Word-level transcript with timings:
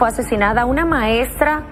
Fue 0.00 0.08
asesinada 0.08 0.64
una 0.64 0.86
maestra 0.86 1.62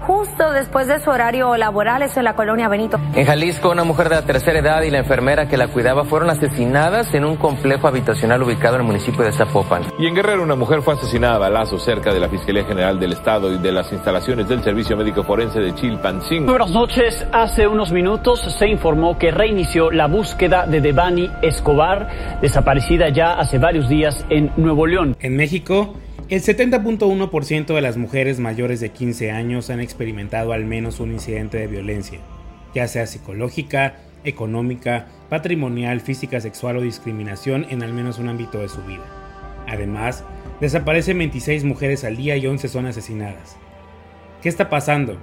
justo 0.00 0.52
después 0.52 0.86
de 0.86 1.00
su 1.00 1.08
horario 1.08 1.56
laboral, 1.56 2.02
eso 2.02 2.20
en 2.20 2.24
la 2.24 2.34
colonia 2.34 2.68
Benito. 2.68 3.00
En 3.14 3.24
Jalisco, 3.24 3.70
una 3.70 3.84
mujer 3.84 4.10
de 4.10 4.16
la 4.16 4.26
tercera 4.26 4.58
edad 4.58 4.82
y 4.82 4.90
la 4.90 4.98
enfermera 4.98 5.48
que 5.48 5.56
la 5.56 5.68
cuidaba 5.68 6.04
fueron 6.04 6.28
asesinadas 6.28 7.14
en 7.14 7.24
un 7.24 7.36
complejo 7.36 7.88
habitacional 7.88 8.42
ubicado 8.42 8.74
en 8.74 8.82
el 8.82 8.86
municipio 8.86 9.24
de 9.24 9.32
Zapopan. 9.32 9.84
Y 9.98 10.06
en 10.06 10.14
Guerrero, 10.14 10.42
una 10.42 10.56
mujer 10.56 10.82
fue 10.82 10.92
asesinada 10.92 11.36
a 11.36 11.38
balazos 11.38 11.82
cerca 11.82 12.12
de 12.12 12.20
la 12.20 12.28
Fiscalía 12.28 12.64
General 12.64 13.00
del 13.00 13.14
Estado 13.14 13.50
y 13.50 13.56
de 13.56 13.72
las 13.72 13.90
instalaciones 13.94 14.46
del 14.46 14.62
Servicio 14.62 14.94
Médico 14.94 15.24
Forense 15.24 15.60
de 15.60 15.74
Chilpancingo. 15.74 16.50
Buenas 16.50 16.72
noches. 16.72 17.26
Hace 17.32 17.66
unos 17.66 17.92
minutos 17.92 18.40
se 18.58 18.68
informó 18.68 19.16
que 19.16 19.30
reinició 19.30 19.90
la 19.90 20.06
búsqueda 20.06 20.66
de 20.66 20.82
Devani 20.82 21.30
Escobar, 21.40 22.38
desaparecida 22.42 23.08
ya 23.08 23.32
hace 23.40 23.56
varios 23.56 23.88
días 23.88 24.26
en 24.28 24.52
Nuevo 24.58 24.86
León. 24.86 25.16
En 25.20 25.34
México, 25.34 25.94
el 26.30 26.42
70.1% 26.42 27.74
de 27.74 27.80
las 27.80 27.96
mujeres 27.96 28.38
mayores 28.38 28.78
de 28.78 28.90
15 28.90 29.32
años 29.32 29.68
han 29.68 29.80
experimentado 29.80 30.52
al 30.52 30.64
menos 30.64 31.00
un 31.00 31.10
incidente 31.10 31.58
de 31.58 31.66
violencia, 31.66 32.20
ya 32.72 32.86
sea 32.86 33.08
psicológica, 33.08 33.96
económica, 34.22 35.08
patrimonial, 35.28 36.00
física, 36.00 36.40
sexual 36.40 36.76
o 36.76 36.82
discriminación 36.82 37.66
en 37.68 37.82
al 37.82 37.92
menos 37.92 38.20
un 38.20 38.28
ámbito 38.28 38.60
de 38.60 38.68
su 38.68 38.80
vida. 38.82 39.04
Además, 39.66 40.22
desaparecen 40.60 41.18
26 41.18 41.64
mujeres 41.64 42.04
al 42.04 42.16
día 42.16 42.36
y 42.36 42.46
11 42.46 42.68
son 42.68 42.86
asesinadas. 42.86 43.56
¿Qué 44.40 44.48
está 44.48 44.70
pasando? 44.70 45.18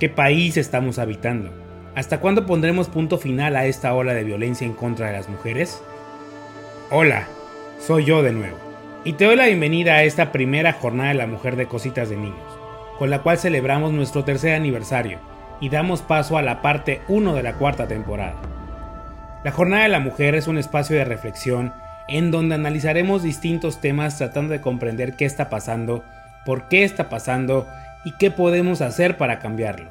¿Qué 0.00 0.08
país 0.08 0.56
estamos 0.56 0.98
habitando? 0.98 1.52
¿Hasta 1.94 2.18
cuándo 2.18 2.46
pondremos 2.46 2.88
punto 2.88 3.18
final 3.18 3.56
a 3.56 3.66
esta 3.66 3.92
ola 3.92 4.14
de 4.14 4.24
violencia 4.24 4.66
en 4.66 4.72
contra 4.72 5.08
de 5.08 5.12
las 5.12 5.28
mujeres? 5.28 5.82
Hola, 6.90 7.26
soy 7.78 8.06
yo 8.06 8.22
de 8.22 8.32
nuevo 8.32 8.65
y 9.06 9.12
te 9.12 9.24
doy 9.24 9.36
la 9.36 9.46
bienvenida 9.46 9.94
a 9.94 10.02
esta 10.02 10.32
primera 10.32 10.72
jornada 10.72 11.10
de 11.10 11.14
la 11.14 11.28
mujer 11.28 11.54
de 11.54 11.66
cositas 11.66 12.08
de 12.08 12.16
niños, 12.16 12.58
con 12.98 13.08
la 13.08 13.22
cual 13.22 13.38
celebramos 13.38 13.92
nuestro 13.92 14.24
tercer 14.24 14.56
aniversario 14.56 15.20
y 15.60 15.68
damos 15.68 16.02
paso 16.02 16.36
a 16.36 16.42
la 16.42 16.60
parte 16.60 17.02
1 17.06 17.36
de 17.36 17.42
la 17.44 17.52
cuarta 17.52 17.86
temporada. 17.86 18.34
La 19.44 19.52
jornada 19.52 19.84
de 19.84 19.90
la 19.90 20.00
mujer 20.00 20.34
es 20.34 20.48
un 20.48 20.58
espacio 20.58 20.96
de 20.96 21.04
reflexión 21.04 21.72
en 22.08 22.32
donde 22.32 22.56
analizaremos 22.56 23.22
distintos 23.22 23.80
temas 23.80 24.18
tratando 24.18 24.52
de 24.52 24.60
comprender 24.60 25.14
qué 25.14 25.24
está 25.24 25.50
pasando, 25.50 26.02
por 26.44 26.66
qué 26.66 26.82
está 26.82 27.08
pasando 27.08 27.64
y 28.04 28.10
qué 28.18 28.32
podemos 28.32 28.80
hacer 28.80 29.16
para 29.16 29.38
cambiarlo, 29.38 29.88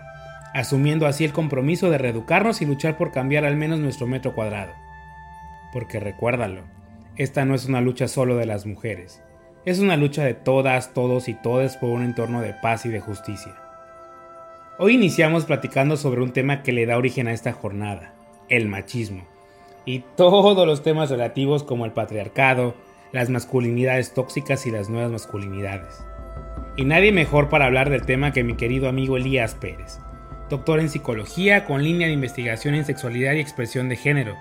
asumiendo 0.53 1.07
así 1.07 1.23
el 1.23 1.31
compromiso 1.31 1.89
de 1.89 2.00
reeducarnos 2.00 2.62
y 2.62 2.66
luchar 2.66 2.97
por 2.97 3.13
cambiar 3.13 3.45
al 3.45 3.56
menos 3.56 3.79
nuestro 3.79 4.07
metro 4.07 4.35
cuadrado. 4.35 4.73
Porque 5.72 6.01
recuérdalo, 6.01 6.75
esta 7.17 7.45
no 7.45 7.55
es 7.55 7.65
una 7.65 7.79
lucha 7.79 8.07
solo 8.07 8.35
de 8.35 8.45
las 8.45 8.65
mujeres, 8.65 9.21
es 9.65 9.79
una 9.79 9.95
lucha 9.95 10.23
de 10.23 10.33
todas, 10.33 10.93
todos 10.93 11.29
y 11.29 11.33
todas 11.33 11.77
por 11.77 11.89
un 11.89 12.03
entorno 12.03 12.41
de 12.41 12.53
paz 12.53 12.85
y 12.85 12.89
de 12.89 12.99
justicia. 12.99 13.55
Hoy 14.77 14.95
iniciamos 14.95 15.45
platicando 15.45 15.95
sobre 15.95 16.21
un 16.21 16.33
tema 16.33 16.61
que 16.61 16.73
le 16.73 16.85
da 16.85 16.97
origen 16.97 17.27
a 17.27 17.33
esta 17.33 17.53
jornada, 17.53 18.13
el 18.49 18.67
machismo, 18.67 19.25
y 19.85 20.03
todos 20.17 20.67
los 20.67 20.83
temas 20.83 21.09
relativos 21.09 21.63
como 21.63 21.85
el 21.85 21.93
patriarcado, 21.93 22.75
las 23.13 23.29
masculinidades 23.29 24.13
tóxicas 24.13 24.65
y 24.65 24.71
las 24.71 24.89
nuevas 24.89 25.11
masculinidades. 25.11 26.03
Y 26.75 26.83
nadie 26.83 27.13
mejor 27.13 27.47
para 27.47 27.65
hablar 27.65 27.89
del 27.89 28.05
tema 28.05 28.33
que 28.33 28.43
mi 28.43 28.55
querido 28.55 28.89
amigo 28.89 29.15
Elías 29.15 29.55
Pérez, 29.55 29.99
doctor 30.49 30.81
en 30.81 30.89
psicología 30.89 31.63
con 31.63 31.81
línea 31.81 32.07
de 32.07 32.13
investigación 32.13 32.75
en 32.75 32.83
sexualidad 32.83 33.33
y 33.33 33.39
expresión 33.39 33.87
de 33.87 33.95
género, 33.95 34.35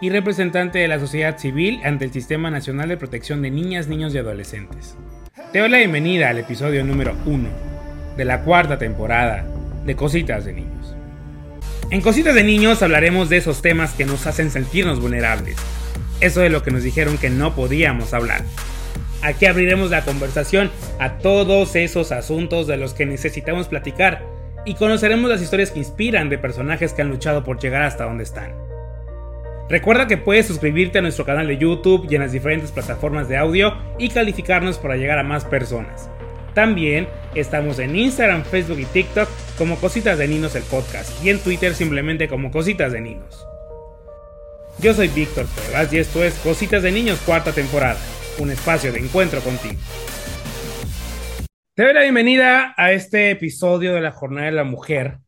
y 0.00 0.08
representante 0.08 0.78
de 0.78 0.88
la 0.88 0.98
sociedad 0.98 1.38
civil 1.38 1.80
ante 1.84 2.06
el 2.06 2.12
Sistema 2.12 2.50
Nacional 2.50 2.88
de 2.88 2.96
Protección 2.96 3.42
de 3.42 3.50
Niñas, 3.50 3.86
Niños 3.86 4.14
y 4.14 4.18
Adolescentes. 4.18 4.96
Te 5.52 5.58
doy 5.58 5.68
la 5.68 5.78
bienvenida 5.78 6.30
al 6.30 6.38
episodio 6.38 6.84
número 6.84 7.14
1 7.26 7.48
de 8.16 8.24
la 8.24 8.42
cuarta 8.42 8.78
temporada 8.78 9.46
de 9.84 9.96
Cositas 9.96 10.46
de 10.46 10.54
Niños. 10.54 10.94
En 11.90 12.00
Cositas 12.00 12.34
de 12.34 12.44
Niños 12.44 12.82
hablaremos 12.82 13.28
de 13.28 13.36
esos 13.36 13.60
temas 13.60 13.92
que 13.92 14.06
nos 14.06 14.26
hacen 14.26 14.50
sentirnos 14.50 15.00
vulnerables, 15.00 15.56
eso 16.20 16.40
de 16.40 16.50
lo 16.50 16.62
que 16.62 16.70
nos 16.70 16.82
dijeron 16.82 17.18
que 17.18 17.28
no 17.28 17.54
podíamos 17.54 18.14
hablar. 18.14 18.42
Aquí 19.22 19.44
abriremos 19.44 19.90
la 19.90 20.02
conversación 20.02 20.70
a 20.98 21.18
todos 21.18 21.76
esos 21.76 22.10
asuntos 22.10 22.66
de 22.66 22.78
los 22.78 22.94
que 22.94 23.04
necesitamos 23.04 23.68
platicar 23.68 24.24
y 24.64 24.74
conoceremos 24.74 25.28
las 25.28 25.42
historias 25.42 25.70
que 25.70 25.80
inspiran 25.80 26.30
de 26.30 26.38
personajes 26.38 26.94
que 26.94 27.02
han 27.02 27.10
luchado 27.10 27.44
por 27.44 27.60
llegar 27.60 27.82
hasta 27.82 28.04
donde 28.04 28.24
están. 28.24 28.69
Recuerda 29.70 30.08
que 30.08 30.16
puedes 30.16 30.46
suscribirte 30.46 30.98
a 30.98 31.02
nuestro 31.02 31.24
canal 31.24 31.46
de 31.46 31.56
YouTube 31.56 32.08
y 32.10 32.16
en 32.16 32.22
las 32.22 32.32
diferentes 32.32 32.72
plataformas 32.72 33.28
de 33.28 33.36
audio 33.36 33.72
y 34.00 34.08
calificarnos 34.08 34.78
para 34.78 34.96
llegar 34.96 35.20
a 35.20 35.22
más 35.22 35.44
personas. 35.44 36.10
También 36.54 37.06
estamos 37.36 37.78
en 37.78 37.94
Instagram, 37.94 38.42
Facebook 38.42 38.80
y 38.80 38.84
TikTok 38.86 39.28
como 39.56 39.76
Cositas 39.76 40.18
de 40.18 40.26
Ninos 40.26 40.56
el 40.56 40.64
podcast 40.64 41.24
y 41.24 41.30
en 41.30 41.38
Twitter 41.38 41.72
simplemente 41.76 42.26
como 42.26 42.50
Cositas 42.50 42.90
de 42.90 43.00
Ninos. 43.00 43.46
Yo 44.80 44.92
soy 44.92 45.06
Víctor 45.06 45.46
Cuevas 45.46 45.92
y 45.92 45.98
esto 45.98 46.24
es 46.24 46.34
Cositas 46.40 46.82
de 46.82 46.90
Niños 46.90 47.20
cuarta 47.20 47.52
temporada, 47.52 48.00
un 48.40 48.50
espacio 48.50 48.92
de 48.92 48.98
encuentro 48.98 49.40
contigo. 49.40 49.78
Te 51.76 51.84
doy 51.84 51.94
la 51.94 52.02
bienvenida 52.02 52.74
a 52.76 52.90
este 52.90 53.30
episodio 53.30 53.94
de 53.94 54.00
la 54.00 54.10
Jornada 54.10 54.46
de 54.46 54.52
la 54.52 54.64
Mujer. 54.64 55.18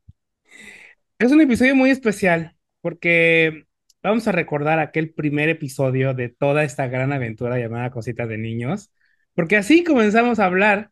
Es 1.21 1.31
un 1.31 1.41
episodio 1.41 1.77
muy 1.77 1.91
especial 1.91 2.57
porque 2.81 3.67
vamos 4.03 4.27
a 4.29 4.33
recordar 4.33 4.79
aquel 4.79 5.13
primer 5.13 5.49
episodio 5.49 6.15
de 6.15 6.29
toda 6.29 6.65
esta 6.65 6.89
gran 6.89 7.13
aventura 7.13 7.59
llamada 7.59 7.91
Cositas 7.91 8.29
de 8.29 8.39
Niños, 8.39 8.93
porque 9.35 9.57
así 9.57 9.85
comenzamos 9.85 10.39
a 10.39 10.47
hablar 10.47 10.91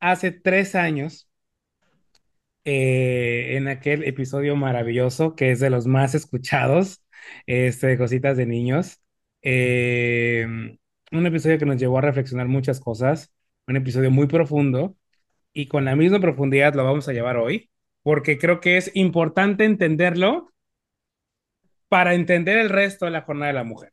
hace 0.00 0.32
tres 0.32 0.74
años 0.74 1.28
eh, 2.64 3.56
en 3.56 3.68
aquel 3.68 4.04
episodio 4.04 4.56
maravilloso 4.56 5.34
que 5.34 5.50
es 5.50 5.60
de 5.60 5.70
los 5.70 5.86
más 5.86 6.14
escuchados 6.14 7.02
este, 7.46 7.88
de 7.88 7.98
Cositas 7.98 8.36
de 8.36 8.46
Niños. 8.46 9.00
Eh, 9.42 10.46
un 11.12 11.26
episodio 11.26 11.58
que 11.58 11.66
nos 11.66 11.76
llevó 11.78 11.98
a 11.98 12.02
reflexionar 12.02 12.48
muchas 12.48 12.80
cosas, 12.80 13.32
un 13.66 13.76
episodio 13.76 14.10
muy 14.10 14.26
profundo 14.26 14.96
y 15.52 15.66
con 15.68 15.84
la 15.84 15.96
misma 15.96 16.20
profundidad 16.20 16.74
lo 16.74 16.84
vamos 16.84 17.08
a 17.08 17.12
llevar 17.12 17.36
hoy, 17.36 17.70
porque 18.02 18.38
creo 18.38 18.60
que 18.60 18.76
es 18.76 18.90
importante 18.94 19.64
entenderlo 19.64 20.52
para 21.90 22.14
entender 22.14 22.56
el 22.58 22.70
resto 22.70 23.04
de 23.04 23.10
la 23.10 23.22
jornada 23.22 23.48
de 23.48 23.58
la 23.58 23.64
mujer. 23.64 23.90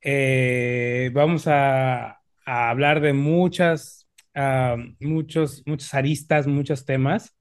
Eh, 0.00 1.10
vamos 1.12 1.44
a, 1.46 2.18
hablar 2.46 3.00
de 3.00 3.12
muchas, 3.12 4.08
ah, 4.34 4.76
muchos, 5.00 5.62
muchas 5.66 5.94
aristas, 5.94 6.46
muchos 6.46 6.84
temas, 6.86 7.36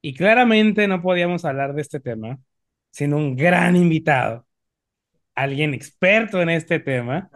y 0.00 0.14
claramente 0.14 0.88
no 0.88 1.02
podíamos 1.02 1.44
hablar 1.44 1.74
de 1.74 1.82
este 1.82 2.00
tema 2.00 2.38
sin 2.90 3.12
un 3.12 3.36
gran 3.36 3.76
invitado, 3.76 4.46
alguien 5.34 5.74
experto 5.74 6.40
en 6.40 6.48
este 6.48 6.80
tema, 6.80 7.30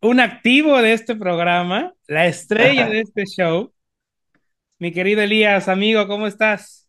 un 0.00 0.20
activo 0.20 0.80
de 0.80 0.94
este 0.94 1.14
programa, 1.14 1.92
la 2.08 2.26
estrella 2.26 2.88
de 2.88 3.00
este 3.02 3.26
show. 3.26 3.72
Mi 4.78 4.90
querido 4.90 5.20
Elías, 5.20 5.68
amigo, 5.68 6.08
¿cómo 6.08 6.26
estás? 6.26 6.81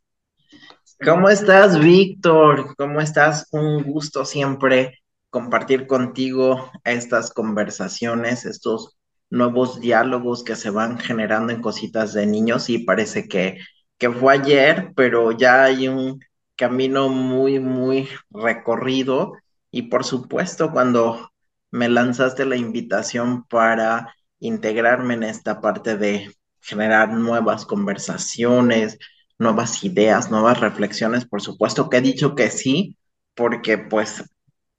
¿Cómo 1.04 1.28
estás, 1.28 1.80
Víctor? 1.80 2.76
¿Cómo 2.78 3.02
estás? 3.02 3.48
Un 3.52 3.84
gusto 3.84 4.24
siempre 4.24 5.04
compartir 5.30 5.86
contigo 5.86 6.72
estas 6.86 7.34
conversaciones, 7.34 8.46
estos 8.46 8.98
nuevos 9.30 9.82
diálogos 9.82 10.44
que 10.46 10.56
se 10.56 10.70
van 10.70 10.98
generando 10.98 11.52
en 11.52 11.62
cositas 11.62 12.14
de 12.14 12.26
niños 12.26 12.70
y 12.70 12.80
parece 12.80 13.28
que, 13.28 13.58
que 13.98 14.12
fue 14.12 14.34
ayer, 14.34 14.94
pero 14.96 15.32
ya 15.34 15.66
hay 15.66 15.90
un 15.90 16.22
camino 16.56 17.10
muy, 17.10 17.60
muy 17.60 18.08
recorrido 18.30 19.34
y 19.72 19.84
por 19.84 20.06
supuesto 20.06 20.72
cuando 20.72 21.32
me 21.72 21.90
lanzaste 21.90 22.46
la 22.46 22.56
invitación 22.56 23.44
para 23.46 24.16
integrarme 24.40 25.16
en 25.16 25.24
esta 25.24 25.60
parte 25.60 25.98
de 25.98 26.34
generar 26.62 27.12
nuevas 27.12 27.66
conversaciones, 27.66 28.98
nuevas 29.44 29.84
ideas, 29.84 30.32
nuevas 30.32 30.60
reflexiones, 30.60 31.26
por 31.26 31.42
supuesto 31.42 31.90
que 31.90 31.98
he 31.98 32.02
dicho 32.02 32.36
que 32.36 32.50
sí, 32.50 32.98
porque 33.36 33.78
pues 33.78 34.24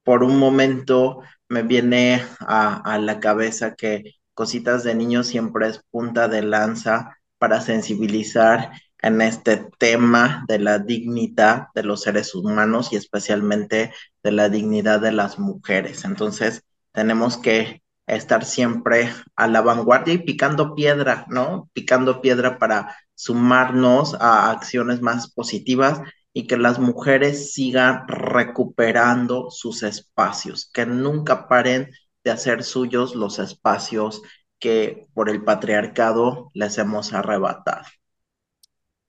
por 0.02 0.22
un 0.22 0.38
momento 0.38 1.20
me 1.48 1.62
viene 1.62 2.22
a, 2.40 2.98
la 2.98 3.20
cabeza 3.20 3.74
que 3.74 4.14
Cositas 4.34 4.82
de 4.84 4.94
Niños 4.94 5.28
siempre 5.28 5.68
es 5.68 5.80
punta 5.90 6.28
de 6.28 6.42
lanza 6.42 7.16
para 7.38 7.60
sensibilizar 7.60 8.72
en 9.00 9.20
este 9.20 9.68
tema 9.78 10.44
de 10.48 10.58
la 10.58 10.78
dignidad 10.78 11.68
de 11.74 11.84
los 11.84 12.02
seres 12.02 12.34
humanos 12.34 12.92
y 12.92 12.96
especialmente 12.96 13.92
de 14.22 14.32
la 14.32 14.48
dignidad 14.48 15.00
de 15.00 15.12
las 15.12 15.38
mujeres. 15.38 16.04
Entonces, 16.04 16.64
tenemos 16.92 17.36
que 17.36 17.82
estar 18.06 18.44
siempre 18.44 19.12
a 19.36 19.46
la 19.46 19.60
vanguardia 19.60 20.14
y 20.14 20.18
picando 20.18 20.74
piedra, 20.74 21.26
¿no? 21.28 21.70
Picando 21.72 22.20
piedra 22.20 22.58
para 22.58 22.96
sumarnos 23.14 24.14
a 24.20 24.50
acciones 24.50 25.00
más 25.00 25.32
positivas 25.32 26.00
y 26.32 26.46
que 26.46 26.56
las 26.56 26.78
mujeres 26.78 27.52
sigan 27.52 28.06
recuperando 28.08 29.50
sus 29.50 29.82
espacios, 29.82 30.70
que 30.72 30.86
nunca 30.86 31.48
paren 31.48 31.90
de 32.24 32.30
hacer 32.32 32.64
suyos 32.64 33.14
los 33.14 33.38
espacios 33.38 34.22
que 34.58 35.06
por 35.14 35.28
el 35.30 35.44
patriarcado 35.44 36.50
les 36.54 36.78
hemos 36.78 37.12
arrebatado. 37.12 37.84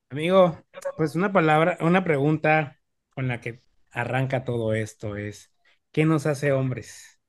Amigo, 0.10 0.58
pues 0.98 1.16
una 1.16 1.32
palabra, 1.34 1.78
una 1.82 2.04
pregunta 2.04 2.80
con 3.10 3.28
la 3.28 3.42
que 3.42 3.62
arranca 3.92 4.44
todo 4.46 4.74
esto 4.74 5.16
es, 5.18 5.52
¿qué 5.92 6.06
nos 6.06 6.26
hace 6.26 6.52
hombres? 6.54 7.20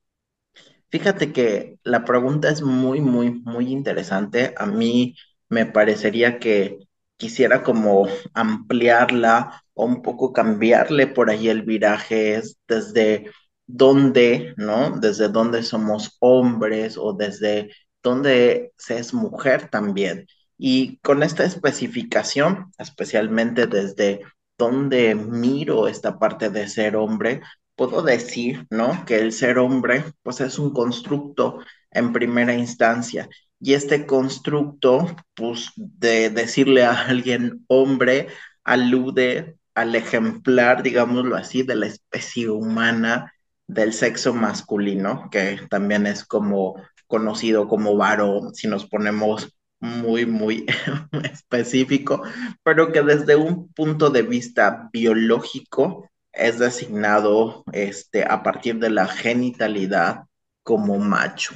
Fíjate 0.90 1.32
que 1.32 1.78
la 1.84 2.04
pregunta 2.04 2.48
es 2.50 2.62
muy, 2.62 3.00
muy, 3.00 3.30
muy 3.30 3.72
interesante. 3.72 4.54
A 4.56 4.66
mí 4.66 5.16
me 5.48 5.66
parecería 5.66 6.38
que 6.38 6.78
quisiera 7.16 7.62
como 7.62 8.08
ampliarla 8.34 9.62
o 9.74 9.84
un 9.86 10.02
poco 10.02 10.32
cambiarle 10.32 11.06
por 11.06 11.30
ahí 11.30 11.48
el 11.48 11.62
viraje, 11.62 12.36
es 12.36 12.58
desde 12.68 13.30
dónde, 13.66 14.54
¿no? 14.56 14.98
Desde 14.98 15.28
dónde 15.28 15.62
somos 15.62 16.16
hombres 16.20 16.96
o 16.98 17.12
desde 17.12 17.70
dónde 18.02 18.72
se 18.76 18.98
es 18.98 19.14
mujer 19.14 19.68
también. 19.70 20.26
Y 20.58 20.98
con 20.98 21.22
esta 21.22 21.44
especificación, 21.44 22.72
especialmente 22.78 23.66
desde 23.66 24.20
dónde 24.58 25.14
miro 25.14 25.88
esta 25.88 26.18
parte 26.18 26.50
de 26.50 26.68
ser 26.68 26.96
hombre, 26.96 27.42
puedo 27.74 28.02
decir, 28.02 28.66
¿no? 28.70 29.04
Que 29.04 29.18
el 29.18 29.32
ser 29.32 29.58
hombre, 29.58 30.04
pues 30.22 30.40
es 30.40 30.58
un 30.58 30.72
constructo 30.72 31.60
en 31.90 32.12
primera 32.12 32.54
instancia. 32.54 33.28
Y 33.60 33.74
este 33.74 34.06
constructo, 34.06 35.16
pues 35.34 35.70
de 35.76 36.30
decirle 36.30 36.84
a 36.84 37.06
alguien 37.06 37.64
hombre, 37.68 38.28
alude 38.64 39.58
al 39.74 39.94
ejemplar, 39.94 40.82
digámoslo 40.82 41.36
así, 41.36 41.62
de 41.62 41.76
la 41.76 41.86
especie 41.86 42.50
humana 42.50 43.32
del 43.66 43.92
sexo 43.92 44.34
masculino, 44.34 45.28
que 45.30 45.60
también 45.70 46.06
es 46.06 46.24
como 46.24 46.76
conocido 47.06 47.68
como 47.68 47.96
varón, 47.96 48.54
si 48.54 48.68
nos 48.68 48.86
ponemos 48.86 49.56
muy, 49.80 50.26
muy 50.26 50.66
específico, 51.32 52.22
pero 52.62 52.92
que 52.92 53.02
desde 53.02 53.36
un 53.36 53.72
punto 53.72 54.10
de 54.10 54.22
vista 54.22 54.88
biológico 54.92 56.08
es 56.32 56.58
designado 56.58 57.64
este, 57.72 58.24
a 58.24 58.42
partir 58.42 58.78
de 58.78 58.90
la 58.90 59.06
genitalidad 59.06 60.24
como 60.62 60.98
macho. 60.98 61.54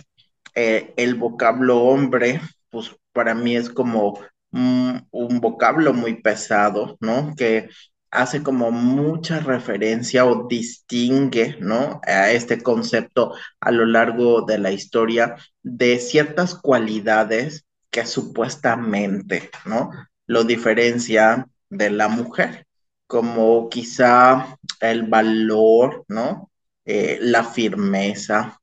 Eh, 0.54 0.92
el 0.96 1.14
vocablo 1.14 1.78
hombre, 1.78 2.40
pues 2.70 2.96
para 3.12 3.34
mí 3.34 3.56
es 3.56 3.70
como 3.70 4.18
un 4.52 5.40
vocablo 5.40 5.92
muy 5.92 6.20
pesado, 6.20 6.96
¿no? 7.00 7.34
Que 7.36 7.68
hace 8.10 8.42
como 8.42 8.70
mucha 8.72 9.40
referencia 9.40 10.26
o 10.26 10.48
distingue, 10.48 11.56
¿no? 11.60 12.00
A 12.06 12.32
este 12.32 12.60
concepto 12.62 13.34
a 13.60 13.70
lo 13.70 13.86
largo 13.86 14.42
de 14.42 14.58
la 14.58 14.72
historia 14.72 15.36
de 15.62 15.98
ciertas 15.98 16.54
cualidades 16.54 17.64
que 17.90 18.06
supuestamente, 18.06 19.50
¿no? 19.64 19.90
Lo 20.26 20.44
diferencia 20.44 21.46
de 21.68 21.90
la 21.90 22.08
mujer, 22.08 22.66
como 23.06 23.68
quizá 23.68 24.56
el 24.80 25.04
valor, 25.04 26.04
¿no? 26.08 26.50
Eh, 26.84 27.18
la 27.20 27.44
firmeza, 27.44 28.59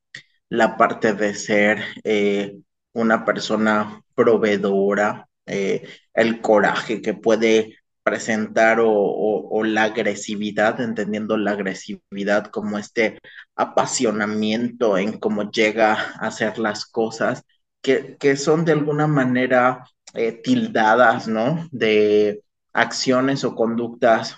la 0.48 0.76
parte 0.76 1.14
de 1.14 1.34
ser 1.34 1.82
eh, 2.04 2.58
una 2.92 3.24
persona 3.24 4.02
proveedora, 4.14 5.28
eh, 5.46 5.88
el 6.14 6.40
coraje 6.40 7.02
que 7.02 7.14
puede 7.14 7.78
presentar 8.02 8.78
o, 8.80 9.64
la 9.64 9.84
agresividad, 9.84 10.80
entendiendo 10.80 11.36
la 11.36 11.50
agresividad 11.52 12.46
como 12.46 12.78
este 12.78 13.18
apasionamiento 13.56 14.96
en 14.96 15.18
cómo 15.18 15.50
llega 15.50 15.92
a 15.94 16.28
hacer 16.28 16.58
las 16.58 16.86
cosas, 16.86 17.42
que, 17.82 18.36
son 18.36 18.64
de 18.64 18.72
alguna 18.72 19.06
manera 19.06 19.84
eh, 20.14 20.32
tildadas, 20.32 21.28
¿no? 21.28 21.68
De 21.70 22.42
acciones 22.72 23.44
o 23.44 23.54
conductas 23.54 24.36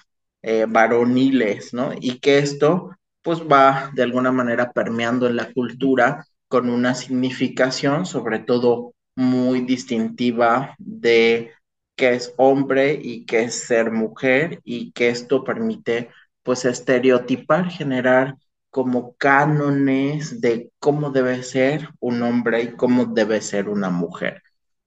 varoniles, 0.69 1.75
¿no? 1.75 1.93
Y 2.01 2.19
que 2.19 2.39
esto 2.39 2.91
pues 3.23 3.41
va 3.41 3.91
de 3.95 4.03
alguna 4.03 4.33
manera 4.33 4.73
permeando 4.73 5.27
en 5.27 5.37
la 5.37 5.53
cultura 5.53 6.25
con 6.49 6.71
una 6.71 6.95
significación 6.95 8.07
sobre 8.07 8.41
todo 8.41 8.95
muy 9.17 9.61
distintiva 9.61 10.75
de 10.79 11.53
que 11.97 12.15
es 12.15 12.35
hombre 12.39 12.99
y 13.03 13.27
que 13.27 13.43
es 13.43 13.55
ser 13.55 13.91
mujer 13.93 14.61
y 14.65 14.93
que 14.93 15.11
esto 15.11 15.45
permite 15.45 16.09
pues 16.43 16.65
estereotipar, 16.65 17.71
generar 17.71 18.37
como 18.71 19.15
cánones 19.17 20.41
de 20.41 20.71
cómo 20.79 21.11
debe 21.11 21.43
ser 21.43 21.89
un 22.01 22.23
hombre 22.23 22.63
y 22.63 22.73
cómo 22.77 23.07
debe 23.07 23.43
ser 23.43 23.69
una 23.69 23.91
mujer. 23.91 24.43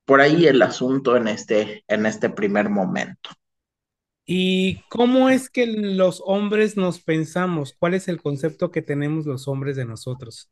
Por 0.05 0.21
ahí 0.21 0.47
el 0.47 0.61
asunto 0.61 1.15
en 1.15 1.27
este, 1.27 1.83
en 1.87 2.05
este 2.05 2.29
primer 2.29 2.69
momento. 2.69 3.29
¿Y 4.25 4.81
cómo 4.89 5.29
es 5.29 5.49
que 5.49 5.65
los 5.67 6.21
hombres 6.25 6.77
nos 6.77 6.99
pensamos? 7.01 7.73
¿Cuál 7.77 7.93
es 7.93 8.07
el 8.07 8.21
concepto 8.21 8.71
que 8.71 8.81
tenemos 8.81 9.25
los 9.25 9.47
hombres 9.47 9.75
de 9.77 9.85
nosotros? 9.85 10.49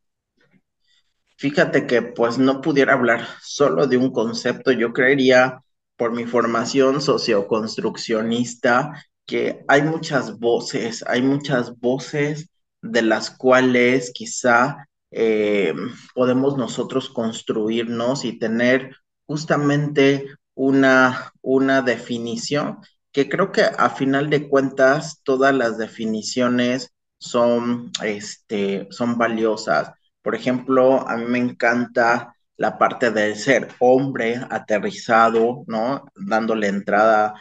Fíjate 1.38 1.88
que 1.88 2.02
pues 2.04 2.38
no 2.38 2.62
pudiera 2.62 2.94
hablar 2.94 3.28
solo 3.42 3.88
de 3.88 3.98
un 3.98 4.12
concepto, 4.12 4.72
yo 4.72 4.94
creería 4.94 5.64
por 5.98 6.12
mi 6.14 6.26
formación 6.26 7.02
socioconstruccionista 7.02 9.04
que 9.26 9.64
hay 9.68 9.82
muchas 9.84 10.38
voces, 10.40 11.04
hay 11.08 11.22
muchas 11.24 11.80
voces 11.80 12.50
de 12.82 13.02
las 13.02 13.32
cuales 13.32 14.12
quizá 14.14 14.88
eh, 15.12 15.74
podemos 16.14 16.58
nosotros 16.58 17.10
construirnos 17.10 18.24
y 18.26 18.38
tener 18.38 18.96
justamente 19.26 20.28
una, 20.54 21.32
una 21.42 21.82
definición 21.82 22.78
que 23.12 23.30
creo 23.30 23.52
que 23.52 23.64
a 23.64 23.90
final 23.90 24.30
de 24.30 24.48
cuentas 24.48 25.22
todas 25.24 25.54
las 25.54 25.78
definiciones 25.78 26.94
son, 27.18 27.92
este, 28.04 28.88
son 28.92 29.18
valiosas. 29.18 29.92
Por 30.22 30.36
ejemplo, 30.36 31.08
a 31.08 31.18
mí 31.18 31.26
me 31.26 31.40
encanta 31.40 32.36
la 32.58 32.78
parte 32.78 33.12
de 33.12 33.36
ser 33.36 33.70
hombre 33.80 34.40
aterrizado, 34.50 35.64
¿no? 35.68 36.06
Dándole 36.16 36.68
entrada 36.68 37.34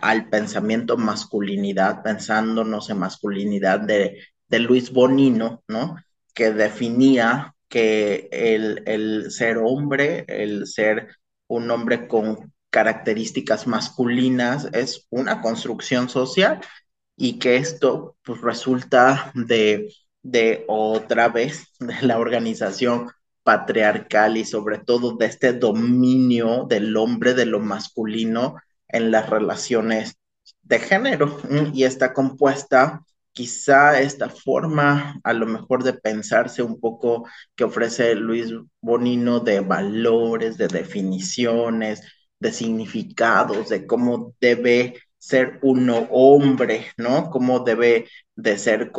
al 0.00 0.28
pensamiento 0.28 0.96
masculinidad, 0.96 2.02
pensándonos 2.02 2.88
en 2.90 2.98
masculinidad 2.98 3.80
de, 3.80 4.18
de 4.48 4.58
Luis 4.60 4.92
Bonino, 4.92 5.62
¿no? 5.68 5.96
Que 6.34 6.52
definía 6.52 7.54
que 7.68 8.28
el, 8.32 8.82
el 8.86 9.30
ser 9.30 9.58
hombre, 9.58 10.24
el 10.28 10.66
ser 10.66 11.16
un 11.48 11.70
hombre 11.70 12.06
con 12.08 12.51
características 12.72 13.66
masculinas 13.66 14.68
es 14.72 15.06
una 15.10 15.42
construcción 15.42 16.08
social 16.08 16.60
y 17.16 17.38
que 17.38 17.56
esto 17.56 18.16
pues 18.24 18.40
resulta 18.40 19.30
de, 19.34 19.94
de 20.22 20.64
otra 20.66 21.28
vez 21.28 21.68
de 21.78 21.94
la 22.02 22.18
organización 22.18 23.10
patriarcal 23.44 24.36
y 24.36 24.44
sobre 24.44 24.78
todo 24.78 25.16
de 25.16 25.26
este 25.26 25.52
dominio 25.52 26.64
del 26.68 26.96
hombre, 26.96 27.34
de 27.34 27.44
lo 27.46 27.60
masculino 27.60 28.56
en 28.88 29.10
las 29.10 29.28
relaciones 29.28 30.16
de 30.62 30.78
género. 30.78 31.38
Y 31.74 31.84
está 31.84 32.14
compuesta 32.14 33.04
quizá 33.32 34.00
esta 34.00 34.28
forma 34.28 35.20
a 35.24 35.32
lo 35.32 35.46
mejor 35.46 35.82
de 35.82 35.94
pensarse 35.94 36.62
un 36.62 36.80
poco 36.80 37.28
que 37.56 37.64
ofrece 37.64 38.14
Luis 38.14 38.52
Bonino 38.80 39.40
de 39.40 39.60
valores, 39.60 40.56
de 40.56 40.68
definiciones, 40.68 42.02
de 42.42 42.52
significados, 42.52 43.68
de 43.68 43.86
cómo 43.86 44.34
debe 44.40 45.00
ser 45.16 45.60
uno 45.62 46.08
hombre, 46.10 46.88
¿no? 46.96 47.30
Cómo 47.30 47.60
debe 47.60 48.08
de 48.34 48.58
ser 48.58 48.90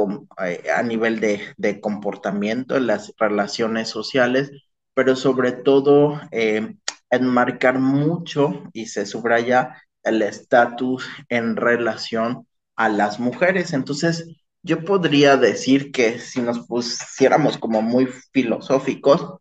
eh, 0.46 0.64
a 0.74 0.82
nivel 0.82 1.20
de, 1.20 1.82
comportamiento 1.82 2.78
en 2.78 2.88
las 2.88 3.14
relaciones 3.18 3.90
sociales, 3.90 4.52
pero 4.94 5.18
sobre 5.18 5.52
todo 5.52 6.22
eh, 6.32 6.76
enmarcar 7.10 7.80
mucho, 7.80 8.64
y 8.72 8.88
se 8.88 9.06
subraya, 9.06 9.84
el 10.04 10.22
estatus 10.22 11.08
en 11.30 11.58
relación 11.58 12.48
a 12.78 12.90
las 12.90 13.20
mujeres. 13.20 13.74
Entonces, 13.74 14.28
yo 14.62 14.86
podría 14.86 15.36
decir 15.38 15.92
que 15.92 16.20
si 16.20 16.42
nos 16.42 16.66
pusiéramos 16.68 17.58
como 17.58 17.82
muy 17.82 18.08
filosóficos, 18.32 19.40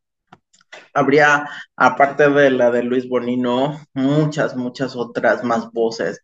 habría, 0.95 1.49
aparte 1.77 2.29
de 2.31 2.51
la 2.51 2.71
de 2.71 2.83
Luis 2.83 3.09
Bonino, 3.09 3.81
muchas, 3.95 4.57
muchas 4.57 4.97
otras 4.97 5.45
más 5.45 5.71
voces. 5.73 6.21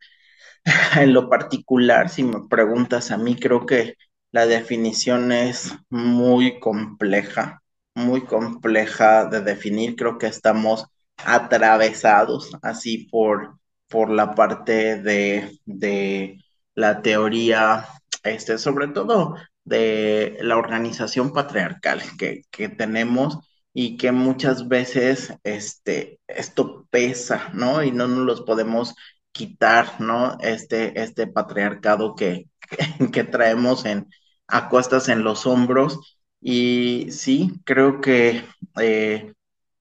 En 0.97 1.13
lo 1.15 1.29
particular, 1.29 2.09
si 2.11 2.25
me 2.25 2.49
preguntas 2.49 3.11
a 3.11 3.17
mí, 3.19 3.37
creo 3.37 3.67
que 3.67 3.95
la 4.33 4.47
definición 4.47 5.33
es 5.33 5.73
muy 5.91 6.61
compleja, 6.61 7.63
muy 7.95 8.23
compleja 8.25 9.27
de 9.27 9.41
definir. 9.43 9.97
Creo 9.97 10.19
que 10.19 10.27
estamos 10.27 10.87
atravesados 11.25 12.57
así 12.63 13.09
por, 13.11 13.59
por 13.89 14.11
la 14.11 14.35
parte 14.35 15.01
de, 15.03 15.59
de 15.65 16.39
la 16.75 17.03
teoría, 17.03 17.87
este, 18.23 18.59
sobre 18.59 18.89
todo 18.89 19.37
de 19.65 20.39
la 20.41 20.57
organización 20.57 21.33
patriarcal 21.33 22.03
que, 22.19 22.43
que 22.51 22.69
tenemos 22.69 23.39
y 23.73 23.97
que 23.97 24.13
muchas 24.13 24.69
veces 24.69 25.35
este, 25.45 26.21
esto 26.27 26.87
pesa, 26.91 27.51
¿no? 27.55 27.83
Y 27.83 27.93
no 27.93 28.09
nos 28.09 28.27
los 28.27 28.41
podemos 28.43 28.95
quitar, 29.33 30.01
¿no? 30.01 30.39
Este, 30.41 31.01
este 31.01 31.27
patriarcado 31.27 32.15
que, 32.15 32.49
que, 33.13 33.25
traemos 33.25 33.85
en, 33.85 34.09
a 34.47 34.69
cuestas 34.69 35.09
en 35.09 35.23
los 35.25 35.47
hombros. 35.47 36.19
Y 36.41 37.09
sí, 37.11 37.61
creo 37.65 38.01
que 38.01 38.45
eh, 38.81 39.33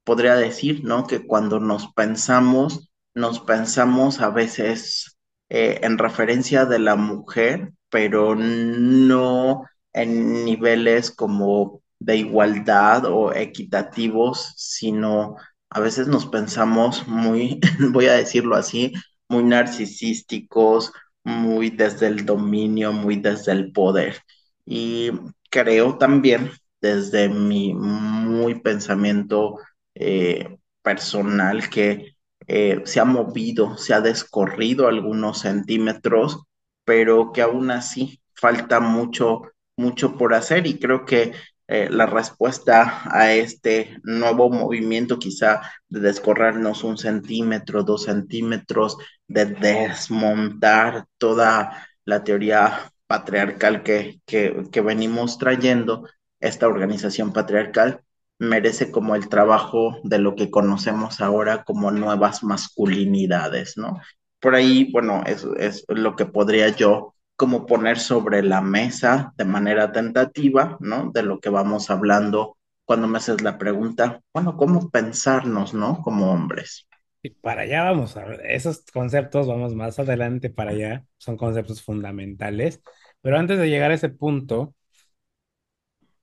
podría 0.04 0.36
decir, 0.36 0.84
¿no? 0.84 1.08
Que 1.08 1.26
cuando 1.26 1.60
nos 1.60 1.92
pensamos, 1.94 2.90
nos 3.14 3.40
pensamos 3.40 4.22
a 4.22 4.30
veces 4.30 5.18
eh, 5.50 5.80
en 5.84 5.98
referencia 5.98 6.66
de 6.66 6.80
la 6.80 6.96
mujer, 6.96 7.74
pero 7.90 8.36
no 8.36 9.64
en 9.94 10.46
niveles 10.46 11.12
como 11.12 11.82
de 12.00 12.18
igualdad 12.18 13.06
o 13.06 13.34
equitativos, 13.34 14.54
sino 14.58 15.36
a 15.70 15.80
veces 15.80 16.08
nos 16.08 16.26
pensamos 16.28 17.08
muy, 17.08 17.60
voy 17.92 18.08
a 18.08 18.14
decirlo 18.14 18.56
así, 18.56 18.94
muy 19.30 19.44
narcisísticos, 19.44 20.92
muy 21.24 21.70
desde 21.70 22.08
el 22.08 22.26
dominio, 22.26 22.94
muy 22.94 23.18
desde 23.18 23.52
el 23.52 23.72
poder. 23.72 24.18
Y 24.66 25.12
creo 25.50 25.98
también 25.98 26.52
desde 26.82 27.30
mi 27.30 27.74
muy 27.74 28.60
pensamiento 28.62 29.58
eh, 29.96 30.58
personal 30.82 31.70
que 31.70 32.16
eh, 32.48 32.82
se 32.86 33.00
ha 33.00 33.06
movido, 33.06 33.78
se 33.78 33.94
ha 33.94 34.02
descorrido 34.02 34.88
algunos 34.88 35.40
centímetros, 35.40 36.44
pero 36.86 37.32
que 37.34 37.42
aún 37.42 37.72
así 37.72 38.22
falta 38.34 38.80
mucho, 38.80 39.42
mucho 39.76 40.18
por 40.18 40.34
hacer 40.34 40.66
y 40.68 40.80
creo 40.80 41.06
que 41.06 41.34
eh, 41.68 41.90
la 41.92 42.06
respuesta 42.06 43.02
a 43.12 43.34
este 43.34 44.00
nuevo 44.04 44.50
movimiento, 44.50 45.20
quizá 45.20 45.62
de 45.90 46.00
descorrernos 46.00 46.84
un 46.84 46.98
centímetro, 46.98 47.84
dos 47.84 48.04
centímetros, 48.04 48.98
de 49.28 49.46
desmontar 49.46 51.06
toda 51.18 51.88
la 52.06 52.24
teoría 52.24 52.92
patriarcal 53.06 53.84
que, 53.84 54.22
que, 54.26 54.64
que 54.72 54.82
venimos 54.82 55.38
trayendo, 55.38 56.08
esta 56.40 56.68
organización 56.68 57.34
patriarcal 57.34 58.02
merece 58.40 58.92
como 58.92 59.16
el 59.16 59.28
trabajo 59.28 59.98
de 60.04 60.20
lo 60.20 60.36
que 60.36 60.50
conocemos 60.50 61.22
ahora 61.22 61.64
como 61.64 61.92
nuevas 61.92 62.44
masculinidades, 62.44 63.78
¿no? 63.78 64.00
Por 64.40 64.56
ahí, 64.56 64.92
bueno, 64.92 65.24
es, 65.26 65.46
es 65.58 65.84
lo 65.88 66.16
que 66.16 66.28
podría 66.28 66.70
yo 66.70 67.16
como 67.38 67.68
poner 67.68 68.00
sobre 68.00 68.42
la 68.44 68.62
mesa 68.62 69.34
de 69.38 69.46
manera 69.46 69.92
tentativa, 69.92 70.76
¿no? 70.82 71.12
De 71.12 71.22
lo 71.22 71.40
que 71.40 71.50
vamos 71.50 71.90
hablando 71.90 72.58
cuando 72.84 73.08
me 73.08 73.20
haces 73.20 73.42
la 73.42 73.58
pregunta, 73.58 74.22
bueno, 74.34 74.58
¿cómo 74.58 74.90
pensarnos, 74.90 75.74
¿no? 75.74 76.02
Como 76.02 76.32
hombres. 76.32 76.88
Y 77.22 77.30
para 77.32 77.62
allá 77.62 77.84
vamos 77.84 78.18
a 78.18 78.26
ver, 78.26 78.42
esos 78.46 78.86
conceptos, 78.92 79.48
vamos 79.48 79.76
más 79.76 80.00
adelante 80.00 80.50
para 80.50 80.72
allá, 80.72 81.06
son 81.18 81.38
conceptos 81.38 81.84
fundamentales, 81.84 82.82
pero 83.22 83.38
antes 83.38 83.60
de 83.60 83.70
llegar 83.70 83.92
a 83.92 83.96
ese 83.96 84.10
punto, 84.10 84.74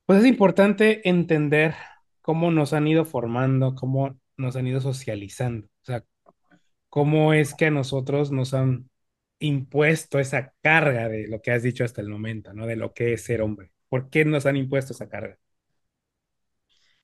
pues 0.06 0.20
es 0.20 0.26
importante 0.26 1.08
entender 1.08 1.74
cómo 2.22 2.50
nos 2.50 2.72
han 2.72 2.88
ido 2.88 3.04
formando, 3.04 3.74
cómo 3.74 4.18
nos 4.36 4.56
han 4.56 4.66
ido 4.66 4.80
socializando, 4.80 5.66
o 5.66 5.84
sea, 5.84 6.04
cómo 6.88 7.34
es 7.34 7.54
que 7.54 7.66
a 7.66 7.70
nosotros 7.70 8.32
nos 8.32 8.54
han 8.54 8.88
impuesto 9.44 10.18
esa 10.18 10.54
carga 10.62 11.08
de 11.08 11.28
lo 11.28 11.42
que 11.42 11.52
has 11.52 11.62
dicho 11.62 11.84
hasta 11.84 12.00
el 12.00 12.08
momento, 12.08 12.52
¿no? 12.54 12.66
De 12.66 12.76
lo 12.76 12.94
que 12.94 13.14
es 13.14 13.24
ser 13.24 13.42
hombre. 13.42 13.72
¿Por 13.88 14.10
qué 14.10 14.24
nos 14.24 14.46
han 14.46 14.56
impuesto 14.56 14.92
esa 14.92 15.08
carga? 15.08 15.38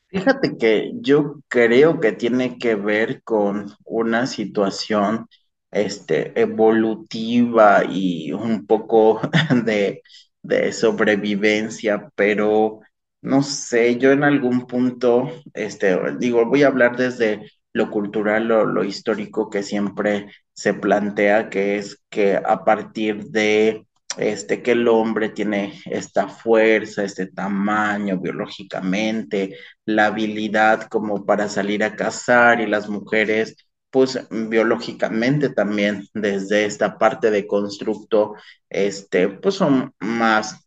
Fíjate 0.08 0.56
que 0.58 0.92
yo 0.96 1.36
creo 1.48 2.00
que 2.00 2.12
tiene 2.12 2.58
que 2.58 2.74
ver 2.74 3.22
con 3.22 3.68
una 3.84 4.26
situación 4.26 5.28
este, 5.70 6.38
evolutiva 6.40 7.84
y 7.88 8.32
un 8.32 8.66
poco 8.66 9.20
de, 9.64 10.02
de 10.42 10.72
sobrevivencia, 10.72 12.10
pero 12.16 12.80
no 13.22 13.42
sé, 13.44 13.98
yo 13.98 14.10
en 14.12 14.24
algún 14.24 14.66
punto, 14.66 15.30
este, 15.54 15.96
digo, 16.18 16.44
voy 16.46 16.64
a 16.64 16.68
hablar 16.68 16.96
desde 16.96 17.48
lo 17.72 17.90
cultural, 17.90 18.48
lo, 18.48 18.64
lo 18.64 18.84
histórico 18.84 19.50
que 19.50 19.62
siempre 19.62 20.30
se 20.52 20.74
plantea, 20.74 21.50
que 21.50 21.78
es 21.78 22.02
que 22.10 22.36
a 22.36 22.64
partir 22.64 23.24
de 23.26 23.86
este, 24.18 24.62
que 24.62 24.72
el 24.72 24.88
hombre 24.88 25.28
tiene 25.30 25.80
esta 25.86 26.28
fuerza, 26.28 27.04
este 27.04 27.26
tamaño 27.28 28.18
biológicamente, 28.18 29.56
la 29.84 30.06
habilidad 30.06 30.88
como 30.88 31.24
para 31.24 31.48
salir 31.48 31.84
a 31.84 31.96
cazar 31.96 32.60
y 32.60 32.66
las 32.66 32.88
mujeres, 32.88 33.56
pues 33.90 34.18
biológicamente 34.30 35.50
también 35.50 36.06
desde 36.14 36.64
esta 36.64 36.98
parte 36.98 37.30
de 37.30 37.46
constructo, 37.46 38.34
este, 38.68 39.28
pues 39.28 39.54
son 39.56 39.94
más, 40.00 40.66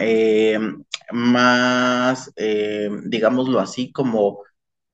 eh, 0.00 0.58
más, 1.12 2.32
eh, 2.36 2.90
digámoslo 3.04 3.60
así, 3.60 3.92
como 3.92 4.42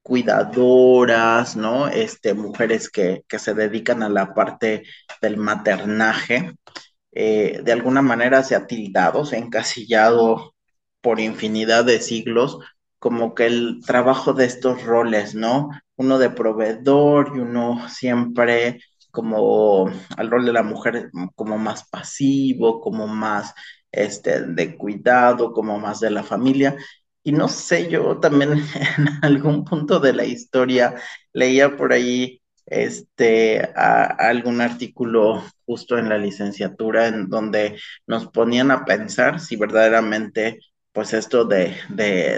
cuidadoras, 0.05 1.57
¿no? 1.57 1.89
Este, 1.89 2.35
mujeres 2.35 2.91
que, 2.91 3.25
que 3.29 3.39
se 3.41 3.55
dedican 3.55 4.03
a 4.05 4.11
la 4.11 4.35
parte 4.35 4.85
del 5.23 5.39
maternaje, 5.39 6.53
eh, 7.13 7.61
de 7.65 7.73
alguna 7.73 8.03
manera 8.03 8.43
se 8.45 8.55
ha 8.57 8.67
tildado, 8.67 9.25
se 9.25 9.37
ha 9.37 9.39
encasillado 9.41 10.55
por 11.01 11.21
infinidad 11.21 11.85
de 11.85 12.01
siglos 12.01 12.59
como 12.99 13.35
que 13.35 13.47
el 13.47 13.81
trabajo 13.87 14.33
de 14.35 14.47
estos 14.47 14.83
roles, 14.85 15.35
¿no? 15.35 15.71
Uno 15.97 16.19
de 16.19 16.31
proveedor 16.31 17.33
y 17.37 17.41
uno 17.41 17.89
siempre 17.89 18.81
como 19.11 19.91
al 20.17 20.31
rol 20.31 20.45
de 20.47 20.53
la 20.53 20.63
mujer 20.63 21.11
como 21.37 21.59
más 21.59 21.89
pasivo, 21.89 22.81
como 22.81 23.07
más 23.07 23.55
este, 23.93 24.43
de 24.47 24.77
cuidado, 24.77 25.53
como 25.53 25.79
más 25.79 26.01
de 26.01 26.11
la 26.11 26.25
familia. 26.25 26.77
Y 27.25 27.33
no 27.33 27.49
sé, 27.49 27.89
yo 27.91 28.21
también 28.21 28.53
en 28.99 29.09
algún 29.23 29.65
punto 29.65 30.01
de 30.01 30.13
la 30.13 30.27
historia 30.27 30.95
leía 31.33 31.77
por 31.77 31.93
ahí 31.93 32.43
este, 32.67 33.61
algún 33.75 34.61
artículo 34.61 35.43
justo 35.67 35.99
en 35.99 36.09
la 36.11 36.19
licenciatura 36.19 37.09
en 37.09 37.29
donde 37.29 37.79
nos 38.07 38.29
ponían 38.29 38.71
a 38.71 38.85
pensar 38.85 39.41
si 39.41 39.57
verdaderamente 39.57 40.61
pues 40.93 41.13
esto 41.13 41.45
de, 41.45 41.75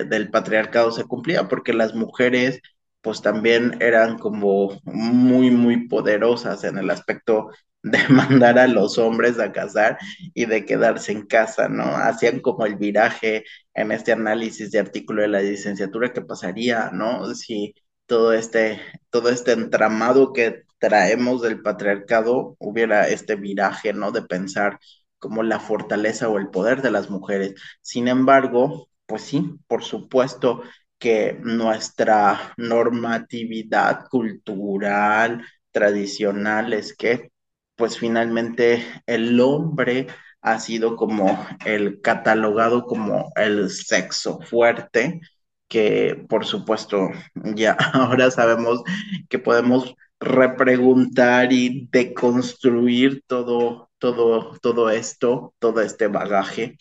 del 0.09 0.31
patriarcado 0.31 0.91
se 0.91 1.05
cumplía, 1.05 1.47
porque 1.49 1.75
las 1.75 1.95
mujeres 1.95 2.61
pues 3.07 3.23
también 3.23 3.77
eran 3.81 4.19
como 4.19 4.81
muy, 4.85 5.53
muy 5.53 5.87
poderosas 5.87 6.65
en 6.65 6.77
el 6.77 6.91
aspecto 6.91 7.51
de 7.85 8.01
mandar 8.09 8.59
a 8.59 8.67
los 8.67 8.99
hombres 8.99 9.39
a 9.39 9.53
casar 9.53 9.97
y 10.35 10.47
de 10.47 10.65
quedarse 10.65 11.13
en 11.13 11.25
casa, 11.27 11.69
¿no? 11.69 11.85
Hacían 11.85 12.41
como 12.41 12.67
el 12.67 12.75
viraje 12.75 13.45
en 13.75 13.93
este 13.93 14.11
análisis 14.11 14.73
de 14.73 14.81
artículo 14.81 15.23
de 15.23 15.29
la 15.29 15.41
licenciatura 15.41 16.13
que 16.13 16.23
pasaría, 16.23 16.91
¿no? 16.93 17.33
Si 17.37 17.77
todo 18.07 18.33
este, 18.33 18.81
todo 19.11 19.29
este 19.31 19.53
entramado 19.53 20.33
que 20.33 20.65
traemos 20.81 21.43
del 21.43 21.63
patriarcado 21.63 22.57
hubiera 22.59 23.07
este 23.09 23.37
viraje, 23.37 23.93
¿no? 23.93 24.11
De 24.11 24.23
pensar 24.23 24.81
como 25.21 25.45
la 25.45 25.61
fortaleza 25.61 26.29
o 26.29 26.39
el 26.39 26.49
poder 26.51 26.83
de 26.83 26.91
las 26.91 27.09
mujeres. 27.09 27.55
Sin 27.83 28.09
embargo, 28.09 28.89
pues 29.07 29.23
sí, 29.23 29.55
por 29.69 29.85
supuesto 29.85 30.63
que 30.99 31.39
nuestra 31.43 32.55
normatividad 32.57 34.07
cultural, 34.09 35.45
tradicional, 35.71 36.73
es 36.73 36.97
que 36.97 37.31
pues 37.77 37.99
finalmente 37.99 38.85
el 39.07 39.39
hombre 39.41 40.07
ha 40.41 40.59
sido 40.61 40.97
como 40.97 41.47
el 41.65 42.01
catalogado 42.01 42.87
como 42.87 43.33
el 43.37 43.71
sexo 43.71 44.41
fuerte, 44.41 45.21
que 45.69 46.25
por 46.29 46.47
supuesto 46.47 47.11
ya 47.35 47.73
ahora 47.93 48.31
sabemos 48.31 48.83
que 49.29 49.39
podemos 49.39 49.95
repreguntar 50.21 51.53
y 51.53 51.89
deconstruir 51.93 53.23
todo, 53.27 53.91
todo, 53.99 54.57
todo 54.61 54.91
esto, 54.91 55.55
todo 55.59 55.81
este 55.83 56.09
bagaje. 56.09 56.77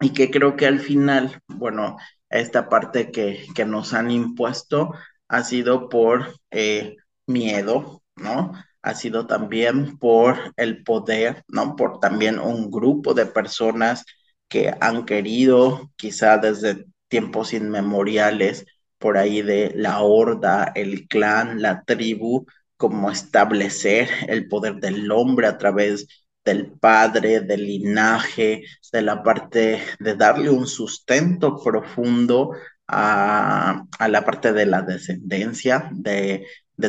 Y 0.00 0.12
que 0.12 0.30
creo 0.30 0.56
que 0.56 0.66
al 0.66 0.80
final, 0.80 1.40
bueno, 1.48 1.96
esta 2.30 2.68
parte 2.68 3.10
que, 3.10 3.46
que 3.54 3.64
nos 3.64 3.92
han 3.94 4.10
impuesto 4.10 4.92
ha 5.28 5.44
sido 5.44 5.88
por 5.88 6.34
eh, 6.50 6.96
miedo, 7.26 8.02
¿no? 8.16 8.52
Ha 8.82 8.94
sido 8.94 9.26
también 9.26 9.98
por 9.98 10.52
el 10.56 10.82
poder, 10.84 11.44
¿no? 11.48 11.76
Por 11.76 12.00
también 12.00 12.38
un 12.38 12.70
grupo 12.70 13.14
de 13.14 13.26
personas 13.26 14.04
que 14.48 14.74
han 14.80 15.04
querido, 15.04 15.90
quizá 15.96 16.38
desde 16.38 16.86
tiempos 17.08 17.52
inmemoriales, 17.52 18.66
por 18.98 19.16
ahí 19.18 19.42
de 19.42 19.72
la 19.76 20.00
horda, 20.00 20.72
el 20.74 21.08
clan, 21.08 21.62
la 21.62 21.84
tribu, 21.84 22.46
como 22.76 23.10
establecer 23.10 24.08
el 24.28 24.48
poder 24.48 24.76
del 24.76 25.10
hombre 25.12 25.46
a 25.46 25.58
través 25.58 26.06
del 26.50 26.72
padre, 26.72 27.40
del 27.40 27.64
linaje, 27.64 28.64
de 28.92 29.02
la 29.02 29.22
parte 29.22 29.80
de 30.00 30.14
darle 30.16 30.50
un 30.50 30.66
sustento 30.66 31.62
profundo 31.62 32.52
a, 32.88 33.84
la 34.08 34.24
parte 34.24 34.52
de 34.52 34.66
la 34.66 34.82
descendencia, 34.82 35.88
de, 35.92 36.46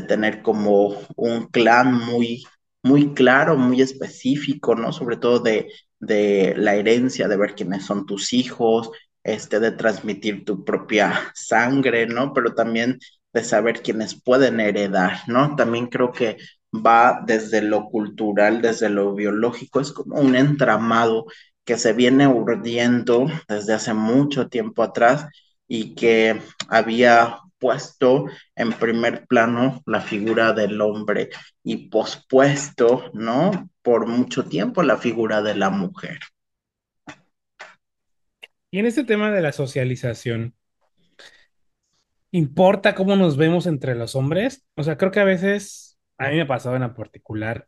tener 0.07 0.41
como 0.41 0.97
un 1.15 1.47
clan 1.47 1.93
muy, 1.93 2.43
muy 2.81 3.13
claro, 3.13 3.55
muy 3.57 3.81
específico, 3.81 4.73
¿no? 4.73 4.91
Sobre 4.93 5.17
todo 5.17 5.39
de, 5.39 5.69
de 5.99 6.53
la 6.57 6.75
herencia, 6.75 7.27
de 7.27 7.37
ver 7.37 7.53
quiénes 7.55 7.85
son 7.85 8.05
tus 8.05 8.33
hijos, 8.33 8.89
este, 9.23 9.59
de 9.59 9.71
transmitir 9.71 10.45
tu 10.45 10.63
propia 10.63 11.31
sangre, 11.35 12.07
¿no? 12.07 12.33
Pero 12.33 12.55
también 12.55 12.99
de 13.33 13.43
saber 13.43 13.81
quiénes 13.81 14.19
pueden 14.19 14.59
heredar, 14.59 15.19
¿no? 15.27 15.55
También 15.55 15.87
creo 15.87 16.11
que 16.11 16.37
va 16.73 17.21
desde 17.25 17.61
lo 17.61 17.85
cultural, 17.85 18.61
desde 18.61 18.89
lo 18.89 19.13
biológico, 19.13 19.79
es 19.81 19.91
como 19.91 20.19
un 20.19 20.35
entramado 20.35 21.25
que 21.65 21.77
se 21.77 21.93
viene 21.93 22.27
urdiendo 22.27 23.27
desde 23.47 23.73
hace 23.73 23.93
mucho 23.93 24.47
tiempo 24.47 24.83
atrás 24.83 25.27
y 25.67 25.95
que 25.95 26.41
había 26.69 27.39
puesto 27.59 28.25
en 28.55 28.73
primer 28.73 29.27
plano 29.27 29.83
la 29.85 30.01
figura 30.01 30.51
del 30.51 30.81
hombre 30.81 31.29
y 31.63 31.89
pospuesto, 31.89 33.11
¿no? 33.13 33.69
Por 33.83 34.07
mucho 34.07 34.45
tiempo 34.45 34.81
la 34.81 34.97
figura 34.97 35.41
de 35.41 35.55
la 35.55 35.69
mujer. 35.69 36.19
Y 38.71 38.79
en 38.79 38.85
este 38.85 39.03
tema 39.03 39.31
de 39.31 39.41
la 39.41 39.51
socialización, 39.51 40.55
¿importa 42.31 42.95
cómo 42.95 43.15
nos 43.15 43.37
vemos 43.37 43.67
entre 43.67 43.95
los 43.95 44.15
hombres? 44.15 44.65
O 44.75 44.83
sea, 44.83 44.97
creo 44.97 45.11
que 45.11 45.19
a 45.19 45.25
veces, 45.25 45.90
a 46.25 46.29
mí 46.29 46.35
me 46.35 46.41
ha 46.41 46.47
pasado 46.47 46.75
en 46.75 46.93
particular, 46.93 47.67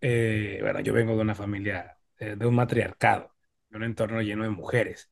eh, 0.00 0.58
bueno, 0.62 0.80
yo 0.80 0.92
vengo 0.92 1.14
de 1.16 1.22
una 1.22 1.34
familia, 1.34 1.98
eh, 2.18 2.36
de 2.36 2.46
un 2.46 2.54
matriarcado, 2.54 3.34
de 3.70 3.76
un 3.78 3.84
entorno 3.84 4.22
lleno 4.22 4.44
de 4.44 4.50
mujeres. 4.50 5.10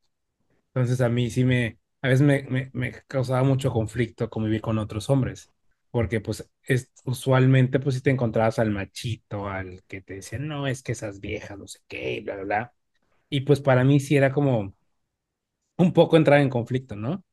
Entonces 0.68 1.00
a 1.00 1.08
mí 1.08 1.30
sí 1.30 1.44
me, 1.44 1.78
a 2.02 2.08
veces 2.08 2.22
me, 2.26 2.70
me, 2.72 2.92
causaba 3.08 3.42
mucho 3.42 3.72
conflicto 3.72 4.30
convivir 4.30 4.60
con 4.60 4.78
otros 4.78 5.10
hombres, 5.10 5.50
porque 5.90 6.20
pues 6.20 6.48
es, 6.62 6.92
usualmente 7.04 7.80
pues 7.80 7.96
si 7.96 8.02
te 8.02 8.10
encontrabas 8.10 8.58
al 8.58 8.70
machito, 8.70 9.48
al 9.48 9.82
que 9.88 10.00
te 10.02 10.14
decía, 10.16 10.38
no, 10.38 10.66
es 10.66 10.82
que 10.82 10.92
esas 10.92 11.20
viejas, 11.20 11.58
no 11.58 11.66
sé 11.68 11.80
qué, 11.88 12.20
bla, 12.24 12.36
bla, 12.36 12.44
bla. 12.44 12.74
Y 13.30 13.42
pues 13.42 13.60
para 13.60 13.84
mí 13.84 14.00
sí 14.00 14.16
era 14.16 14.32
como 14.32 14.74
un 15.78 15.92
poco 15.92 16.16
entrar 16.16 16.40
en 16.40 16.50
conflicto, 16.50 16.96
¿no? 16.96 17.24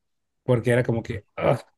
Porque 0.43 0.71
era 0.71 0.83
como 0.83 1.03
que 1.03 1.25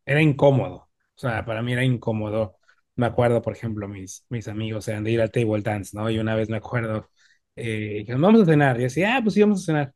era 0.06 0.22
incómodo. 0.22 0.90
O 1.16 1.20
sea, 1.20 1.46
para 1.46 1.62
mí 1.64 1.74
era 1.74 1.84
incómodo. 1.86 2.59
Me 3.00 3.06
acuerdo, 3.08 3.42
por 3.42 3.54
ejemplo, 3.54 3.88
mis, 3.88 4.26
mis 4.30 4.48
amigos 4.50 4.88
eran 4.90 5.04
de 5.06 5.12
ir 5.12 5.22
al 5.22 5.32
table 5.32 5.62
dance, 5.62 5.96
¿no? 5.98 6.10
Y 6.10 6.20
una 6.20 6.36
vez 6.36 6.50
me 6.50 6.58
acuerdo, 6.58 7.10
eh, 7.56 8.06
vamos 8.18 8.42
a 8.42 8.46
cenar. 8.46 8.80
Y 8.80 8.84
decía, 8.84 9.16
ah, 9.18 9.22
pues 9.24 9.36
sí, 9.36 9.42
vamos 9.42 9.62
a 9.64 9.66
cenar. 9.66 9.94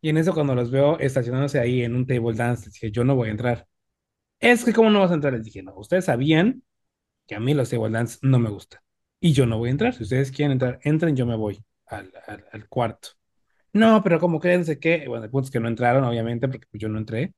Y 0.00 0.10
en 0.10 0.18
eso, 0.18 0.34
cuando 0.34 0.54
los 0.54 0.70
veo 0.70 0.98
estacionándose 1.00 1.60
ahí 1.60 1.82
en 1.82 1.94
un 1.96 2.06
table 2.06 2.34
dance, 2.36 2.66
les 2.66 2.74
dije, 2.74 2.90
yo 2.92 3.04
no 3.04 3.16
voy 3.16 3.28
a 3.28 3.32
entrar. 3.32 3.66
Es 4.40 4.64
que, 4.64 4.72
¿cómo 4.74 4.90
no 4.90 5.00
vas 5.00 5.10
a 5.12 5.14
entrar? 5.14 5.34
Les 5.34 5.44
dije, 5.44 5.62
no, 5.62 5.74
ustedes 5.76 6.06
sabían 6.06 6.62
que 7.26 7.34
a 7.36 7.40
mí 7.40 7.54
los 7.54 7.70
table 7.70 7.90
dance 7.90 8.18
no 8.22 8.38
me 8.40 8.50
gustan. 8.50 8.80
Y 9.20 9.32
yo 9.32 9.46
no 9.46 9.58
voy 9.58 9.68
a 9.70 9.72
entrar. 9.72 9.94
Si 9.94 10.04
ustedes 10.04 10.32
quieren 10.32 10.52
entrar, 10.52 10.80
entren, 10.84 11.16
yo 11.16 11.26
me 11.26 11.36
voy 11.36 11.64
al, 11.86 12.12
al, 12.26 12.46
al 12.52 12.68
cuarto. 12.68 13.10
No, 13.72 14.02
pero 14.02 14.20
como 14.20 14.40
creen, 14.40 14.64
que, 14.80 15.08
bueno, 15.08 15.24
el 15.24 15.30
punto 15.30 15.46
es 15.46 15.52
que 15.52 15.60
no 15.60 15.68
entraron, 15.68 16.04
obviamente, 16.04 16.48
porque 16.48 16.66
pues, 16.70 16.80
yo 16.82 16.88
no 16.88 16.98
entré. 16.98 17.34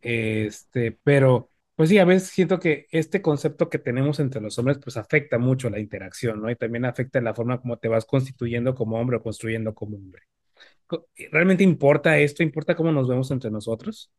Este, 0.00 0.92
pero, 1.04 1.50
pues 1.76 1.88
sí, 1.88 1.98
a 1.98 2.04
veces 2.04 2.28
siento 2.30 2.60
que 2.60 2.86
este 2.90 3.20
concepto 3.22 3.68
que 3.68 3.78
tenemos 3.80 4.20
entre 4.20 4.40
los 4.40 4.58
hombres, 4.58 4.78
pues 4.82 4.96
afecta 4.96 5.38
mucho 5.38 5.70
la 5.70 5.80
interacción, 5.80 6.40
¿no? 6.42 6.50
Y 6.50 6.56
también 6.56 6.84
afecta 6.84 7.20
la 7.20 7.34
forma 7.34 7.60
como 7.60 7.78
te 7.78 7.88
vas 7.88 8.04
constituyendo 8.06 8.74
como 8.74 8.98
hombre 9.00 9.16
o 9.16 9.22
construyendo 9.22 9.74
como 9.74 9.96
hombre. 9.96 10.22
¿Realmente 11.32 11.64
importa 11.64 12.18
esto? 12.18 12.42
¿Importa 12.42 12.74
cómo 12.76 12.92
nos 12.92 13.08
vemos 13.08 13.30
entre 13.30 13.50
nosotros? 13.50 14.10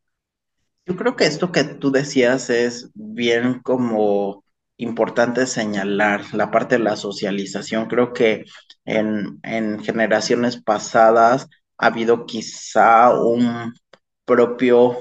Yo 0.86 0.96
creo 0.96 1.16
que 1.16 1.26
esto 1.26 1.50
que 1.52 1.64
tú 1.64 1.90
decías 1.90 2.48
es 2.50 2.90
bien 2.94 3.60
como 3.62 4.44
importante 4.76 5.46
señalar 5.46 6.22
la 6.34 6.50
parte 6.50 6.76
de 6.78 6.84
la 6.84 6.96
socialización. 6.96 7.86
Creo 7.88 8.12
que 8.12 8.44
en, 8.84 9.40
en 9.42 9.82
generaciones 9.82 10.62
pasadas 10.62 11.48
ha 11.78 11.86
habido 11.86 12.26
quizá 12.26 13.12
un 13.20 13.74
propio 14.24 14.96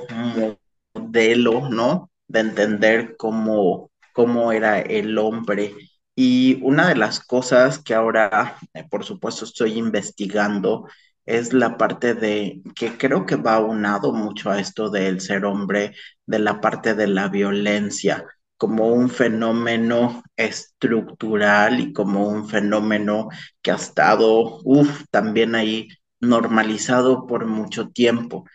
modelo, 0.93 1.69
¿no? 1.69 2.11
De 2.27 2.39
entender 2.39 3.15
cómo, 3.17 3.91
cómo 4.13 4.51
era 4.51 4.79
el 4.81 5.17
hombre. 5.17 5.75
Y 6.15 6.59
una 6.63 6.87
de 6.89 6.95
las 6.95 7.19
cosas 7.19 7.79
que 7.79 7.93
ahora, 7.93 8.57
eh, 8.73 8.83
por 8.89 9.03
supuesto, 9.03 9.45
estoy 9.45 9.73
investigando 9.77 10.87
es 11.25 11.53
la 11.53 11.77
parte 11.77 12.13
de 12.13 12.61
que 12.75 12.97
creo 12.97 13.25
que 13.25 13.35
va 13.35 13.59
unado 13.59 14.13
mucho 14.13 14.51
a 14.51 14.59
esto 14.59 14.89
del 14.89 15.21
ser 15.21 15.45
hombre, 15.45 15.93
de 16.25 16.39
la 16.39 16.61
parte 16.61 16.93
de 16.95 17.07
la 17.07 17.29
violencia 17.29 18.23
como 18.57 18.87
un 18.87 19.09
fenómeno 19.09 20.23
estructural 20.37 21.79
y 21.79 21.93
como 21.93 22.27
un 22.29 22.47
fenómeno 22.47 23.27
que 23.61 23.71
ha 23.71 23.75
estado, 23.75 24.59
uff, 24.63 25.03
también 25.11 25.55
ahí 25.55 25.89
normalizado 26.21 27.27
por 27.27 27.45
mucho 27.47 27.89
tiempo. 27.89 28.45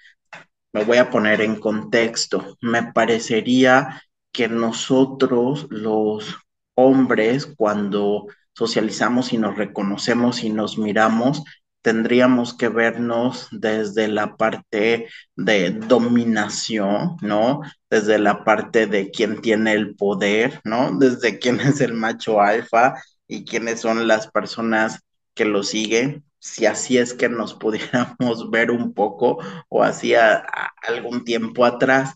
Me 0.72 0.85
voy 0.85 0.98
a 0.98 1.11
poner 1.11 1.40
en 1.40 1.56
contexto. 1.56 2.56
Me 2.61 2.92
parecería 2.92 4.02
que 4.33 4.48
nosotros, 4.48 5.66
los 5.70 6.37
hombres, 6.74 7.46
cuando 7.56 8.26
socializamos 8.54 9.33
y 9.33 9.38
nos 9.38 9.56
reconocemos 9.56 10.44
y 10.44 10.50
nos 10.50 10.78
miramos, 10.78 11.42
tendríamos 11.83 12.54
que 12.56 12.68
vernos 12.68 13.48
desde 13.50 14.06
la 14.09 14.37
parte 14.37 15.09
de 15.35 15.70
dominación, 15.70 17.16
¿no? 17.22 17.62
Desde 17.88 18.18
la 18.18 18.44
parte 18.44 18.87
de 18.87 19.11
quién 19.11 19.40
tiene 19.40 19.72
el 19.72 19.96
poder, 19.96 20.61
¿no? 20.64 20.96
Desde 20.98 21.38
quién 21.38 21.61
es 21.61 21.80
el 21.80 21.94
macho 21.94 22.40
alfa 22.40 22.94
y 23.26 23.44
quiénes 23.44 23.80
son 23.80 24.06
las 24.06 24.30
personas 24.30 25.00
que 25.35 25.44
lo 25.44 25.62
siguen, 25.62 26.24
si 26.40 26.66
así 26.66 26.98
es 26.98 27.14
que 27.14 27.29
nos 27.29 27.55
pudiéramos 27.61 28.50
ver 28.50 28.70
un 28.72 28.94
poco 28.94 29.38
o 29.68 29.83
hacía 29.85 30.44
algún 30.83 31.24
tiempo 31.24 31.64
atrás, 31.64 32.14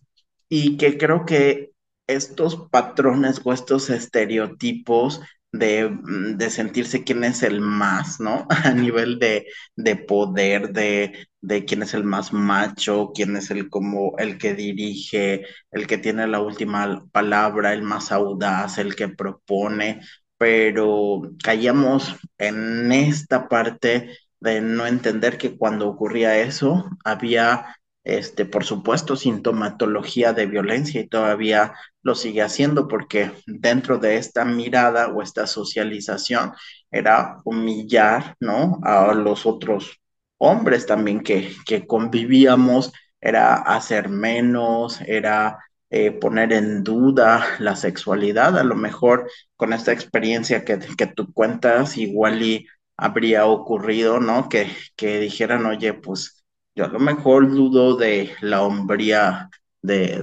y 0.49 0.77
que 0.77 0.99
creo 0.99 1.25
que 1.25 1.73
estos 2.07 2.69
patrones 2.71 3.41
o 3.45 3.53
estos 3.53 3.91
estereotipos 3.91 5.21
Mm, 5.55 6.37
de, 6.37 6.51
sentirse 6.51 7.05
quién 7.05 7.23
es 7.25 7.43
el 7.43 7.61
más, 7.61 8.21
¿no? 8.21 8.47
A 8.65 8.73
nivel 8.73 9.19
de, 9.19 9.47
de 9.77 9.97
poder, 9.97 10.73
de, 10.73 11.29
de, 11.41 11.65
quién 11.65 11.83
es 11.83 11.95
el 11.95 12.05
más 12.05 12.33
macho, 12.33 13.13
quién 13.15 13.37
es 13.37 13.51
el 13.51 13.69
como 13.71 14.17
el 14.19 14.39
que 14.39 14.55
dirige, 14.55 15.47
el 15.71 15.87
que 15.87 15.99
tiene 15.99 16.27
la 16.27 16.41
última 16.41 17.07
palabra, 17.13 17.73
el 17.73 17.83
más 17.83 18.11
audaz, 18.13 18.79
el 18.79 18.97
que 18.97 19.09
propone, 19.09 20.01
pero 20.39 21.23
caíamos 21.43 22.17
en 22.39 22.93
esta 22.93 23.49
parte 23.49 24.17
de 24.41 24.61
no 24.61 24.87
entender 24.87 25.39
que 25.39 25.57
cuando 25.57 25.89
ocurría 25.89 26.39
eso 26.39 26.91
había 27.05 27.77
este, 28.05 28.45
por 28.45 28.65
supuesto, 28.65 29.17
sintomatología 29.17 30.35
de 30.35 30.45
violencia 30.47 31.01
y 31.01 31.09
todavía 31.09 31.73
lo 32.03 32.15
sigue 32.15 32.43
haciendo 32.43 32.87
porque 32.87 33.33
dentro 33.47 33.99
de 33.99 34.19
esta 34.19 34.45
mirada 34.45 35.09
o 35.09 35.23
esta 35.23 35.47
socialización 35.47 36.53
era 36.91 37.39
humillar, 37.45 38.37
¿no? 38.41 38.79
A 38.85 39.15
los 39.15 39.47
otros 39.47 39.99
hombres 40.39 40.85
también 40.87 41.21
que, 41.23 41.53
que 41.67 41.87
convivíamos, 41.87 42.93
era 43.21 43.55
hacer 43.55 44.09
menos, 44.11 45.01
era 45.01 45.59
eh, 45.91 46.11
poner 46.13 46.53
en 46.53 46.85
duda 46.85 47.47
la 47.59 47.77
sexualidad. 47.77 48.59
A 48.59 48.65
lo 48.65 48.75
mejor 48.77 49.31
con 49.57 49.73
esta 49.73 49.93
experiencia 49.93 50.65
que, 50.65 50.79
que 50.97 51.07
tú 51.07 51.33
cuentas, 51.33 51.97
igual 51.97 52.43
y 52.43 52.67
habría 52.97 53.47
ocurrido, 53.47 54.21
¿no? 54.21 54.49
Que, 54.49 54.69
que 54.97 55.21
dijeran, 55.21 55.67
oye, 55.67 55.95
pues 55.95 56.45
yo 56.75 56.85
a 56.87 56.89
lo 56.89 56.99
mejor 57.01 57.51
dudo 57.51 57.97
de 57.97 58.33
la 58.41 58.63
hombría 58.63 59.51
de, 59.83 60.23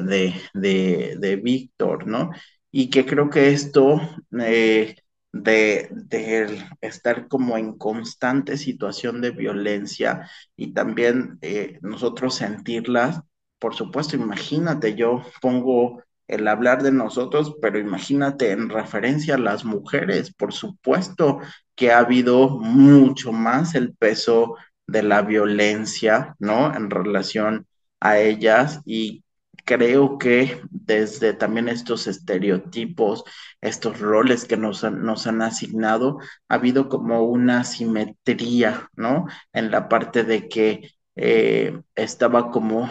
de, 0.53 1.17
de, 1.19 1.35
Víctor, 1.37 2.07
¿no? 2.07 2.31
y 2.71 2.89
que 2.89 3.05
creo 3.05 3.29
que 3.29 3.49
esto 3.51 3.99
eh, 4.39 4.95
de, 5.33 5.89
de, 5.91 6.65
estar 6.81 7.27
como 7.27 7.57
en 7.57 7.77
constante 7.77 8.57
situación 8.57 9.21
de 9.21 9.31
violencia 9.31 10.29
y 10.55 10.73
también 10.73 11.37
eh, 11.41 11.79
nosotros 11.81 12.35
sentirlas, 12.35 13.21
por 13.61 13.75
supuesto, 13.75 14.15
imagínate, 14.15 14.95
yo 14.95 15.23
pongo 15.41 16.03
el 16.27 16.47
hablar 16.47 16.81
de 16.81 16.91
nosotros, 16.91 17.55
pero 17.61 17.77
imagínate 17.79 18.51
en 18.51 18.69
referencia 18.69 19.35
a 19.35 19.37
las 19.37 19.65
mujeres, 19.65 20.33
por 20.33 20.53
supuesto 20.53 21.39
que 21.75 21.91
ha 21.91 21.99
habido 21.99 22.49
mucho 22.49 23.31
más 23.31 23.75
el 23.75 23.93
peso 23.95 24.55
de 24.87 25.03
la 25.03 25.21
violencia, 25.21 26.35
¿no? 26.39 26.73
En 26.75 26.89
relación 26.89 27.67
a 27.99 28.17
ellas 28.19 28.81
y 28.85 29.23
creo 29.65 30.17
que 30.17 30.61
desde 30.71 31.33
también 31.33 31.69
estos 31.69 32.07
estereotipos, 32.07 33.23
estos 33.61 33.99
roles 33.99 34.45
que 34.45 34.57
nos 34.57 34.83
han, 34.83 35.03
nos 35.03 35.27
han 35.27 35.41
asignado, 35.43 36.17
ha 36.49 36.55
habido 36.55 36.89
como 36.89 37.23
una 37.23 37.63
simetría, 37.63 38.89
¿no? 38.95 39.27
En 39.53 39.69
la 39.71 39.87
parte 39.89 40.23
de 40.23 40.49
que 40.49 40.91
eh, 41.15 41.79
estaba 41.95 42.49
como 42.51 42.89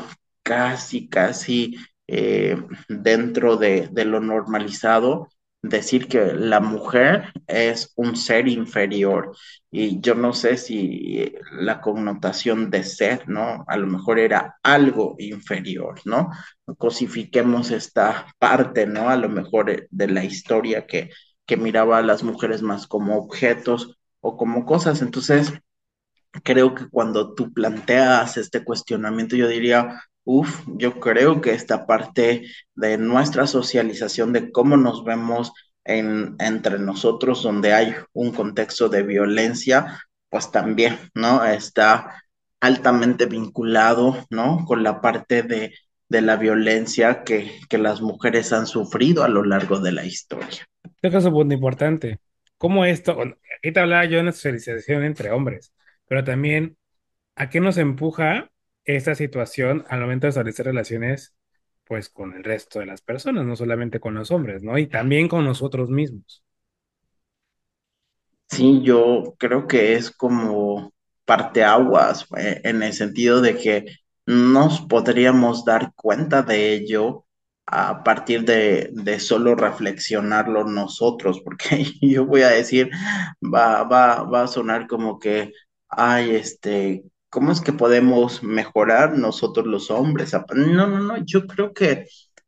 casi, 0.50 1.08
casi 1.08 1.76
eh, 2.08 2.56
dentro 2.88 3.56
de, 3.56 3.88
de 3.92 4.04
lo 4.04 4.20
normalizado 4.20 5.28
decir 5.62 6.08
que 6.08 6.32
la 6.34 6.60
mujer 6.60 7.32
es 7.46 7.92
un 7.96 8.16
ser 8.16 8.48
inferior 8.48 9.36
y 9.70 10.00
yo 10.00 10.14
no 10.14 10.32
sé 10.32 10.56
si 10.56 11.34
la 11.52 11.80
connotación 11.80 12.70
de 12.70 12.82
ser, 12.82 13.28
¿no? 13.28 13.64
A 13.68 13.76
lo 13.76 13.86
mejor 13.86 14.18
era 14.18 14.58
algo 14.62 15.16
inferior, 15.18 16.00
¿no? 16.04 16.30
Cosifiquemos 16.78 17.70
esta 17.70 18.26
parte, 18.38 18.86
¿no? 18.86 19.08
A 19.10 19.16
lo 19.16 19.28
mejor 19.28 19.86
de 19.90 20.08
la 20.08 20.24
historia 20.24 20.86
que, 20.86 21.10
que 21.46 21.56
miraba 21.58 21.98
a 21.98 22.02
las 22.02 22.22
mujeres 22.24 22.62
más 22.62 22.86
como 22.86 23.16
objetos 23.18 23.98
o 24.20 24.36
como 24.36 24.64
cosas. 24.64 25.02
Entonces, 25.02 25.52
creo 26.44 26.74
que 26.74 26.88
cuando 26.88 27.34
tú 27.34 27.52
planteas 27.52 28.36
este 28.36 28.64
cuestionamiento, 28.64 29.36
yo 29.36 29.48
diría, 29.48 30.02
Uf, 30.24 30.64
yo 30.66 31.00
creo 31.00 31.40
que 31.40 31.52
esta 31.52 31.86
parte 31.86 32.46
de 32.74 32.98
nuestra 32.98 33.46
socialización, 33.46 34.32
de 34.32 34.52
cómo 34.52 34.76
nos 34.76 35.04
vemos 35.04 35.52
en, 35.84 36.36
entre 36.38 36.78
nosotros, 36.78 37.42
donde 37.42 37.72
hay 37.72 37.94
un 38.12 38.32
contexto 38.32 38.88
de 38.88 39.02
violencia, 39.02 39.98
pues 40.28 40.50
también, 40.52 40.98
¿no? 41.14 41.44
Está 41.44 42.22
altamente 42.60 43.26
vinculado, 43.26 44.26
¿no? 44.30 44.64
Con 44.66 44.82
la 44.82 45.00
parte 45.00 45.42
de, 45.42 45.74
de 46.08 46.20
la 46.20 46.36
violencia 46.36 47.24
que, 47.24 47.52
que, 47.68 47.78
las 47.78 48.02
mujeres 48.02 48.52
han 48.52 48.66
sufrido 48.66 49.24
a 49.24 49.28
lo 49.28 49.44
largo 49.44 49.80
de 49.80 49.92
la 49.92 50.04
historia. 50.04 50.66
Creo 51.00 51.12
que 51.12 51.18
es 51.18 51.24
un 51.24 51.32
punto 51.32 51.54
importante. 51.54 52.18
¿Cómo 52.58 52.84
esto? 52.84 53.16
Aquí 53.58 53.72
te 53.72 53.80
hablaba 53.80 54.04
yo 54.04 54.16
de 54.16 54.22
una 54.22 54.32
socialización 54.32 55.02
entre 55.04 55.30
hombres, 55.30 55.72
pero 56.06 56.22
también, 56.22 56.76
¿a 57.36 57.48
qué 57.48 57.60
nos 57.60 57.78
empuja 57.78 58.50
esta 58.84 59.14
situación 59.14 59.84
al 59.88 60.00
momento 60.00 60.26
de 60.26 60.30
establecer 60.30 60.66
relaciones, 60.66 61.34
pues 61.84 62.08
con 62.10 62.34
el 62.34 62.44
resto 62.44 62.80
de 62.80 62.86
las 62.86 63.02
personas, 63.02 63.46
no 63.46 63.56
solamente 63.56 64.00
con 64.00 64.14
los 64.14 64.30
hombres, 64.30 64.62
¿no? 64.62 64.78
Y 64.78 64.86
también 64.88 65.28
con 65.28 65.44
nosotros 65.44 65.90
mismos. 65.90 66.44
Sí, 68.48 68.82
yo 68.82 69.34
creo 69.38 69.66
que 69.68 69.94
es 69.94 70.10
como 70.10 70.92
parteaguas 71.24 72.26
eh, 72.36 72.60
en 72.64 72.82
el 72.82 72.92
sentido 72.92 73.40
de 73.40 73.56
que 73.56 73.86
nos 74.26 74.80
podríamos 74.82 75.64
dar 75.64 75.92
cuenta 75.94 76.42
de 76.42 76.74
ello 76.74 77.26
a 77.66 78.02
partir 78.02 78.44
de, 78.44 78.90
de 78.92 79.20
solo 79.20 79.54
reflexionarlo 79.54 80.64
nosotros, 80.64 81.40
porque 81.44 81.84
yo 82.02 82.26
voy 82.26 82.42
a 82.42 82.48
decir, 82.50 82.90
va, 83.42 83.84
va, 83.84 84.24
va 84.24 84.42
a 84.44 84.48
sonar 84.48 84.86
como 84.88 85.18
que, 85.20 85.52
ay, 85.88 86.30
este, 86.36 87.04
¿cómo 87.30 87.52
es 87.52 87.60
que 87.60 87.72
podemos 87.72 88.42
mejorar 88.42 89.16
nosotros 89.18 89.66
los 89.66 89.90
hombres? 89.90 90.32
No, 90.54 90.86
no, 90.86 91.00
no, 91.00 91.16
yo 91.24 91.46
creo 91.46 91.72
que 91.74 92.06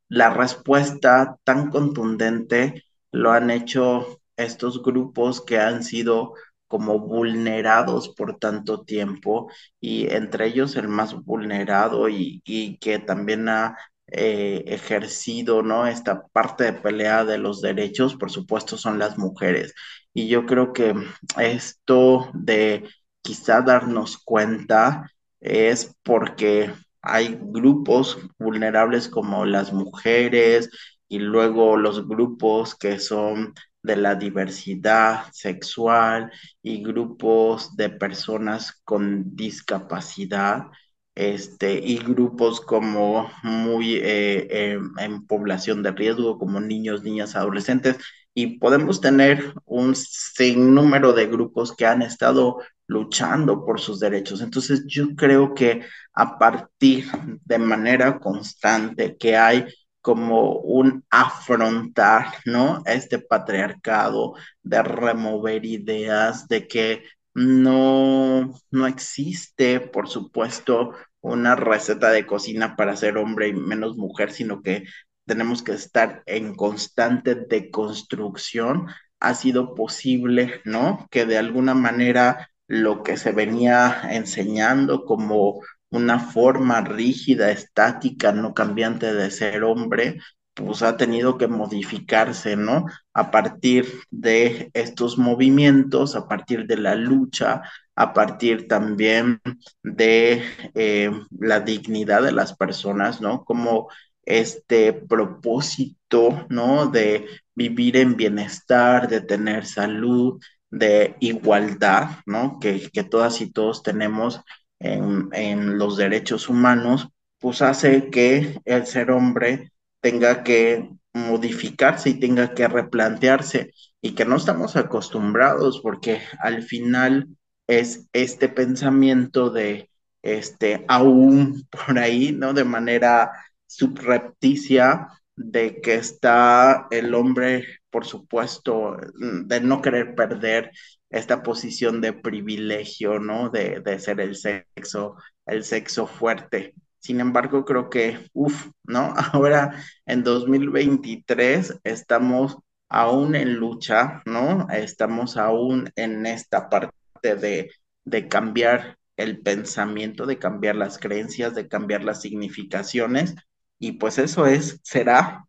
la 0.09 0.31
respuesta 0.31 1.37
tan 1.45 1.71
contundente 1.71 2.85
lo 3.12 3.33
han 3.33 3.51
hecho 3.51 4.21
estos 4.37 4.83
grupos 4.83 5.40
que 5.45 5.59
han 5.59 5.83
sido 5.85 6.35
como 6.66 6.99
vulnerados 6.99 8.09
por 8.11 8.38
tanto 8.38 8.83
tiempo 8.85 9.51
y 9.81 10.11
entre 10.12 10.47
ellos 10.47 10.75
el 10.77 10.88
más 10.88 11.14
vulnerado 11.25 12.09
y, 12.09 12.40
y 12.45 12.79
que 12.79 12.99
también 12.99 13.49
ha 13.49 13.77
eh, 14.07 14.64
ejercido, 14.66 15.62
¿no? 15.62 15.87
Esta 15.87 16.27
parte 16.29 16.64
de 16.64 16.73
pelea 16.75 17.25
de 17.25 17.38
los 17.38 17.61
derechos, 17.62 18.16
por 18.16 18.31
supuesto, 18.31 18.77
son 18.79 18.99
las 18.99 19.18
mujeres. 19.18 19.75
Y 20.14 20.29
yo 20.29 20.47
creo 20.47 20.73
que 20.73 20.95
esto 21.38 22.31
de 22.35 22.88
quizá 23.22 23.61
darnos 23.62 24.18
cuenta 24.18 25.11
es 25.40 25.96
porque 26.02 26.72
hay 27.02 27.38
grupos 27.40 28.18
vulnerables 28.38 29.08
como 29.08 29.44
las 29.46 29.72
mujeres 29.72 30.70
y 31.08 31.18
luego 31.18 31.76
los 31.76 32.06
grupos 32.08 32.74
que 32.74 32.98
son 32.98 33.54
de 33.82 33.96
la 33.96 34.14
diversidad 34.14 35.24
sexual 35.32 36.30
y 36.62 36.82
grupos 36.82 37.76
de 37.76 37.90
personas 37.90 38.80
con 38.85 39.35
discapacidad 39.37 40.66
este, 41.14 41.74
y 41.78 41.98
grupos 41.98 42.61
como 42.61 43.30
muy 43.42 43.96
eh, 44.02 44.78
en 44.98 45.26
población 45.26 45.82
de 45.82 45.92
riesgo, 45.92 46.38
como 46.38 46.61
niños, 46.61 47.02
niñas, 47.02 47.37
adolescentes, 47.37 47.98
y 48.35 48.59
podemos 48.59 49.01
tener 49.01 49.55
un 49.64 49.95
sinnúmero 49.95 51.12
de 51.12 51.27
grupos 51.27 51.75
que 51.77 51.87
han 51.87 52.03
estado 52.03 52.59
luchando 52.87 53.64
por 53.64 53.81
sus 53.81 54.01
derechos. 54.01 54.40
Entonces, 54.40 54.85
yo 54.87 55.14
creo 55.16 55.55
que 55.55 55.83
a 56.14 56.38
partir 56.38 57.07
de 57.45 57.59
manera 57.59 58.18
constante 58.18 59.16
que 59.16 59.37
hay 59.37 59.66
como 60.01 60.57
un 60.59 61.05
afrontar, 61.11 62.27
¿no? 62.45 62.83
Este 62.87 63.18
patriarcado, 63.21 64.35
de 64.62 64.83
remover 64.83 65.64
ideas, 65.64 66.49
de 66.49 66.66
que 66.66 67.05
no, 67.35 68.53
no 68.71 68.87
existe, 68.87 69.81
por 69.81 70.09
supuesto, 70.09 70.92
una 71.21 71.55
receta 71.55 72.11
de 72.11 72.27
cocina 72.27 72.77
para 72.77 72.97
ser 72.97 73.16
hombre 73.16 73.49
y 73.49 73.53
menos 73.55 73.97
mujer, 73.97 74.33
sino 74.33 74.61
que 74.62 74.85
tenemos 75.26 75.62
que 75.62 75.72
estar 75.72 76.22
en 76.26 76.54
constante 76.54 77.35
deconstrucción. 77.35 78.87
Ha 79.20 79.35
sido 79.35 79.74
posible, 79.74 80.61
¿no? 80.64 81.06
Que 81.11 81.26
de 81.26 81.38
alguna 81.38 81.74
manera 81.74 82.48
lo 82.66 83.02
que 83.02 83.16
se 83.16 83.32
venía 83.32 84.02
enseñando 84.11 85.04
como 85.04 85.61
una 85.90 86.18
forma 86.18 86.80
rígida, 86.80 87.50
estática, 87.50 88.32
no 88.32 88.54
cambiante 88.54 89.12
de 89.12 89.30
ser 89.30 89.62
hombre, 89.64 90.18
pues 90.54 90.82
ha 90.82 90.96
tenido 90.96 91.38
que 91.38 91.48
modificarse, 91.48 92.56
¿no? 92.56 92.87
A 93.14 93.30
partir 93.30 93.87
de 94.11 94.70
estos 94.74 95.18
movimientos, 95.18 96.14
a 96.16 96.28
partir 96.28 96.66
de 96.66 96.76
la 96.76 96.94
lucha, 96.94 97.62
a 97.94 98.12
partir 98.12 98.68
también 98.68 99.40
de 99.82 100.42
eh, 100.74 101.11
la 101.38 101.61
dignidad 101.61 102.22
de 102.22 102.32
las 102.32 102.54
personas, 102.56 103.20
¿no? 103.20 103.44
Como 103.44 103.88
este 104.24 104.92
propósito, 104.92 106.46
¿no? 106.48 106.87
De 106.87 107.26
vivir 107.54 107.96
en 107.96 108.16
bienestar, 108.16 109.08
de 109.08 109.20
tener 109.20 109.66
salud, 109.66 110.40
de 110.70 111.16
igualdad, 111.20 112.18
¿no? 112.26 112.58
Que, 112.61 112.90
que 112.90 113.04
todas 113.04 113.40
y 113.40 113.50
todos 113.52 113.82
tenemos 113.82 114.40
en, 114.78 115.28
en, 115.32 115.78
los 115.78 115.96
derechos 115.96 116.48
humanos, 116.48 117.08
pues 117.38 117.62
hace 117.62 118.11
que 118.11 118.58
el 118.64 118.87
ser 118.87 119.11
hombre 119.11 119.72
tenga 120.00 120.42
que 120.42 120.90
modificarse 121.12 122.11
y 122.11 122.20
tenga 122.20 122.54
que 122.54 122.68
replantearse 122.68 123.72
y 124.00 124.14
que 124.14 124.24
no 124.24 124.37
estamos 124.37 124.76
acostumbrados 124.76 125.80
porque 125.80 126.20
al 126.40 126.62
final 126.62 127.28
es 127.66 128.08
este 128.12 128.48
pensamiento 128.48 129.50
de 129.50 129.90
este 130.22 130.85
aún 130.88 131.66
por 131.70 131.98
ahí, 131.98 132.32
¿no? 132.32 132.52
De 132.54 132.64
manera 132.64 133.32
subrepticia 133.76 135.08
de 135.37 135.80
que 135.80 135.94
está 135.94 136.87
el 136.90 137.14
hombre 137.14 137.66
por 137.92 138.06
supuesto, 138.06 138.96
de 139.14 139.61
no 139.61 139.82
querer 139.82 140.14
perder 140.14 140.72
esta 141.11 141.42
posición 141.42 142.00
de 142.00 142.14
privilegio, 142.14 143.20
¿no? 143.20 143.50
De, 143.50 143.80
de 143.80 143.98
ser 144.00 144.18
el 144.20 144.35
sexo, 144.35 145.16
el 145.46 145.62
sexo 145.62 146.06
fuerte. 146.06 146.74
Sin 146.98 147.20
embargo, 147.20 147.64
creo 147.66 147.90
que, 147.90 148.30
uff, 148.32 148.68
¿no? 148.85 149.14
Ahora 149.35 149.76
en 150.06 150.24
2023 150.24 151.80
estamos 151.85 152.56
aún 152.88 153.35
en 153.35 153.54
lucha, 153.56 154.22
¿no? 154.24 154.66
Estamos 154.70 155.37
aún 155.37 155.90
en 155.94 156.24
esta 156.24 156.70
parte 156.70 157.37
de, 157.37 157.70
de 158.04 158.28
cambiar 158.28 158.96
el 159.18 159.42
pensamiento, 159.42 160.24
de 160.24 160.38
cambiar 160.38 160.76
las 160.76 160.98
creencias, 160.98 161.54
de 161.54 161.68
cambiar 161.68 162.04
las 162.04 162.22
significaciones. 162.22 163.35
Y 163.83 163.92
pues 163.92 164.18
eso 164.18 164.47
es, 164.47 164.79
será 164.85 165.45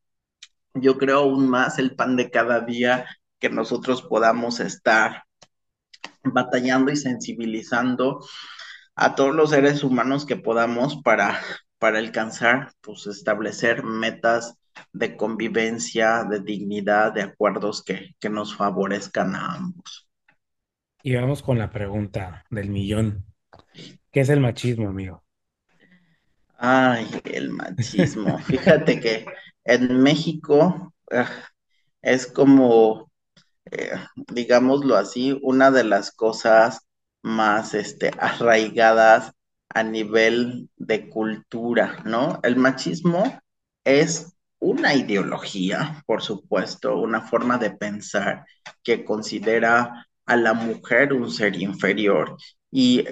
yo 0.74 0.98
creo 0.98 1.20
aún 1.20 1.48
más 1.48 1.78
el 1.78 1.96
pan 1.96 2.16
de 2.16 2.32
cada 2.32 2.62
día 2.62 3.06
que 3.40 3.50
nosotros 3.50 4.02
podamos 4.02 4.60
estar 4.60 5.26
batallando 6.24 6.92
y 6.92 6.96
sensibilizando 6.96 8.26
a 8.96 9.14
todos 9.14 9.36
los 9.36 9.52
seres 9.52 9.84
humanos 9.84 10.26
que 10.26 10.36
podamos 10.36 11.00
para, 11.04 11.42
para 11.78 12.00
alcanzar, 12.00 12.72
pues 12.82 13.06
establecer 13.06 13.84
metas 13.84 14.58
de 14.92 15.16
convivencia, 15.16 16.24
de 16.24 16.40
dignidad, 16.40 17.14
de 17.14 17.22
acuerdos 17.22 17.84
que, 17.84 18.16
que 18.20 18.32
nos 18.32 18.56
favorezcan 18.56 19.36
a 19.36 19.54
ambos. 19.54 20.08
Y 21.04 21.14
vamos 21.14 21.44
con 21.44 21.60
la 21.60 21.70
pregunta 21.70 22.46
del 22.50 22.72
millón. 22.72 23.26
¿Qué 24.12 24.22
es 24.22 24.30
el 24.30 24.40
machismo, 24.40 24.90
amigo? 24.90 25.24
Ay, 26.66 27.10
el 27.26 27.50
machismo. 27.50 28.38
Fíjate 28.48 29.02
que 29.02 29.26
en 29.66 30.02
México 30.02 30.94
ah, 31.12 31.30
es 32.02 32.26
como, 32.26 33.12
eh, 33.70 33.92
digámoslo 34.16 34.96
así, 34.96 35.38
una 35.42 35.72
de 35.72 35.84
las 35.84 36.12
cosas 36.14 36.88
más 37.22 37.74
este, 37.74 38.12
arraigadas 38.18 39.34
a 39.74 39.84
nivel 39.84 40.70
de 40.78 41.10
cultura, 41.10 42.02
¿no? 42.06 42.40
El 42.44 42.56
machismo 42.56 43.42
es 43.84 44.34
una 44.60 44.96
ideología, 44.96 46.02
por 46.06 46.22
supuesto, 46.22 46.96
una 46.98 47.24
forma 47.28 47.58
de 47.58 47.72
pensar 47.72 48.46
que 48.84 49.04
considera 49.04 50.08
a 50.26 50.36
la 50.38 50.54
mujer 50.54 51.12
un 51.12 51.30
ser 51.30 51.62
inferior 51.62 52.38
y 52.72 53.06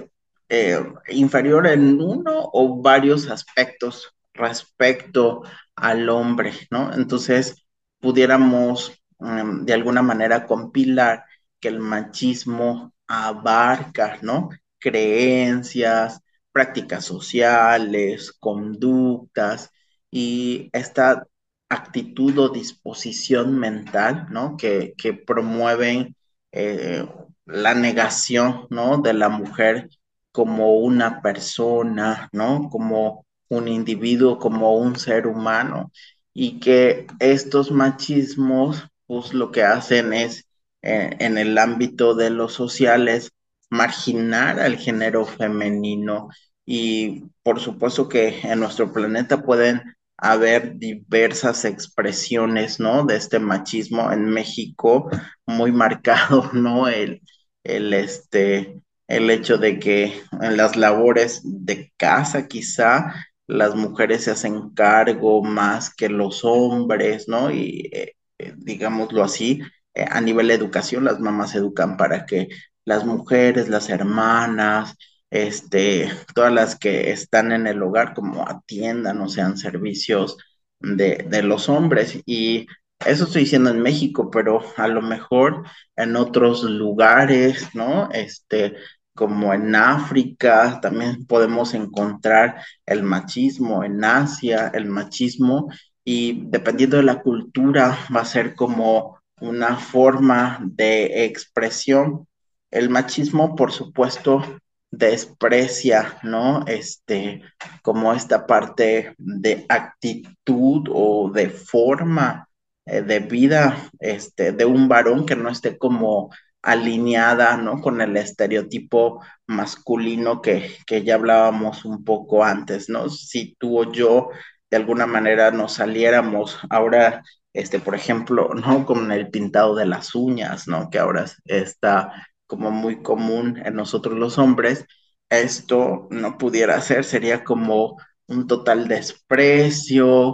eh, 0.54 0.84
inferior 1.10 1.66
en 1.68 2.02
uno 2.02 2.50
o 2.52 2.82
varios 2.82 3.30
aspectos 3.30 4.14
respecto 4.34 5.44
al 5.76 6.10
hombre, 6.10 6.54
¿no? 6.70 6.94
Entonces, 6.94 7.66
pudiéramos 8.00 8.92
em, 9.20 9.66
de 9.66 9.74
alguna 9.74 10.02
manera 10.02 10.46
compilar 10.46 11.26
que 11.60 11.70
el 11.70 11.80
machismo 11.80 12.94
abarca, 13.08 14.20
¿no? 14.22 14.50
Creencias, 14.80 16.20
prácticas 16.52 17.06
sociales, 17.06 18.34
conductas 18.40 19.72
y 20.12 20.70
esta 20.74 21.28
actitud 21.70 22.38
o 22.40 22.50
disposición 22.50 23.58
mental, 23.58 24.28
¿no? 24.32 24.58
Que, 24.58 24.94
promueven 25.26 26.16
eh, 26.52 27.08
la 27.46 27.74
negación, 27.74 28.68
¿no? 28.70 28.98
De 28.98 29.14
la 29.14 29.30
mujer 29.30 29.90
como 30.32 30.76
una 30.80 31.22
persona, 31.22 32.30
¿no? 32.32 32.70
Como 32.70 33.26
un 33.50 33.68
individuo, 33.68 34.38
como 34.40 34.76
un 34.78 34.96
ser 34.98 35.28
humano, 35.28 35.92
y 36.34 36.60
que 36.60 37.08
estos 37.20 37.72
machismos, 37.72 38.88
pues 39.08 39.34
lo 39.34 39.52
que 39.52 39.64
hacen 39.64 40.14
es, 40.14 40.46
eh, 40.82 41.16
en 41.20 41.38
el 41.38 41.58
ámbito 41.58 42.16
de 42.16 42.30
los 42.30 42.54
sociales, 42.54 43.32
marginar 43.70 44.60
al 44.60 44.78
género 44.78 45.26
femenino 45.26 46.30
y 46.66 47.26
por 47.44 47.60
supuesto 47.60 48.08
que 48.10 48.40
en 48.44 48.60
nuestro 48.60 48.92
planeta 48.94 49.44
pueden 49.44 49.82
haber 50.18 50.78
diversas 50.78 51.66
expresiones, 51.66 52.80
¿no? 52.80 53.06
De 53.06 53.16
este 53.16 53.40
machismo 53.40 54.12
en 54.12 54.26
México, 54.26 55.10
muy 55.46 55.72
marcado, 55.72 56.50
¿no? 56.54 56.88
El, 56.88 57.22
el, 57.64 57.94
este, 57.94 58.81
el 59.12 59.30
hecho 59.30 59.58
de 59.58 59.78
que 59.80 60.14
en 60.42 60.58
las 60.58 60.78
labores 60.78 61.42
de 61.44 61.92
casa 61.98 62.48
quizá 62.48 63.14
las 63.48 63.76
mujeres 63.76 64.24
se 64.24 64.32
hacen 64.32 64.70
cargo 64.74 65.44
más 65.44 65.94
que 65.94 66.08
los 66.10 66.46
hombres, 66.46 67.28
¿no? 67.28 67.52
Y 67.52 67.90
eh, 67.92 68.14
eh, 68.40 68.54
digámoslo 68.58 69.24
así, 69.24 69.62
eh, 69.94 70.06
a 70.10 70.22
nivel 70.22 70.48
de 70.48 70.54
educación 70.54 71.04
las 71.04 71.20
mamás 71.20 71.54
educan 71.56 71.98
para 71.98 72.26
que 72.26 72.48
las 72.86 73.06
mujeres, 73.06 73.68
las 73.68 73.90
hermanas, 73.90 74.96
este, 75.30 76.10
todas 76.34 76.54
las 76.54 76.78
que 76.78 77.12
están 77.12 77.52
en 77.52 77.68
el 77.68 77.84
hogar 77.84 78.14
como 78.14 78.48
atiendan 78.48 79.20
o 79.22 79.28
sean 79.30 79.58
servicios 79.58 80.38
de, 80.80 81.26
de 81.30 81.44
los 81.44 81.68
hombres. 81.70 82.22
Y 82.26 82.68
eso 83.06 83.26
estoy 83.26 83.42
diciendo 83.44 83.70
en 83.72 83.82
México, 83.82 84.30
pero 84.32 84.62
a 84.78 84.88
lo 84.88 85.02
mejor 85.02 85.66
en 85.98 86.16
otros 86.16 86.64
lugares, 86.64 87.68
¿no? 87.76 88.10
Este, 88.12 88.76
como 89.22 89.54
en 89.54 89.76
África, 89.76 90.80
también 90.82 91.28
podemos 91.28 91.76
encontrar 91.76 92.64
el 92.88 93.04
machismo, 93.04 93.84
en 93.84 94.04
Asia, 94.04 94.72
el 94.74 94.88
machismo, 94.88 95.70
y 96.04 96.46
dependiendo 96.48 96.98
de 96.98 97.04
la 97.04 97.22
cultura 97.22 98.00
va 98.16 98.22
a 98.22 98.26
ser 98.26 98.56
como 98.56 99.20
una 99.40 99.78
forma 99.78 100.60
de 100.64 101.26
expresión. 101.26 102.28
El 102.72 102.90
machismo, 102.90 103.56
por 103.56 103.72
supuesto, 103.72 104.42
desprecia, 104.90 106.18
¿no? 106.24 106.66
Este, 106.66 107.44
como 107.84 108.14
esta 108.14 108.48
parte 108.48 109.14
de 109.20 109.68
actitud 109.70 110.90
o 110.92 111.30
de 111.30 111.52
forma 111.52 112.50
eh, 112.88 113.04
de 113.04 113.20
vida, 113.20 113.88
este, 114.00 114.52
de 114.52 114.66
un 114.66 114.88
varón 114.88 115.28
que 115.28 115.36
no 115.36 115.48
esté 115.48 115.78
como 115.78 116.32
alineada, 116.62 117.58
¿no? 117.58 117.82
Con 117.82 118.02
el 118.02 118.16
estereotipo 118.18 119.22
masculino 119.48 120.42
que, 120.42 120.78
que 120.86 121.04
ya 121.04 121.16
hablábamos 121.16 121.86
un 121.86 122.04
poco 122.04 122.44
antes, 122.44 122.90
¿no? 122.90 123.10
Si 123.10 123.56
tú 123.60 123.80
o 123.80 123.92
yo 123.92 124.30
de 124.70 124.78
alguna 124.78 125.06
manera 125.06 125.52
nos 125.52 125.74
saliéramos 125.74 126.60
ahora, 126.70 127.24
este, 127.54 127.80
por 127.80 127.96
ejemplo, 127.96 128.54
¿no? 128.54 128.86
Con 128.86 129.12
el 129.12 129.30
pintado 129.30 129.76
de 129.76 129.86
las 129.86 130.16
uñas, 130.16 130.68
¿no? 130.68 130.90
Que 130.90 131.00
ahora 131.00 131.26
está 131.46 132.28
como 132.48 132.72
muy 132.72 133.02
común 133.02 133.62
en 133.64 133.76
nosotros 133.76 134.18
los 134.18 134.38
hombres, 134.38 134.86
esto 135.30 136.08
no 136.12 136.38
pudiera 136.38 136.80
ser, 136.82 137.06
sería 137.06 137.44
como 137.44 137.98
un 138.28 138.48
total 138.48 138.88
desprecio, 138.88 140.34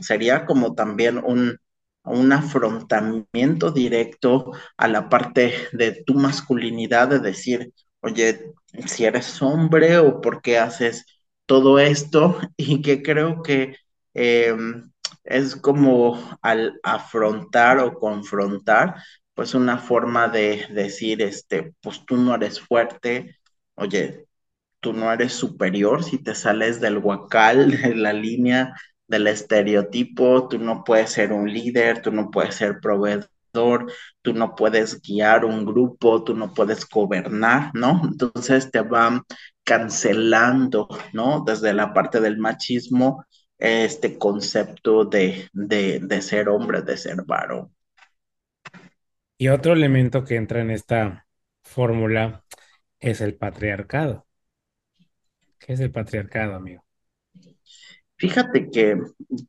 sería 0.00 0.44
como 0.46 0.74
también 0.74 1.18
un, 1.24 1.58
un 2.04 2.32
afrontamiento 2.32 3.70
directo 3.70 4.52
a 4.76 4.88
la 4.88 5.08
parte 5.08 5.54
de 5.72 6.02
tu 6.04 6.14
masculinidad, 6.14 7.08
de 7.08 7.20
decir, 7.20 7.72
oye, 8.00 8.52
si 8.86 9.04
eres 9.04 9.40
hombre 9.42 9.98
o 9.98 10.20
por 10.20 10.42
qué 10.42 10.58
haces 10.58 11.06
todo 11.46 11.78
esto, 11.78 12.38
y 12.56 12.82
que 12.82 13.02
creo 13.02 13.42
que 13.42 13.76
em, 14.14 14.90
es 15.24 15.56
como 15.56 16.38
al 16.42 16.78
afrontar 16.82 17.78
o 17.78 17.94
confrontar, 17.98 18.96
pues 19.34 19.54
una 19.54 19.78
forma 19.78 20.28
de 20.28 20.66
decir, 20.70 21.22
este, 21.22 21.74
pues 21.80 22.04
tú 22.06 22.16
no 22.16 22.34
eres 22.34 22.60
fuerte, 22.60 23.36
oye, 23.74 24.26
tú 24.80 24.92
no 24.92 25.12
eres 25.12 25.32
superior 25.32 26.04
si 26.04 26.18
te 26.18 26.34
sales 26.34 26.80
del 26.80 26.98
huacal, 26.98 27.70
de 27.82 27.94
la 27.94 28.12
línea 28.12 28.74
del 29.12 29.28
estereotipo, 29.28 30.48
tú 30.48 30.58
no 30.58 30.84
puedes 30.84 31.12
ser 31.12 31.32
un 31.32 31.52
líder, 31.52 32.02
tú 32.02 32.10
no 32.12 32.30
puedes 32.32 32.56
ser 32.56 32.80
proveedor, 32.80 33.92
tú 34.22 34.34
no 34.34 34.56
puedes 34.56 35.00
guiar 35.02 35.44
un 35.44 35.64
grupo, 35.66 36.24
tú 36.24 36.34
no 36.34 36.54
puedes 36.54 36.88
gobernar, 36.88 37.70
¿no? 37.74 38.00
Entonces 38.04 38.70
te 38.72 38.80
van 38.82 39.22
cancelando, 39.64 40.88
¿no? 41.12 41.44
Desde 41.46 41.74
la 41.74 41.92
parte 41.94 42.20
del 42.20 42.38
machismo, 42.38 43.24
este 43.58 44.18
concepto 44.18 45.04
de, 45.04 45.48
de, 45.52 46.00
de 46.02 46.22
ser 46.22 46.48
hombre, 46.48 46.82
de 46.82 46.96
ser 46.96 47.22
varón. 47.26 47.72
Y 49.36 49.48
otro 49.48 49.74
elemento 49.74 50.24
que 50.24 50.36
entra 50.36 50.62
en 50.62 50.70
esta 50.70 51.26
fórmula 51.62 52.44
es 53.00 53.20
el 53.20 53.36
patriarcado. 53.36 54.26
¿Qué 55.58 55.72
es 55.72 55.80
el 55.80 55.90
patriarcado, 55.90 56.54
amigo? 56.54 56.84
Fíjate 58.22 58.70
que 58.70 59.00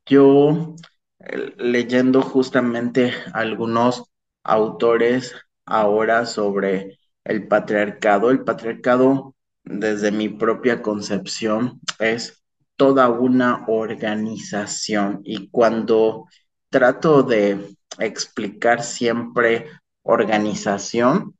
yo, 0.07 0.75
eh, 1.19 1.53
leyendo 1.57 2.23
justamente 2.23 3.13
algunos 3.33 4.03
autores 4.43 5.35
ahora 5.65 6.25
sobre 6.25 6.97
el 7.23 7.47
patriarcado, 7.47 8.31
el 8.31 8.43
patriarcado 8.43 9.35
desde 9.63 10.11
mi 10.11 10.27
propia 10.27 10.81
concepción 10.81 11.79
es 11.99 12.43
toda 12.75 13.09
una 13.09 13.63
organización 13.67 15.21
y 15.23 15.49
cuando 15.49 16.25
trato 16.69 17.21
de 17.21 17.75
explicar 17.99 18.81
siempre 18.81 19.67
organización, 20.01 21.35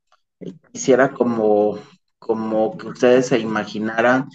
quisiera 0.72 1.12
como, 1.12 1.78
como 2.20 2.78
que 2.78 2.86
ustedes 2.88 3.26
se 3.26 3.40
imaginaran 3.40 4.28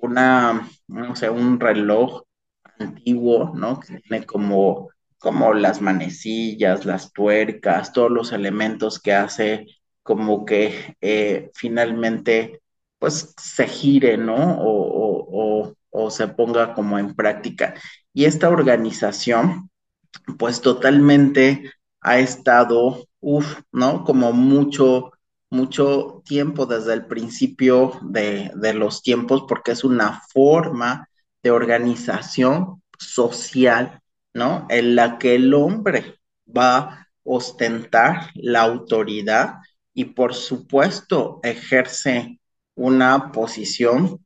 una, 0.00 0.68
no 0.88 1.16
sé, 1.16 1.30
un 1.30 1.60
reloj 1.60 2.23
antiguo, 2.84 3.52
¿no? 3.54 3.80
Que 3.80 4.00
tiene 4.00 4.26
como, 4.26 4.90
como 5.18 5.54
las 5.54 5.80
manecillas, 5.80 6.84
las 6.86 7.12
tuercas, 7.12 7.92
todos 7.92 8.10
los 8.10 8.32
elementos 8.32 9.00
que 9.00 9.12
hace 9.14 9.66
como 10.02 10.44
que 10.44 10.96
eh, 11.00 11.50
finalmente 11.54 12.60
pues 12.98 13.34
se 13.38 13.66
gire, 13.66 14.16
¿no? 14.16 14.34
O, 14.60 15.62
o, 15.62 15.74
o, 15.90 16.10
se 16.10 16.28
ponga 16.28 16.74
como 16.74 16.98
en 16.98 17.14
práctica. 17.14 17.74
Y 18.12 18.26
esta 18.26 18.48
organización 18.48 19.70
pues 20.38 20.60
totalmente 20.60 21.72
ha 22.00 22.18
estado, 22.18 23.06
uff, 23.20 23.60
¿no? 23.72 24.04
Como 24.04 24.32
mucho, 24.32 25.12
mucho 25.50 26.22
tiempo 26.24 26.66
desde 26.66 26.94
el 26.94 27.06
principio 27.06 27.98
de, 28.02 28.52
de 28.54 28.74
los 28.74 29.02
tiempos, 29.02 29.44
porque 29.48 29.72
es 29.72 29.84
una 29.84 30.22
forma 30.32 31.08
de 31.44 31.50
organización 31.50 32.82
social, 32.98 34.00
¿no? 34.32 34.66
En 34.70 34.96
la 34.96 35.18
que 35.18 35.36
el 35.36 35.52
hombre 35.54 36.18
va 36.44 36.78
a 36.78 37.08
ostentar 37.22 38.30
la 38.34 38.62
autoridad 38.62 39.56
y 39.92 40.06
por 40.06 40.34
supuesto 40.34 41.40
ejerce 41.42 42.40
una 42.74 43.30
posición 43.30 44.24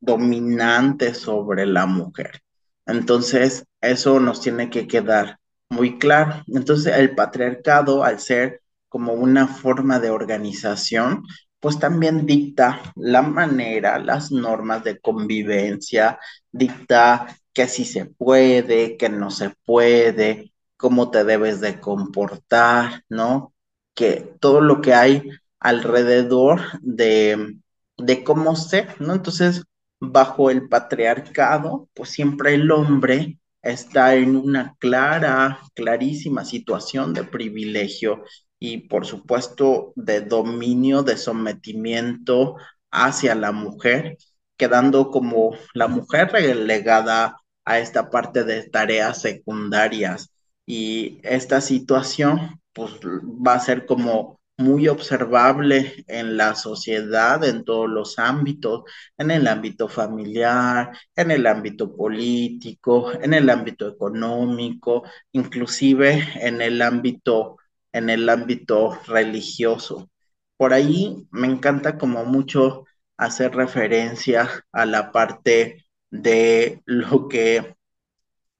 dominante 0.00 1.14
sobre 1.14 1.66
la 1.66 1.86
mujer. 1.86 2.42
Entonces, 2.84 3.64
eso 3.80 4.18
nos 4.20 4.40
tiene 4.40 4.68
que 4.68 4.86
quedar 4.86 5.38
muy 5.70 5.98
claro. 5.98 6.42
Entonces, 6.48 6.94
el 6.94 7.14
patriarcado, 7.14 8.04
al 8.04 8.18
ser 8.18 8.60
como 8.88 9.14
una 9.14 9.46
forma 9.46 10.00
de 10.00 10.10
organización, 10.10 11.22
pues 11.64 11.78
también 11.78 12.26
dicta 12.26 12.92
la 12.94 13.22
manera, 13.22 13.98
las 13.98 14.30
normas 14.30 14.84
de 14.84 15.00
convivencia, 15.00 16.18
dicta 16.52 17.26
que 17.54 17.68
sí 17.68 17.86
se 17.86 18.04
puede, 18.04 18.98
que 18.98 19.08
no 19.08 19.30
se 19.30 19.48
puede, 19.64 20.52
cómo 20.76 21.10
te 21.10 21.24
debes 21.24 21.62
de 21.62 21.80
comportar, 21.80 23.04
¿no? 23.08 23.54
Que 23.94 24.36
todo 24.40 24.60
lo 24.60 24.82
que 24.82 24.92
hay 24.92 25.30
alrededor 25.58 26.60
de, 26.82 27.56
de 27.96 28.24
cómo 28.24 28.56
ser, 28.56 29.00
¿no? 29.00 29.14
Entonces, 29.14 29.64
bajo 30.00 30.50
el 30.50 30.68
patriarcado, 30.68 31.88
pues 31.94 32.10
siempre 32.10 32.52
el 32.56 32.70
hombre 32.72 33.38
está 33.62 34.16
en 34.16 34.36
una 34.36 34.76
clara, 34.78 35.60
clarísima 35.74 36.44
situación 36.44 37.14
de 37.14 37.24
privilegio 37.24 38.22
y 38.58 38.88
por 38.88 39.06
supuesto 39.06 39.92
de 39.96 40.20
dominio, 40.22 41.02
de 41.02 41.16
sometimiento 41.16 42.56
hacia 42.90 43.34
la 43.34 43.52
mujer, 43.52 44.16
quedando 44.56 45.10
como 45.10 45.56
la 45.74 45.88
mujer 45.88 46.30
relegada 46.32 47.40
a 47.64 47.78
esta 47.78 48.10
parte 48.10 48.44
de 48.44 48.68
tareas 48.68 49.20
secundarias. 49.20 50.30
Y 50.66 51.18
esta 51.22 51.60
situación 51.60 52.60
pues 52.72 52.92
va 53.02 53.54
a 53.54 53.60
ser 53.60 53.86
como 53.86 54.38
muy 54.56 54.88
observable 54.88 56.04
en 56.06 56.36
la 56.36 56.54
sociedad, 56.54 57.42
en 57.44 57.64
todos 57.64 57.88
los 57.90 58.18
ámbitos, 58.18 58.84
en 59.18 59.30
el 59.30 59.48
ámbito 59.48 59.88
familiar, 59.88 60.96
en 61.16 61.30
el 61.32 61.46
ámbito 61.46 61.94
político, 61.96 63.12
en 63.12 63.34
el 63.34 63.50
ámbito 63.50 63.88
económico, 63.88 65.02
inclusive 65.32 66.28
en 66.36 66.62
el 66.62 66.80
ámbito, 66.82 67.56
en 67.94 68.10
el 68.10 68.28
ámbito 68.28 68.98
religioso. 69.06 70.10
Por 70.58 70.74
ahí 70.74 71.26
me 71.30 71.46
encanta 71.46 71.96
como 71.96 72.24
mucho 72.24 72.84
hacer 73.16 73.54
referencia 73.54 74.64
a 74.72 74.84
la 74.84 75.12
parte 75.12 75.86
de 76.10 76.82
lo 76.84 77.28
que 77.28 77.76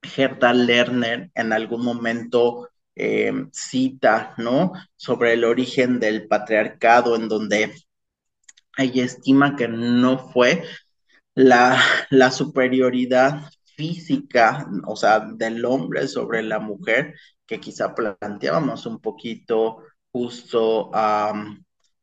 Gerda 0.03 0.53
Lerner 0.53 1.31
en 1.35 1.53
algún 1.53 1.85
momento 1.85 2.71
eh, 2.95 3.33
cita, 3.53 4.35
¿no? 4.39 4.73
Sobre 4.97 5.33
el 5.33 5.45
origen 5.45 5.99
del 5.99 6.29
patriarcado, 6.29 7.17
en 7.17 7.29
donde 7.29 7.75
ella 8.79 9.05
estima 9.05 9.57
que 9.57 9.67
no 9.67 10.19
fue 10.31 10.65
la, 11.35 11.83
la 12.11 12.31
superioridad 12.31 13.51
física, 13.77 14.67
o 14.87 14.97
sea, 14.97 15.21
del 15.21 15.65
hombre 15.65 16.09
sobre 16.09 16.43
la 16.43 16.59
mujer, 16.59 17.15
que 17.47 17.61
quizá 17.61 17.95
planteábamos 17.95 18.87
un 18.87 19.01
poquito 19.01 19.79
justo, 20.13 20.91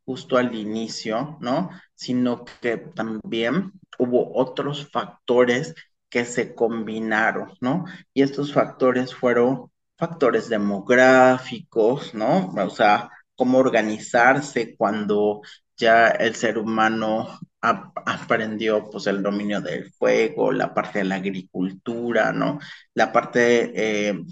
justo 0.06 0.38
al 0.38 0.56
inicio, 0.56 1.38
¿no? 1.42 1.70
Sino 1.96 2.44
que 2.62 2.78
también 2.78 3.72
hubo 4.00 4.36
otros 4.38 4.90
factores 4.92 5.76
que 6.10 6.26
se 6.26 6.54
combinaron, 6.56 7.54
¿no? 7.62 7.86
Y 8.14 8.22
estos 8.24 8.54
factores 8.54 9.14
fueron 9.16 9.72
factores 9.98 10.50
demográficos, 10.50 12.14
¿no? 12.14 12.48
O 12.50 12.70
sea, 12.70 13.10
cómo 13.36 13.60
organizarse 13.60 14.76
cuando 14.78 15.42
ya 15.78 16.08
el 16.10 16.36
ser 16.36 16.58
humano 16.58 17.40
aprendió 17.62 18.90
pues 18.90 19.08
el 19.08 19.22
dominio 19.24 19.62
del 19.62 19.92
fuego, 19.94 20.52
la 20.52 20.74
parte 20.74 21.00
de 21.00 21.06
la 21.06 21.16
agricultura, 21.16 22.32
¿no? 22.34 22.60
La 22.94 23.12
parte 23.12 23.72
eh, 24.10 24.24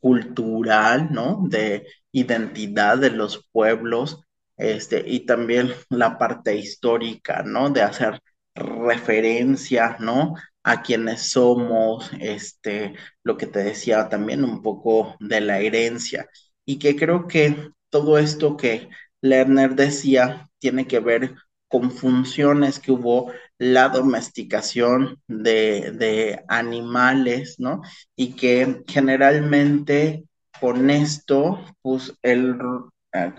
cultural, 0.00 1.08
¿no? 1.12 1.44
De 1.48 1.86
identidad 2.12 2.98
de 2.98 3.10
los 3.10 3.48
pueblos, 3.52 4.20
este, 4.56 5.04
y 5.06 5.20
también 5.26 5.72
la 5.90 6.18
parte 6.18 6.56
histórica, 6.56 7.42
¿no? 7.44 7.70
De 7.70 7.82
hacer 7.82 8.20
referencia, 8.54 9.96
¿no? 10.00 10.34
a 10.68 10.82
quienes 10.82 11.30
somos, 11.30 12.10
este, 12.20 12.94
lo 13.22 13.36
que 13.38 13.46
te 13.46 13.60
decía 13.60 14.08
también 14.10 14.44
un 14.44 14.60
poco 14.62 15.16
de 15.18 15.40
la 15.40 15.60
herencia, 15.60 16.28
y 16.66 16.78
que 16.78 16.94
creo 16.96 17.26
que 17.26 17.70
todo 17.88 18.18
esto 18.18 18.56
que 18.58 18.90
Lerner 19.22 19.74
decía 19.74 20.50
tiene 20.58 20.86
que 20.86 21.00
ver 21.00 21.34
con 21.68 21.90
funciones 21.90 22.78
que 22.80 22.92
hubo 22.92 23.32
la 23.58 23.88
domesticación 23.88 25.20
de, 25.28 25.92
de 25.92 26.44
animales, 26.48 27.56
¿no? 27.58 27.82
Y 28.16 28.34
que 28.36 28.82
generalmente 28.88 30.24
con 30.60 30.90
esto, 30.90 31.64
pues 31.82 32.14
el, 32.22 32.56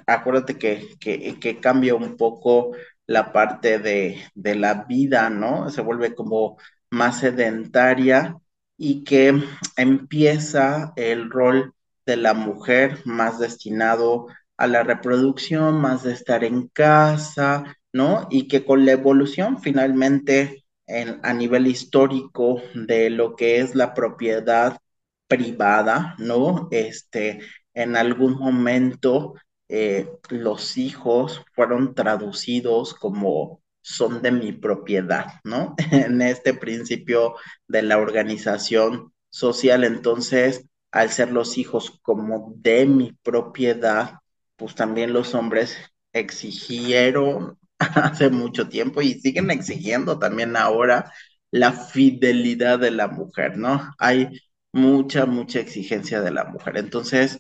acuérdate 0.08 0.58
que, 0.58 0.90
que, 1.00 1.40
que 1.40 1.60
cambia 1.60 1.96
un 1.96 2.18
poco 2.18 2.72
la 3.08 3.32
parte 3.32 3.80
de, 3.80 4.22
de 4.36 4.56
la 4.56 4.86
vida, 4.86 5.30
¿no? 5.30 5.70
Se 5.70 5.82
vuelve 5.82 6.16
como 6.16 6.58
más 6.92 7.20
sedentaria 7.20 8.36
y 8.78 9.04
que 9.04 9.42
empieza 9.78 10.94
el 10.96 11.30
rol 11.30 11.74
de 12.06 12.18
la 12.18 12.34
mujer 12.34 13.00
más 13.06 13.40
destinado 13.40 14.28
a 14.58 14.68
la 14.68 14.84
reproducción, 14.84 15.80
más 15.82 16.04
de 16.04 16.14
estar 16.14 16.44
en 16.44 16.68
casa, 16.70 17.76
¿no? 17.94 18.28
Y 18.30 18.48
que 18.48 18.66
con 18.66 18.86
la 18.86 18.94
evolución 18.94 19.62
finalmente 19.62 20.66
en, 20.88 21.20
a 21.24 21.34
nivel 21.34 21.68
histórico 21.68 22.62
de 22.74 23.10
lo 23.10 23.36
que 23.36 23.60
es 23.60 23.76
la 23.76 23.94
propiedad 23.94 24.80
privada, 25.28 26.16
¿no? 26.18 26.68
Este, 26.72 27.40
en 27.74 27.96
algún 27.96 28.38
momento 28.38 29.36
eh, 29.70 30.10
los 30.30 30.78
hijos 30.78 31.44
fueron 31.54 31.94
traducidos 31.94 32.96
como 32.96 33.62
son 33.82 34.22
de 34.22 34.32
mi 34.32 34.52
propiedad, 34.52 35.26
¿no? 35.44 35.76
en 35.92 36.22
este 36.22 36.54
principio 36.54 37.36
de 37.68 37.84
la 37.84 37.98
organización 38.00 39.14
social, 39.30 39.84
entonces, 39.84 40.66
al 40.92 41.12
ser 41.12 41.32
los 41.32 41.58
hijos 41.58 42.00
como 42.02 42.54
de 42.58 42.86
mi 42.88 43.12
propiedad, 43.24 44.16
pues 44.56 44.74
también 44.76 45.14
los 45.14 45.36
hombres 45.36 45.78
exigieron 46.14 47.59
hace 47.96 48.30
mucho 48.30 48.68
tiempo 48.70 49.02
y 49.02 49.14
siguen 49.16 49.52
exigiendo 49.52 50.20
también 50.20 50.56
ahora 50.58 51.12
la 51.52 51.72
fidelidad 51.72 52.80
de 52.80 52.92
la 52.92 53.08
mujer, 53.08 53.58
¿no? 53.58 53.94
Hay 53.98 54.30
mucha, 54.72 55.26
mucha 55.26 55.60
exigencia 55.60 56.22
de 56.22 56.32
la 56.32 56.46
mujer. 56.46 56.78
Entonces, 56.78 57.40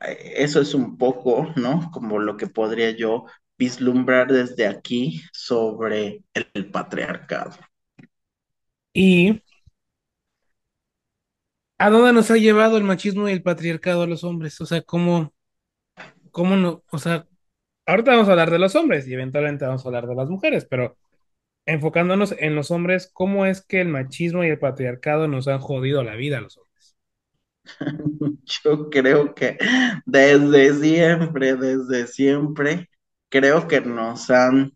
eh, 0.00 0.34
eso 0.36 0.60
es 0.60 0.74
un 0.74 0.96
poco, 0.98 1.52
¿no? 1.56 1.90
Como 1.92 2.18
lo 2.18 2.36
que 2.36 2.46
podría 2.46 2.90
yo 2.90 3.26
vislumbrar 3.58 4.32
desde 4.32 4.66
aquí 4.66 5.22
sobre 5.32 6.24
el, 6.34 6.70
patriarcado. 6.70 7.52
¿Y 8.94 9.42
a 11.78 11.90
dónde 11.90 12.12
nos 12.12 12.30
ha 12.30 12.36
llevado 12.36 12.76
el 12.76 12.84
machismo 12.84 13.28
y 13.28 13.32
el 13.32 13.42
patriarcado 13.42 14.02
a 14.02 14.06
los 14.06 14.24
hombres? 14.24 14.60
O 14.60 14.66
sea, 14.66 14.82
¿cómo, 14.82 15.32
cómo 16.30 16.56
no? 16.56 16.84
O 16.90 16.98
sea, 16.98 17.26
ahorita 17.86 18.12
vamos 18.12 18.28
a 18.28 18.32
hablar 18.32 18.50
de 18.50 18.58
los 18.58 18.74
hombres 18.76 19.06
y 19.08 19.14
eventualmente 19.14 19.64
vamos 19.66 19.84
a 19.84 19.88
hablar 19.88 20.06
de 20.06 20.14
las 20.14 20.28
mujeres, 20.30 20.66
pero 20.68 20.96
enfocándonos 21.66 22.34
en 22.38 22.54
los 22.56 22.70
hombres, 22.70 23.10
¿cómo 23.12 23.46
es 23.46 23.64
que 23.64 23.80
el 23.80 23.88
machismo 23.88 24.44
y 24.44 24.48
el 24.48 24.58
patriarcado 24.58 25.28
nos 25.28 25.48
han 25.48 25.60
jodido 25.60 26.02
la 26.04 26.16
vida 26.16 26.38
a 26.38 26.42
los 26.42 26.58
hombres? 26.58 26.96
Yo 28.64 28.90
creo 28.90 29.34
que 29.34 29.58
desde 30.06 30.74
siempre, 30.74 31.56
desde 31.56 32.06
siempre, 32.06 32.88
creo 33.28 33.68
que 33.68 33.80
nos 33.80 34.30
han 34.30 34.72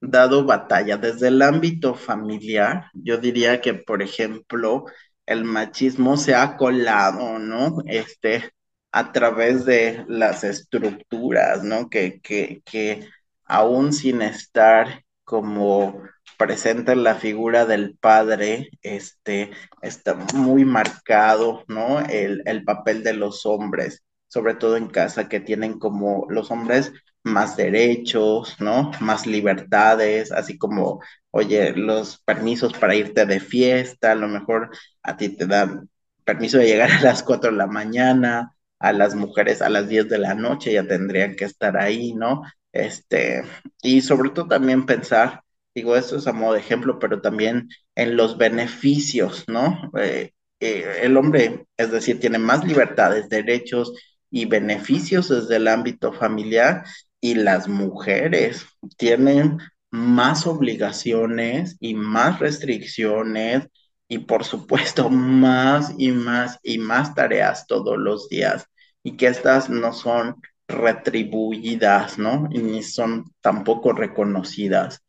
dado 0.00 0.44
batalla 0.44 0.96
desde 0.96 1.28
el 1.28 1.42
ámbito 1.42 1.94
familiar. 1.94 2.86
Yo 2.94 3.18
diría 3.18 3.60
que, 3.60 3.74
por 3.74 4.02
ejemplo, 4.02 4.84
el 5.26 5.44
machismo 5.44 6.16
se 6.16 6.34
ha 6.34 6.56
colado, 6.56 7.38
¿no? 7.38 7.78
Este, 7.86 8.50
a 8.92 9.12
través 9.12 9.64
de 9.64 10.04
las 10.08 10.44
estructuras, 10.44 11.62
¿no? 11.64 11.88
Que, 11.90 12.20
que, 12.20 12.62
que 12.64 13.08
aún 13.44 13.92
sin 13.92 14.22
estar 14.22 15.04
como 15.24 16.02
presenta 16.38 16.94
la 16.94 17.14
figura 17.16 17.66
del 17.66 17.96
padre, 17.98 18.70
este, 18.82 19.50
está 19.82 20.14
muy 20.34 20.64
marcado, 20.64 21.64
¿no? 21.68 22.00
El, 22.00 22.42
el 22.46 22.64
papel 22.64 23.02
de 23.02 23.12
los 23.14 23.44
hombres, 23.46 24.02
sobre 24.28 24.54
todo 24.54 24.76
en 24.76 24.88
casa, 24.88 25.28
que 25.28 25.40
tienen 25.40 25.78
como 25.78 26.26
los 26.30 26.50
hombres 26.50 26.92
más 27.24 27.56
derechos, 27.56 28.56
¿no? 28.60 28.90
Más 29.00 29.26
libertades, 29.26 30.32
así 30.32 30.56
como, 30.58 31.00
oye, 31.30 31.72
los 31.72 32.18
permisos 32.22 32.72
para 32.74 32.94
irte 32.94 33.26
de 33.26 33.40
fiesta, 33.40 34.12
a 34.12 34.14
lo 34.14 34.28
mejor 34.28 34.70
a 35.02 35.16
ti 35.16 35.30
te 35.30 35.46
dan 35.46 35.88
permiso 36.24 36.58
de 36.58 36.66
llegar 36.66 36.90
a 36.90 37.00
las 37.02 37.22
4 37.22 37.50
de 37.50 37.56
la 37.56 37.66
mañana, 37.66 38.54
a 38.78 38.92
las 38.92 39.14
mujeres 39.14 39.62
a 39.62 39.68
las 39.68 39.88
10 39.88 40.08
de 40.08 40.18
la 40.18 40.34
noche 40.34 40.72
ya 40.72 40.86
tendrían 40.86 41.34
que 41.36 41.44
estar 41.44 41.76
ahí, 41.76 42.12
¿no? 42.14 42.42
Este, 42.72 43.42
y 43.82 44.00
sobre 44.02 44.30
todo 44.30 44.46
también 44.48 44.86
pensar, 44.86 45.42
digo, 45.74 45.96
esto 45.96 46.16
es 46.16 46.26
a 46.26 46.32
modo 46.32 46.54
de 46.54 46.60
ejemplo, 46.60 46.98
pero 46.98 47.20
también 47.20 47.68
en 47.94 48.16
los 48.16 48.38
beneficios, 48.38 49.44
¿no? 49.48 49.90
Eh, 49.98 50.32
eh, 50.60 51.00
el 51.02 51.16
hombre, 51.16 51.66
es 51.76 51.90
decir, 51.90 52.20
tiene 52.20 52.38
más 52.38 52.64
libertades, 52.64 53.28
derechos 53.28 53.92
y 54.30 54.44
beneficios 54.46 55.28
desde 55.28 55.56
el 55.56 55.68
ámbito 55.68 56.12
familiar 56.12 56.84
y 57.20 57.34
las 57.34 57.68
mujeres 57.68 58.66
tienen 58.96 59.58
más 59.90 60.46
obligaciones 60.46 61.76
y 61.80 61.94
más 61.94 62.38
restricciones 62.40 63.68
y 64.08 64.18
por 64.18 64.44
supuesto 64.44 65.10
más 65.10 65.94
y 65.98 66.12
más 66.12 66.58
y 66.62 66.78
más 66.78 67.14
tareas 67.14 67.66
todos 67.66 67.98
los 67.98 68.28
días 68.28 68.66
y 69.02 69.16
que 69.16 69.28
estas 69.28 69.70
no 69.70 69.92
son 69.92 70.36
retribuidas, 70.66 72.18
¿no? 72.18 72.48
Y 72.50 72.58
ni 72.58 72.82
son 72.82 73.32
tampoco 73.40 73.92
reconocidas. 73.92 75.02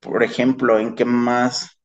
Por 0.00 0.22
ejemplo, 0.22 0.78
¿en 0.78 0.94
qué 0.94 1.04
más 1.04 1.78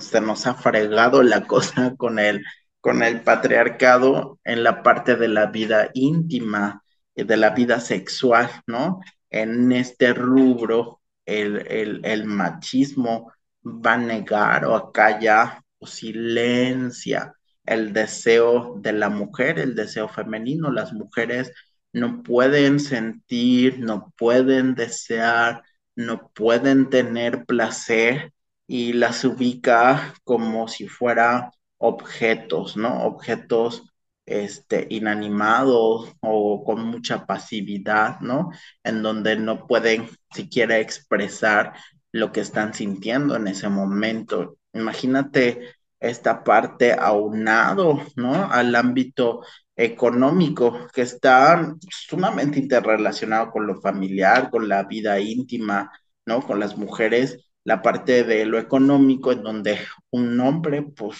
se 0.00 0.20
nos 0.20 0.46
ha 0.46 0.54
fregado 0.54 1.22
la 1.22 1.46
cosa 1.46 1.94
con 1.96 2.18
el, 2.18 2.44
con 2.80 3.02
el 3.02 3.22
patriarcado 3.22 4.38
en 4.44 4.62
la 4.64 4.82
parte 4.82 5.16
de 5.16 5.28
la 5.28 5.46
vida 5.46 5.90
íntima, 5.94 6.82
y 7.14 7.24
de 7.24 7.36
la 7.36 7.50
vida 7.50 7.80
sexual, 7.80 8.50
¿no? 8.66 9.00
En 9.30 9.72
este 9.72 10.12
rubro, 10.14 11.00
el, 11.26 11.66
el, 11.66 12.00
el 12.04 12.24
machismo 12.24 13.32
va 13.64 13.94
a 13.94 13.98
negar 13.98 14.64
o 14.64 14.74
acalla 14.74 15.62
silencia 15.82 17.34
el 17.64 17.92
deseo 17.92 18.76
de 18.80 18.92
la 18.92 19.08
mujer, 19.10 19.58
el 19.58 19.74
deseo 19.74 20.08
femenino. 20.08 20.70
Las 20.70 20.92
mujeres 20.92 21.52
no 21.92 22.22
pueden 22.22 22.80
sentir, 22.80 23.78
no 23.80 24.12
pueden 24.16 24.74
desear, 24.74 25.62
no 25.96 26.30
pueden 26.34 26.90
tener 26.90 27.44
placer 27.46 28.32
y 28.66 28.92
las 28.92 29.24
ubica 29.24 30.14
como 30.24 30.68
si 30.68 30.88
fuera 30.88 31.52
objetos, 31.78 32.76
¿no? 32.76 33.04
Objetos 33.04 33.84
este, 34.26 34.86
inanimados 34.90 36.12
o 36.20 36.64
con 36.64 36.84
mucha 36.84 37.26
pasividad, 37.26 38.20
¿no? 38.20 38.50
En 38.84 39.02
donde 39.02 39.36
no 39.36 39.66
pueden 39.66 40.08
siquiera 40.32 40.78
expresar 40.78 41.74
lo 42.12 42.32
que 42.32 42.40
están 42.40 42.74
sintiendo 42.74 43.36
en 43.36 43.48
ese 43.48 43.68
momento. 43.68 44.58
Imagínate 44.72 45.76
esta 45.98 46.42
parte 46.44 46.92
aunado, 46.92 48.02
¿no? 48.16 48.50
Al 48.50 48.74
ámbito 48.74 49.42
económico, 49.76 50.88
que 50.94 51.02
está 51.02 51.74
sumamente 51.90 52.58
interrelacionado 52.58 53.50
con 53.50 53.66
lo 53.66 53.80
familiar, 53.80 54.50
con 54.50 54.68
la 54.68 54.84
vida 54.84 55.20
íntima, 55.20 55.90
¿no? 56.26 56.42
Con 56.42 56.60
las 56.60 56.76
mujeres, 56.76 57.38
la 57.64 57.82
parte 57.82 58.24
de 58.24 58.46
lo 58.46 58.58
económico, 58.58 59.32
en 59.32 59.42
donde 59.42 59.78
un 60.10 60.38
hombre, 60.40 60.82
pues, 60.82 61.18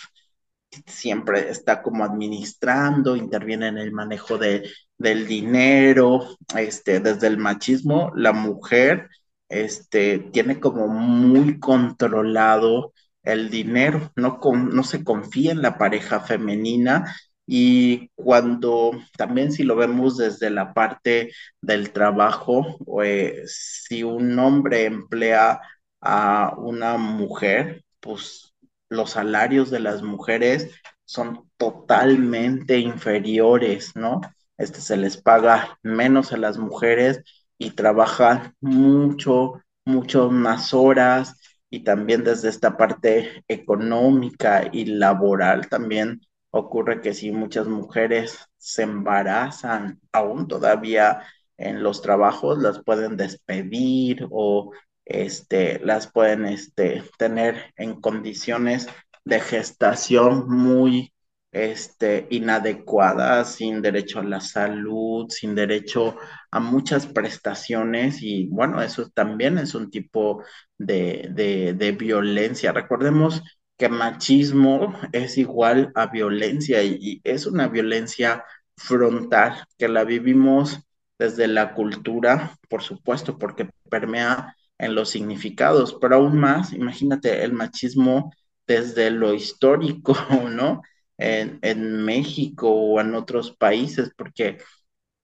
siempre 0.86 1.50
está 1.50 1.82
como 1.82 2.04
administrando, 2.04 3.16
interviene 3.16 3.68
en 3.68 3.78
el 3.78 3.92
manejo 3.92 4.38
de, 4.38 4.70
del 4.98 5.26
dinero, 5.26 6.36
este, 6.56 7.00
desde 7.00 7.26
el 7.26 7.38
machismo, 7.38 8.12
la 8.14 8.32
mujer, 8.32 9.08
este, 9.50 10.18
tiene 10.32 10.60
como 10.60 10.88
muy 10.88 11.60
controlado 11.60 12.94
el 13.24 13.50
dinero, 13.50 14.12
no, 14.16 14.40
no 14.54 14.84
se 14.84 15.04
confía 15.04 15.52
en 15.52 15.62
la 15.62 15.78
pareja 15.78 16.20
femenina 16.20 17.14
y 17.46 18.10
cuando 18.14 18.92
también 19.18 19.52
si 19.52 19.64
lo 19.64 19.76
vemos 19.76 20.16
desde 20.16 20.50
la 20.50 20.72
parte 20.72 21.32
del 21.60 21.92
trabajo, 21.92 22.78
pues, 22.86 23.84
si 23.88 24.04
un 24.04 24.38
hombre 24.38 24.86
emplea 24.86 25.60
a 26.00 26.54
una 26.58 26.96
mujer, 26.98 27.84
pues 28.00 28.54
los 28.88 29.10
salarios 29.12 29.70
de 29.70 29.80
las 29.80 30.02
mujeres 30.02 30.70
son 31.04 31.50
totalmente 31.56 32.78
inferiores, 32.78 33.96
¿no? 33.96 34.20
Este 34.58 34.80
se 34.80 34.96
les 34.96 35.16
paga 35.16 35.78
menos 35.82 36.32
a 36.32 36.36
las 36.36 36.58
mujeres 36.58 37.22
y 37.60 37.72
trabajan 37.72 38.54
mucho, 38.60 39.62
mucho 39.84 40.30
más 40.30 40.72
horas 40.72 41.36
y 41.68 41.84
también 41.84 42.24
desde 42.24 42.48
esta 42.48 42.76
parte 42.76 43.44
económica 43.48 44.68
y 44.72 44.86
laboral 44.86 45.68
también 45.68 46.22
ocurre 46.50 47.02
que 47.02 47.12
si 47.12 47.30
muchas 47.32 47.66
mujeres 47.68 48.38
se 48.56 48.82
embarazan 48.82 50.00
aún 50.10 50.48
todavía 50.48 51.22
en 51.58 51.82
los 51.82 52.00
trabajos, 52.00 52.58
las 52.58 52.82
pueden 52.82 53.18
despedir 53.18 54.26
o 54.30 54.72
este, 55.04 55.80
las 55.84 56.10
pueden 56.10 56.46
este, 56.46 57.04
tener 57.18 57.74
en 57.76 58.00
condiciones 58.00 58.88
de 59.24 59.38
gestación 59.40 60.48
muy 60.48 61.12
este, 61.52 62.26
inadecuada, 62.30 63.44
sin 63.44 63.82
derecho 63.82 64.20
a 64.20 64.24
la 64.24 64.40
salud, 64.40 65.26
sin 65.30 65.54
derecho 65.54 66.16
a 66.50 66.60
muchas 66.60 67.06
prestaciones 67.06 68.22
y 68.22 68.46
bueno, 68.46 68.82
eso 68.82 69.08
también 69.10 69.58
es 69.58 69.74
un 69.74 69.90
tipo 69.90 70.44
de, 70.78 71.96
violencia. 71.98 72.72
Recordemos 72.72 73.42
que 73.76 73.88
machismo 73.88 74.94
es 75.12 75.38
igual 75.38 75.90
a 75.94 76.06
violencia 76.06 76.82
y 76.82 77.20
es 77.24 77.46
una 77.46 77.68
violencia 77.68 78.44
frontal 78.76 79.64
que 79.78 79.88
la 79.88 80.04
vivimos 80.04 80.80
desde 81.18 81.46
la 81.48 81.74
cultura, 81.74 82.56
por 82.68 82.82
supuesto, 82.82 83.38
porque 83.38 83.68
permea 83.90 84.56
en 84.78 84.94
los 84.94 85.10
significados, 85.10 85.96
pero 86.00 86.16
aún 86.16 86.38
más, 86.38 86.72
imagínate 86.72 87.44
el 87.44 87.52
machismo 87.52 88.32
desde 88.66 89.10
lo 89.10 89.34
histórico, 89.34 90.16
¿no? 90.50 90.82
En, 91.20 92.04
México 92.04 92.70
o 92.70 93.00
en 93.00 93.14
otros 93.14 93.56
países, 93.56 94.10
porque 94.16 94.58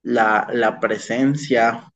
la, 0.03 0.49
la 0.53 0.80
presencia 0.80 1.92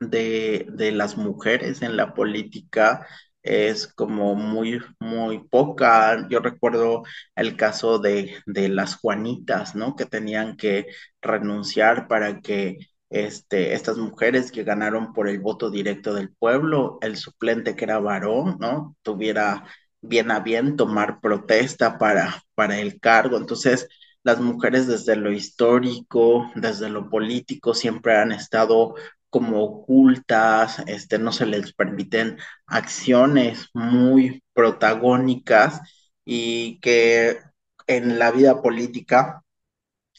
de, 0.00 0.66
de, 0.70 0.92
las 0.92 1.16
mujeres 1.16 1.82
en 1.82 1.96
la 1.96 2.14
política 2.14 3.06
es 3.42 3.86
como 3.86 4.34
muy, 4.34 4.80
muy 5.00 5.38
poca. 5.48 6.26
Yo 6.28 6.40
recuerdo 6.40 7.04
el 7.36 7.56
caso 7.56 7.98
de, 7.98 8.36
de 8.46 8.68
las 8.68 8.96
Juanitas, 8.96 9.74
¿no? 9.76 9.94
Que 9.96 10.06
tenían 10.06 10.56
que 10.56 10.86
renunciar 11.22 12.08
para 12.08 12.40
que 12.40 12.78
este, 13.08 13.74
estas 13.74 13.98
mujeres 13.98 14.50
que 14.50 14.64
ganaron 14.64 15.12
por 15.12 15.28
el 15.28 15.38
voto 15.40 15.70
directo 15.70 16.12
del 16.14 16.30
pueblo, 16.34 16.98
el 17.02 17.16
suplente 17.16 17.76
que 17.76 17.84
era 17.84 17.98
varón, 18.00 18.56
¿no? 18.60 18.96
Tuviera 19.02 19.64
bien 20.08 20.30
a 20.30 20.40
bien 20.40 20.76
tomar 20.76 21.20
protesta 21.20 21.98
para, 21.98 22.42
para 22.54 22.78
el 22.78 23.00
cargo. 23.00 23.36
Entonces, 23.36 23.88
las 24.22 24.40
mujeres 24.40 24.86
desde 24.86 25.16
lo 25.16 25.30
histórico, 25.32 26.50
desde 26.54 26.88
lo 26.90 27.08
político, 27.10 27.74
siempre 27.74 28.16
han 28.16 28.32
estado 28.32 28.94
como 29.30 29.62
ocultas, 29.64 30.80
este, 30.86 31.18
no 31.18 31.32
se 31.32 31.46
les 31.46 31.72
permiten 31.74 32.38
acciones 32.66 33.68
muy 33.74 34.42
protagónicas 34.54 35.80
y 36.24 36.80
que 36.80 37.40
en 37.86 38.18
la 38.18 38.30
vida 38.32 38.62
política 38.62 39.42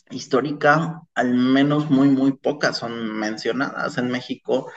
histórica, 0.09 1.01
al 1.15 1.33
menos 1.33 1.89
muy, 1.89 2.09
muy 2.09 2.33
pocas 2.33 2.77
son 2.77 3.19
mencionadas 3.19 3.97
en 3.97 4.09
México 4.09 4.71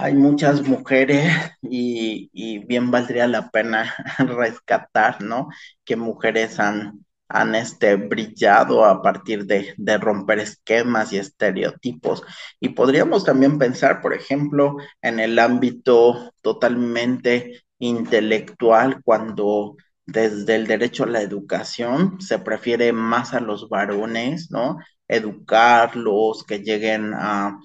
hay 0.00 0.14
muchas 0.14 0.62
mujeres 0.66 1.32
y, 1.62 2.58
bien 2.66 2.90
valdría 2.90 3.26
la 3.26 3.50
pena 3.50 3.94
rescatar, 4.18 5.22
¿no? 5.22 5.48
Que 5.84 5.96
mujeres 5.96 6.58
han, 6.58 7.04
han 7.28 7.54
este, 7.54 7.96
brillado 7.96 8.84
a 8.84 9.02
partir 9.02 9.44
de, 9.46 9.74
de, 9.76 9.98
romper 9.98 10.38
esquemas 10.40 11.12
y 11.12 11.18
estereotipos. 11.18 12.22
Y 12.60 12.70
podríamos 12.70 13.24
también 13.24 13.58
pensar, 13.58 14.00
por 14.00 14.14
ejemplo, 14.14 14.76
en 15.02 15.20
el 15.20 15.38
ámbito 15.38 16.32
totalmente 16.42 17.62
intelectual, 17.78 19.02
cuando 19.04 19.76
desde 20.06 20.56
el 20.56 20.66
derecho 20.66 21.04
a 21.04 21.08
la 21.08 21.22
educación 21.22 22.20
se 22.20 22.38
prefiere 22.38 22.92
más 22.92 23.34
a 23.34 23.40
los 23.40 23.68
varones, 23.68 24.50
¿no? 24.50 24.78
Educarlos, 25.08 26.44
que 26.44 26.60
lleguen 26.60 27.12
a 27.14 27.58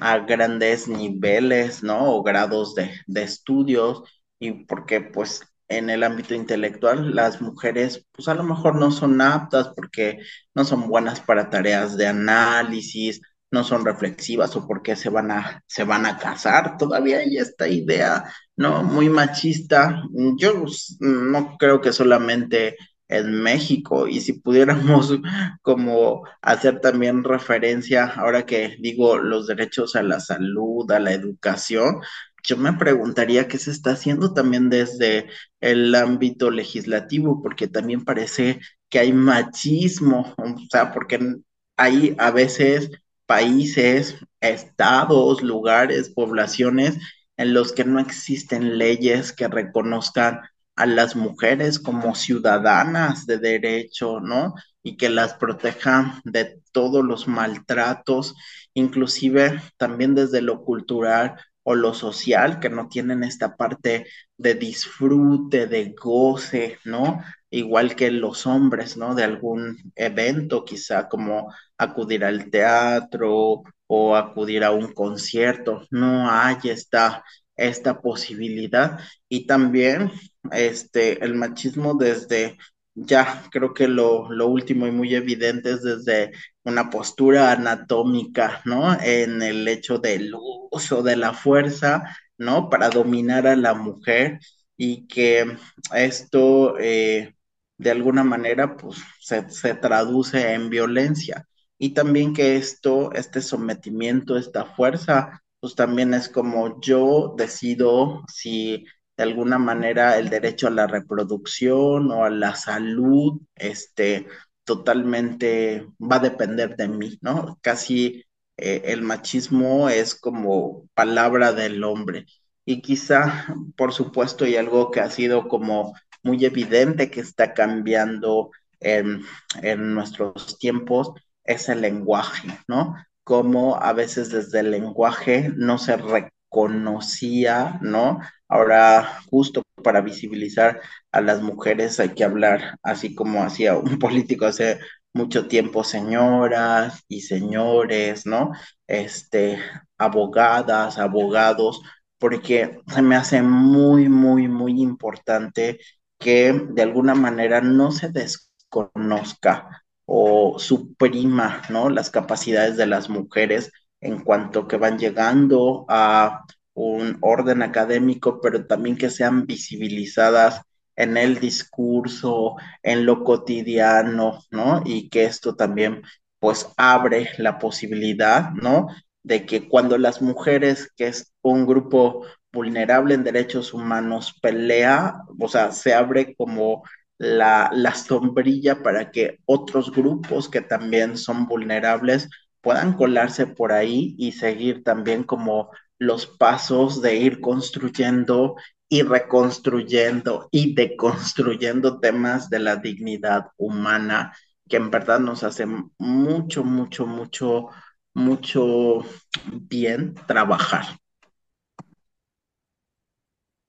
a 0.00 0.18
grandes 0.20 0.88
niveles, 0.88 1.82
¿no? 1.82 2.14
O 2.14 2.22
grados 2.22 2.74
de, 2.74 2.90
de 3.06 3.22
estudios 3.22 4.02
y 4.38 4.64
porque 4.64 5.00
pues 5.00 5.42
en 5.68 5.90
el 5.90 6.02
ámbito 6.02 6.34
intelectual 6.34 7.14
las 7.14 7.40
mujeres 7.42 8.06
pues 8.12 8.28
a 8.28 8.34
lo 8.34 8.42
mejor 8.44 8.76
no 8.76 8.90
son 8.90 9.20
aptas 9.20 9.68
porque 9.76 10.20
no 10.54 10.64
son 10.64 10.88
buenas 10.88 11.20
para 11.20 11.50
tareas 11.50 11.96
de 11.96 12.06
análisis, 12.06 13.20
no 13.50 13.64
son 13.64 13.84
reflexivas 13.84 14.54
o 14.56 14.66
porque 14.66 14.96
se 14.96 15.08
van 15.10 15.30
a, 15.30 15.62
se 15.66 15.84
van 15.84 16.06
a 16.06 16.18
casar. 16.18 16.76
Todavía 16.76 17.18
hay 17.18 17.38
esta 17.38 17.68
idea, 17.68 18.24
¿no? 18.56 18.82
Muy 18.82 19.08
machista. 19.08 20.02
Yo 20.38 20.64
no 21.00 21.56
creo 21.58 21.80
que 21.80 21.92
solamente 21.92 22.76
en 23.08 23.42
México 23.42 24.06
y 24.06 24.20
si 24.20 24.34
pudiéramos 24.34 25.12
como 25.62 26.24
hacer 26.42 26.80
también 26.80 27.24
referencia, 27.24 28.06
ahora 28.06 28.46
que 28.46 28.76
digo 28.80 29.18
los 29.18 29.46
derechos 29.46 29.96
a 29.96 30.02
la 30.02 30.20
salud, 30.20 30.90
a 30.92 31.00
la 31.00 31.12
educación, 31.12 32.00
yo 32.44 32.56
me 32.56 32.72
preguntaría 32.74 33.48
qué 33.48 33.58
se 33.58 33.70
está 33.70 33.92
haciendo 33.92 34.32
también 34.32 34.70
desde 34.70 35.28
el 35.60 35.94
ámbito 35.94 36.50
legislativo, 36.50 37.42
porque 37.42 37.68
también 37.68 38.04
parece 38.04 38.60
que 38.88 38.98
hay 39.00 39.12
machismo, 39.12 40.34
o 40.36 40.54
sea, 40.70 40.92
porque 40.92 41.36
hay 41.76 42.14
a 42.18 42.30
veces 42.30 42.90
países, 43.26 44.16
estados, 44.40 45.42
lugares, 45.42 46.10
poblaciones 46.10 46.96
en 47.36 47.54
los 47.54 47.72
que 47.72 47.84
no 47.84 48.00
existen 48.00 48.78
leyes 48.78 49.32
que 49.32 49.48
reconozcan 49.48 50.40
a 50.78 50.86
las 50.86 51.16
mujeres 51.16 51.78
como 51.78 52.14
ciudadanas 52.14 53.26
de 53.26 53.38
derecho, 53.38 54.20
¿no? 54.20 54.54
Y 54.82 54.96
que 54.96 55.08
las 55.10 55.34
protejan 55.34 56.20
de 56.24 56.60
todos 56.72 57.04
los 57.04 57.28
maltratos, 57.28 58.34
inclusive 58.74 59.60
también 59.76 60.14
desde 60.14 60.40
lo 60.42 60.64
cultural 60.64 61.36
o 61.62 61.74
lo 61.74 61.92
social, 61.94 62.60
que 62.60 62.70
no 62.70 62.88
tienen 62.88 63.24
esta 63.24 63.56
parte 63.56 64.06
de 64.36 64.54
disfrute, 64.54 65.66
de 65.66 65.94
goce, 66.00 66.78
¿no? 66.84 67.22
Igual 67.50 67.96
que 67.96 68.10
los 68.10 68.46
hombres, 68.46 68.96
¿no? 68.96 69.14
De 69.14 69.24
algún 69.24 69.92
evento, 69.96 70.64
quizá 70.64 71.08
como 71.08 71.52
acudir 71.76 72.24
al 72.24 72.50
teatro 72.50 73.62
o 73.86 74.16
acudir 74.16 74.64
a 74.64 74.70
un 74.72 74.92
concierto. 74.92 75.86
No 75.90 76.30
hay 76.30 76.56
esta, 76.64 77.24
esta 77.58 78.00
posibilidad. 78.00 78.98
Y 79.28 79.46
también 79.46 80.10
este, 80.52 81.22
el 81.24 81.34
machismo 81.34 81.94
desde 81.94 82.56
ya 82.94 83.44
creo 83.50 83.74
que 83.74 83.88
lo, 83.88 84.30
lo, 84.32 84.48
último 84.48 84.86
y 84.86 84.90
muy 84.90 85.14
evidente 85.14 85.72
es 85.72 85.82
desde 85.82 86.32
una 86.64 86.90
postura 86.90 87.52
anatómica, 87.52 88.60
¿no? 88.64 88.98
En 89.00 89.42
el 89.42 89.68
hecho 89.68 89.98
del 89.98 90.34
uso 90.70 91.02
de 91.02 91.16
la 91.16 91.32
fuerza, 91.32 92.16
¿no? 92.38 92.68
Para 92.70 92.90
dominar 92.90 93.46
a 93.46 93.56
la 93.56 93.74
mujer 93.74 94.40
y 94.76 95.06
que 95.06 95.56
esto 95.94 96.76
eh, 96.78 97.34
de 97.78 97.90
alguna 97.90 98.24
manera 98.24 98.76
pues 98.76 98.98
se, 99.20 99.48
se 99.50 99.74
traduce 99.74 100.52
en 100.54 100.70
violencia 100.70 101.46
y 101.78 101.90
también 101.90 102.34
que 102.34 102.56
esto, 102.56 103.12
este 103.12 103.40
sometimiento, 103.40 104.36
esta 104.36 104.64
fuerza, 104.64 105.42
pues 105.60 105.74
también 105.74 106.14
es 106.14 106.28
como 106.28 106.80
yo 106.80 107.34
decido 107.36 108.24
si 108.32 108.84
de 109.16 109.24
alguna 109.24 109.58
manera 109.58 110.18
el 110.18 110.28
derecho 110.30 110.68
a 110.68 110.70
la 110.70 110.86
reproducción 110.86 112.10
o 112.12 112.24
a 112.24 112.30
la 112.30 112.54
salud, 112.54 113.40
este, 113.56 114.28
totalmente 114.64 115.86
va 116.00 116.16
a 116.16 116.20
depender 116.20 116.76
de 116.76 116.88
mí, 116.88 117.18
¿no? 117.20 117.58
Casi 117.62 118.24
eh, 118.56 118.82
el 118.86 119.02
machismo 119.02 119.88
es 119.88 120.14
como 120.14 120.88
palabra 120.94 121.52
del 121.52 121.82
hombre. 121.84 122.26
Y 122.64 122.80
quizá, 122.82 123.46
por 123.76 123.92
supuesto, 123.92 124.46
y 124.46 124.56
algo 124.56 124.90
que 124.90 125.00
ha 125.00 125.10
sido 125.10 125.48
como 125.48 125.94
muy 126.22 126.44
evidente 126.44 127.10
que 127.10 127.20
está 127.20 127.54
cambiando 127.54 128.50
en, 128.80 129.22
en 129.62 129.94
nuestros 129.94 130.58
tiempos, 130.58 131.12
es 131.44 131.68
el 131.68 131.80
lenguaje, 131.80 132.48
¿no? 132.68 132.94
Como 133.28 133.76
a 133.76 133.92
veces 133.92 134.30
desde 134.30 134.60
el 134.60 134.70
lenguaje 134.70 135.52
no 135.54 135.76
se 135.76 135.98
reconocía, 135.98 137.78
¿no? 137.82 138.20
Ahora, 138.48 139.20
justo 139.30 139.62
para 139.84 140.00
visibilizar 140.00 140.80
a 141.12 141.20
las 141.20 141.42
mujeres 141.42 142.00
hay 142.00 142.14
que 142.14 142.24
hablar, 142.24 142.78
así 142.82 143.14
como 143.14 143.42
hacía 143.42 143.76
un 143.76 143.98
político 143.98 144.46
hace 144.46 144.78
mucho 145.12 145.46
tiempo, 145.46 145.84
señoras 145.84 147.02
y 147.06 147.20
señores, 147.20 148.24
¿no? 148.24 148.52
Este, 148.86 149.58
abogadas, 149.98 150.96
abogados, 150.98 151.82
porque 152.18 152.80
se 152.88 153.02
me 153.02 153.14
hace 153.16 153.42
muy, 153.42 154.08
muy, 154.08 154.48
muy 154.48 154.80
importante 154.80 155.80
que 156.18 156.54
de 156.70 156.82
alguna 156.82 157.14
manera 157.14 157.60
no 157.60 157.92
se 157.92 158.08
desconozca 158.08 159.84
o 160.10 160.58
suprima, 160.58 161.62
¿no? 161.68 161.90
Las 161.90 162.10
capacidades 162.10 162.78
de 162.78 162.86
las 162.86 163.10
mujeres 163.10 163.70
en 164.00 164.20
cuanto 164.20 164.66
que 164.66 164.78
van 164.78 164.98
llegando 164.98 165.84
a 165.88 166.44
un 166.72 167.18
orden 167.20 167.62
académico, 167.62 168.40
pero 168.40 168.66
también 168.66 168.96
que 168.96 169.10
sean 169.10 169.46
visibilizadas 169.46 170.62
en 170.96 171.18
el 171.18 171.38
discurso, 171.40 172.56
en 172.82 173.04
lo 173.04 173.22
cotidiano, 173.22 174.40
¿no? 174.50 174.82
Y 174.86 175.10
que 175.10 175.24
esto 175.24 175.56
también 175.56 176.02
pues 176.40 176.68
abre 176.78 177.28
la 177.36 177.58
posibilidad, 177.58 178.52
¿no? 178.52 178.86
De 179.22 179.44
que 179.44 179.68
cuando 179.68 179.98
las 179.98 180.22
mujeres, 180.22 180.90
que 180.96 181.08
es 181.08 181.34
un 181.42 181.66
grupo 181.66 182.24
vulnerable 182.50 183.14
en 183.14 183.24
derechos 183.24 183.74
humanos, 183.74 184.38
pelea, 184.40 185.16
o 185.38 185.48
sea, 185.48 185.70
se 185.72 185.92
abre 185.92 186.34
como 186.34 186.82
la, 187.18 187.70
la 187.72 187.94
sombrilla 187.94 188.82
para 188.82 189.10
que 189.10 189.38
otros 189.46 189.92
grupos 189.92 190.48
que 190.48 190.60
también 190.60 191.16
son 191.16 191.46
vulnerables 191.46 192.28
puedan 192.60 192.94
colarse 192.94 193.46
por 193.46 193.72
ahí 193.72 194.14
y 194.18 194.32
seguir 194.32 194.82
también 194.84 195.24
como 195.24 195.70
los 195.98 196.26
pasos 196.26 197.02
de 197.02 197.16
ir 197.16 197.40
construyendo 197.40 198.56
y 198.88 199.02
reconstruyendo 199.02 200.48
y 200.50 200.74
deconstruyendo 200.74 202.00
temas 202.00 202.48
de 202.50 202.58
la 202.60 202.76
dignidad 202.76 203.46
humana 203.56 204.32
que 204.68 204.76
en 204.76 204.90
verdad 204.90 205.20
nos 205.20 205.44
hace 205.44 205.66
mucho, 205.98 206.64
mucho, 206.64 207.06
mucho, 207.06 207.68
mucho 208.14 209.04
bien 209.52 210.14
trabajar. 210.26 210.84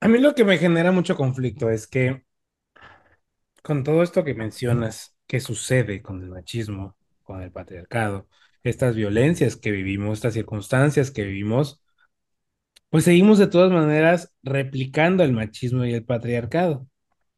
A 0.01 0.07
mí 0.07 0.19
lo 0.19 0.35
que 0.35 0.43
me 0.45 0.57
genera 0.57 0.91
mucho 0.91 1.15
conflicto 1.15 1.69
es 1.69 1.87
que 1.87 2.25
con 3.63 3.83
todo 3.83 4.03
esto 4.03 4.23
que 4.23 4.33
mencionas, 4.33 5.15
que 5.27 5.39
sucede 5.39 6.01
con 6.01 6.21
el 6.23 6.29
machismo, 6.29 6.95
con 7.23 7.41
el 7.41 7.51
patriarcado, 7.51 8.27
estas 8.63 8.95
violencias 8.95 9.55
que 9.55 9.71
vivimos, 9.71 10.19
estas 10.19 10.33
circunstancias 10.33 11.11
que 11.11 11.23
vivimos, 11.25 11.81
pues 12.89 13.03
seguimos 13.05 13.37
de 13.39 13.47
todas 13.47 13.71
maneras 13.71 14.33
replicando 14.43 15.23
el 15.23 15.33
machismo 15.33 15.85
y 15.85 15.93
el 15.93 16.03
patriarcado. 16.05 16.87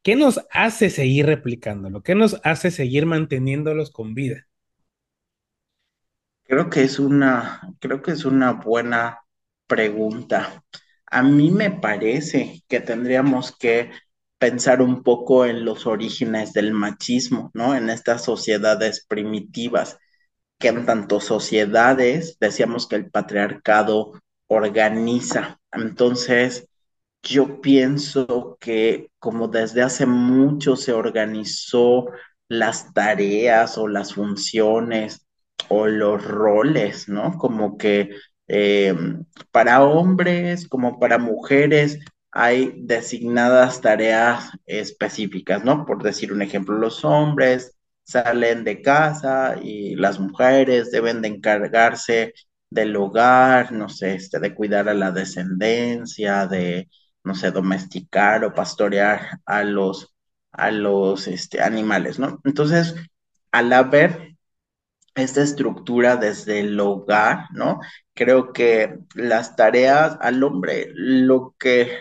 ¿Qué 0.03 0.15
nos 0.15 0.41
hace 0.51 0.89
seguir 0.89 1.28
replicándolo? 1.28 2.03
¿Qué 2.03 2.15
nos 2.15 2.39
hace 2.43 2.72
seguir 2.72 3.05
manteniéndolos 3.05 3.91
con 3.91 4.13
vida? 4.15 4.47
Creo 6.43 6.69
que 6.69 6.84
es 6.84 6.99
una, 6.99 7.61
creo 7.80 8.01
que 8.01 8.11
es 8.11 8.26
una 8.26 8.53
buena 8.53 9.19
pregunta. 9.67 10.63
A 11.07 11.24
mí 11.24 11.49
me 11.51 11.72
parece 11.72 12.63
que 12.67 12.82
tendríamos 12.82 13.55
que 13.57 13.91
pensar 14.41 14.81
un 14.81 15.03
poco 15.03 15.45
en 15.45 15.63
los 15.65 15.85
orígenes 15.85 16.51
del 16.51 16.73
machismo, 16.73 17.51
¿no? 17.53 17.75
En 17.75 17.91
estas 17.91 18.23
sociedades 18.23 19.05
primitivas, 19.07 19.99
que 20.57 20.69
en 20.69 20.87
tanto 20.87 21.19
sociedades, 21.19 22.37
decíamos 22.39 22.87
que 22.87 22.95
el 22.95 23.11
patriarcado 23.11 24.19
organiza. 24.47 25.59
Entonces, 25.71 26.67
yo 27.21 27.61
pienso 27.61 28.57
que 28.59 29.11
como 29.19 29.47
desde 29.47 29.83
hace 29.83 30.07
mucho 30.07 30.75
se 30.75 30.91
organizó 30.91 32.07
las 32.47 32.95
tareas 32.95 33.77
o 33.77 33.87
las 33.87 34.15
funciones 34.15 35.27
o 35.69 35.85
los 35.85 36.25
roles, 36.25 37.07
¿no? 37.07 37.37
Como 37.37 37.77
que 37.77 38.09
eh, 38.47 38.95
para 39.51 39.83
hombres 39.83 40.67
como 40.67 40.99
para 40.99 41.19
mujeres 41.19 41.99
hay 42.32 42.73
designadas 42.77 43.82
tareas 43.82 44.51
específicas, 44.65 45.63
¿no? 45.63 45.86
Por 45.86 46.01
decir 46.03 46.32
un 46.34 46.41
ejemplo, 46.41 46.77
los 46.77 47.03
hombres 47.05 47.77
salen 48.03 48.63
de 48.63 48.82
casa 48.82 49.57
y 49.61 49.95
las 49.95 50.19
mujeres 50.19 50.91
deben 50.91 51.21
de 51.21 51.29
encargarse 51.29 52.34
del 52.69 52.95
hogar, 52.95 53.71
no 53.73 53.89
sé, 53.89 54.15
este, 54.15 54.39
de 54.39 54.55
cuidar 54.55 54.89
a 54.89 54.93
la 54.93 55.11
descendencia, 55.11 56.47
de, 56.47 56.89
no 57.23 57.36
sé, 57.36 57.51
domesticar 57.51 58.43
o 58.45 58.53
pastorear 58.53 59.39
a 59.45 59.63
los, 59.63 60.13
a 60.51 60.71
los 60.71 61.27
este, 61.27 61.61
animales, 61.61 62.17
¿no? 62.19 62.39
Entonces, 62.45 62.95
al 63.51 63.73
haber 63.73 64.36
esta 65.15 65.41
estructura 65.41 66.15
desde 66.15 66.61
el 66.61 66.79
hogar, 66.79 67.47
¿no? 67.53 67.82
Creo 68.13 68.53
que 68.53 68.99
las 69.15 69.55
tareas 69.55 70.17
al 70.21 70.43
hombre, 70.43 70.91
lo 70.93 71.55
que 71.59 71.91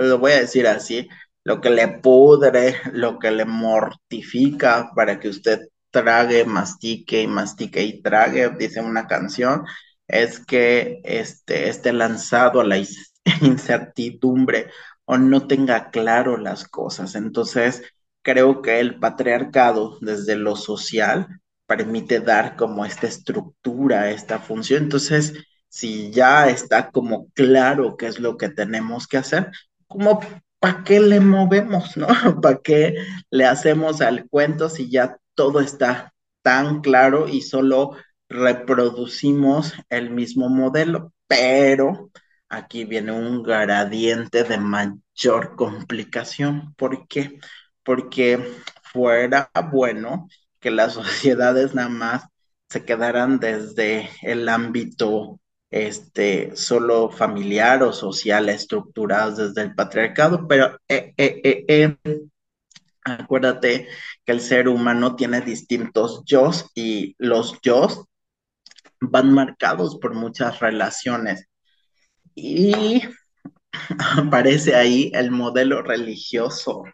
lo 0.00 0.18
voy 0.18 0.32
a 0.32 0.40
decir 0.40 0.66
así, 0.66 1.08
lo 1.44 1.60
que 1.60 1.70
le 1.70 1.88
pudre, 1.88 2.76
lo 2.92 3.18
que 3.18 3.30
le 3.30 3.44
mortifica 3.44 4.90
para 4.94 5.20
que 5.20 5.28
usted 5.28 5.60
trague, 5.90 6.44
mastique 6.44 7.22
y 7.22 7.26
mastique 7.26 7.82
y 7.82 8.02
trague, 8.02 8.50
dice 8.50 8.80
una 8.80 9.06
canción, 9.06 9.64
es 10.08 10.40
que 10.44 11.00
este, 11.04 11.68
esté 11.68 11.92
lanzado 11.92 12.60
a 12.60 12.64
la 12.64 12.78
incertidumbre 13.42 14.70
o 15.04 15.18
no 15.18 15.46
tenga 15.46 15.90
claro 15.90 16.36
las 16.36 16.66
cosas. 16.68 17.14
Entonces, 17.14 17.82
creo 18.22 18.60
que 18.62 18.80
el 18.80 18.98
patriarcado 18.98 19.98
desde 20.00 20.36
lo 20.36 20.56
social 20.56 21.40
permite 21.66 22.20
dar 22.20 22.56
como 22.56 22.84
esta 22.84 23.06
estructura, 23.06 24.10
esta 24.10 24.38
función. 24.40 24.84
Entonces, 24.84 25.34
si 25.76 26.10
ya 26.10 26.48
está 26.48 26.90
como 26.90 27.28
claro 27.32 27.98
qué 27.98 28.06
es 28.06 28.18
lo 28.18 28.38
que 28.38 28.48
tenemos 28.48 29.06
que 29.06 29.18
hacer, 29.18 29.52
como 29.86 30.20
¿para 30.58 30.84
qué 30.84 31.00
le 31.00 31.20
movemos, 31.20 31.98
no? 31.98 32.06
¿Para 32.40 32.60
qué 32.62 32.94
le 33.30 33.44
hacemos 33.44 34.00
al 34.00 34.26
cuento 34.26 34.70
si 34.70 34.90
ya 34.90 35.18
todo 35.34 35.60
está 35.60 36.14
tan 36.40 36.80
claro 36.80 37.28
y 37.28 37.42
solo 37.42 37.90
reproducimos 38.26 39.74
el 39.90 40.08
mismo 40.08 40.48
modelo? 40.48 41.12
Pero 41.26 42.10
aquí 42.48 42.86
viene 42.86 43.12
un 43.12 43.42
gradiente 43.42 44.44
de 44.44 44.56
mayor 44.56 45.56
complicación. 45.56 46.74
¿Por 46.76 47.06
qué? 47.06 47.38
Porque 47.82 48.42
fuera 48.82 49.50
bueno 49.70 50.26
que 50.58 50.70
las 50.70 50.94
sociedades 50.94 51.74
nada 51.74 51.90
más 51.90 52.24
se 52.70 52.86
quedaran 52.86 53.38
desde 53.40 54.08
el 54.22 54.48
ámbito 54.48 55.38
este, 55.70 56.54
solo 56.56 57.10
familiar 57.10 57.82
o 57.82 57.92
social 57.92 58.48
estructurados 58.48 59.36
desde 59.36 59.62
el 59.62 59.74
patriarcado, 59.74 60.46
pero 60.48 60.78
eh, 60.88 61.12
eh, 61.16 61.64
eh, 61.68 61.96
acuérdate 63.04 63.88
que 64.24 64.32
el 64.32 64.40
ser 64.40 64.68
humano 64.68 65.16
tiene 65.16 65.40
distintos 65.40 66.22
yo 66.24 66.50
y 66.74 67.14
los 67.18 67.60
yo 67.62 68.08
van 69.00 69.32
marcados 69.32 69.98
por 69.98 70.14
muchas 70.14 70.60
relaciones. 70.60 71.46
Y 72.34 73.02
aparece 73.98 74.74
ahí 74.74 75.10
el 75.14 75.30
modelo 75.30 75.82
religioso. 75.82 76.84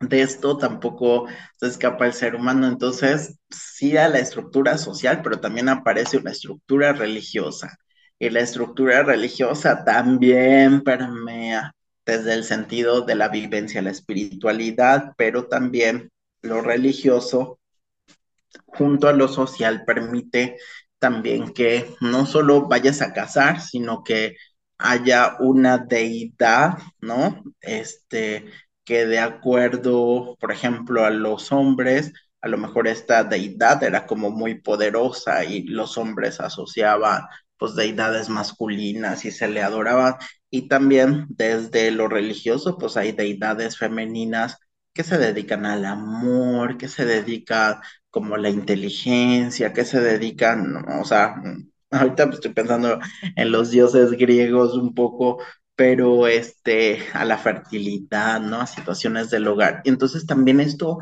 De 0.00 0.22
esto 0.22 0.58
tampoco 0.58 1.26
se 1.58 1.66
escapa 1.66 2.06
el 2.06 2.12
ser 2.12 2.34
humano. 2.34 2.66
Entonces, 2.68 3.38
sí 3.50 3.96
a 3.96 4.08
la 4.08 4.18
estructura 4.18 4.76
social, 4.78 5.22
pero 5.22 5.40
también 5.40 5.68
aparece 5.68 6.18
una 6.18 6.32
estructura 6.32 6.92
religiosa. 6.92 7.76
Y 8.18 8.30
la 8.30 8.40
estructura 8.40 9.02
religiosa 9.02 9.84
también 9.84 10.82
permea 10.82 11.72
desde 12.06 12.34
el 12.34 12.44
sentido 12.44 13.00
de 13.02 13.14
la 13.14 13.28
vivencia, 13.28 13.80
la 13.82 13.90
espiritualidad, 13.90 15.12
pero 15.16 15.46
también 15.48 16.10
lo 16.42 16.60
religioso 16.60 17.58
junto 18.66 19.08
a 19.08 19.12
lo 19.12 19.28
social 19.28 19.84
permite 19.84 20.58
también 20.98 21.52
que 21.52 21.94
no 22.00 22.26
solo 22.26 22.68
vayas 22.68 23.02
a 23.02 23.12
casar, 23.12 23.60
sino 23.60 24.02
que 24.04 24.36
haya 24.78 25.36
una 25.40 25.78
deidad, 25.78 26.78
¿no? 27.00 27.42
Este, 27.60 28.46
que 28.84 29.06
de 29.06 29.18
acuerdo, 29.18 30.36
por 30.40 30.52
ejemplo, 30.52 31.04
a 31.04 31.10
los 31.10 31.52
hombres, 31.52 32.12
a 32.40 32.48
lo 32.48 32.58
mejor 32.58 32.88
esta 32.88 33.24
deidad 33.24 33.82
era 33.82 34.06
como 34.06 34.30
muy 34.30 34.60
poderosa 34.60 35.44
y 35.44 35.64
los 35.64 35.96
hombres 35.98 36.40
asociaban 36.40 37.22
pues 37.56 37.74
deidades 37.76 38.28
masculinas 38.28 39.24
y 39.24 39.30
se 39.30 39.48
le 39.48 39.62
adoraban. 39.62 40.16
Y 40.50 40.68
también 40.68 41.26
desde 41.30 41.90
lo 41.90 42.08
religioso, 42.08 42.76
pues 42.78 42.96
hay 42.96 43.12
deidades 43.12 43.78
femeninas 43.78 44.58
que 44.92 45.02
se 45.04 45.18
dedican 45.18 45.66
al 45.66 45.84
amor, 45.84 46.76
que 46.78 46.88
se 46.88 47.04
dedican 47.04 47.76
como 48.10 48.36
la 48.36 48.48
inteligencia, 48.50 49.72
que 49.72 49.84
se 49.84 50.00
dedican, 50.00 50.76
o 51.00 51.04
sea, 51.04 51.34
ahorita 51.90 52.24
estoy 52.32 52.52
pensando 52.52 52.98
en 53.36 53.50
los 53.52 53.70
dioses 53.70 54.12
griegos 54.12 54.74
un 54.74 54.94
poco, 54.94 55.38
pero 55.76 56.26
este, 56.28 57.00
a 57.14 57.24
la 57.24 57.38
fertilidad, 57.38 58.40
¿no? 58.40 58.60
A 58.60 58.66
situaciones 58.66 59.30
del 59.30 59.46
hogar. 59.48 59.82
Y 59.84 59.88
entonces 59.90 60.26
también 60.26 60.60
esto 60.60 60.98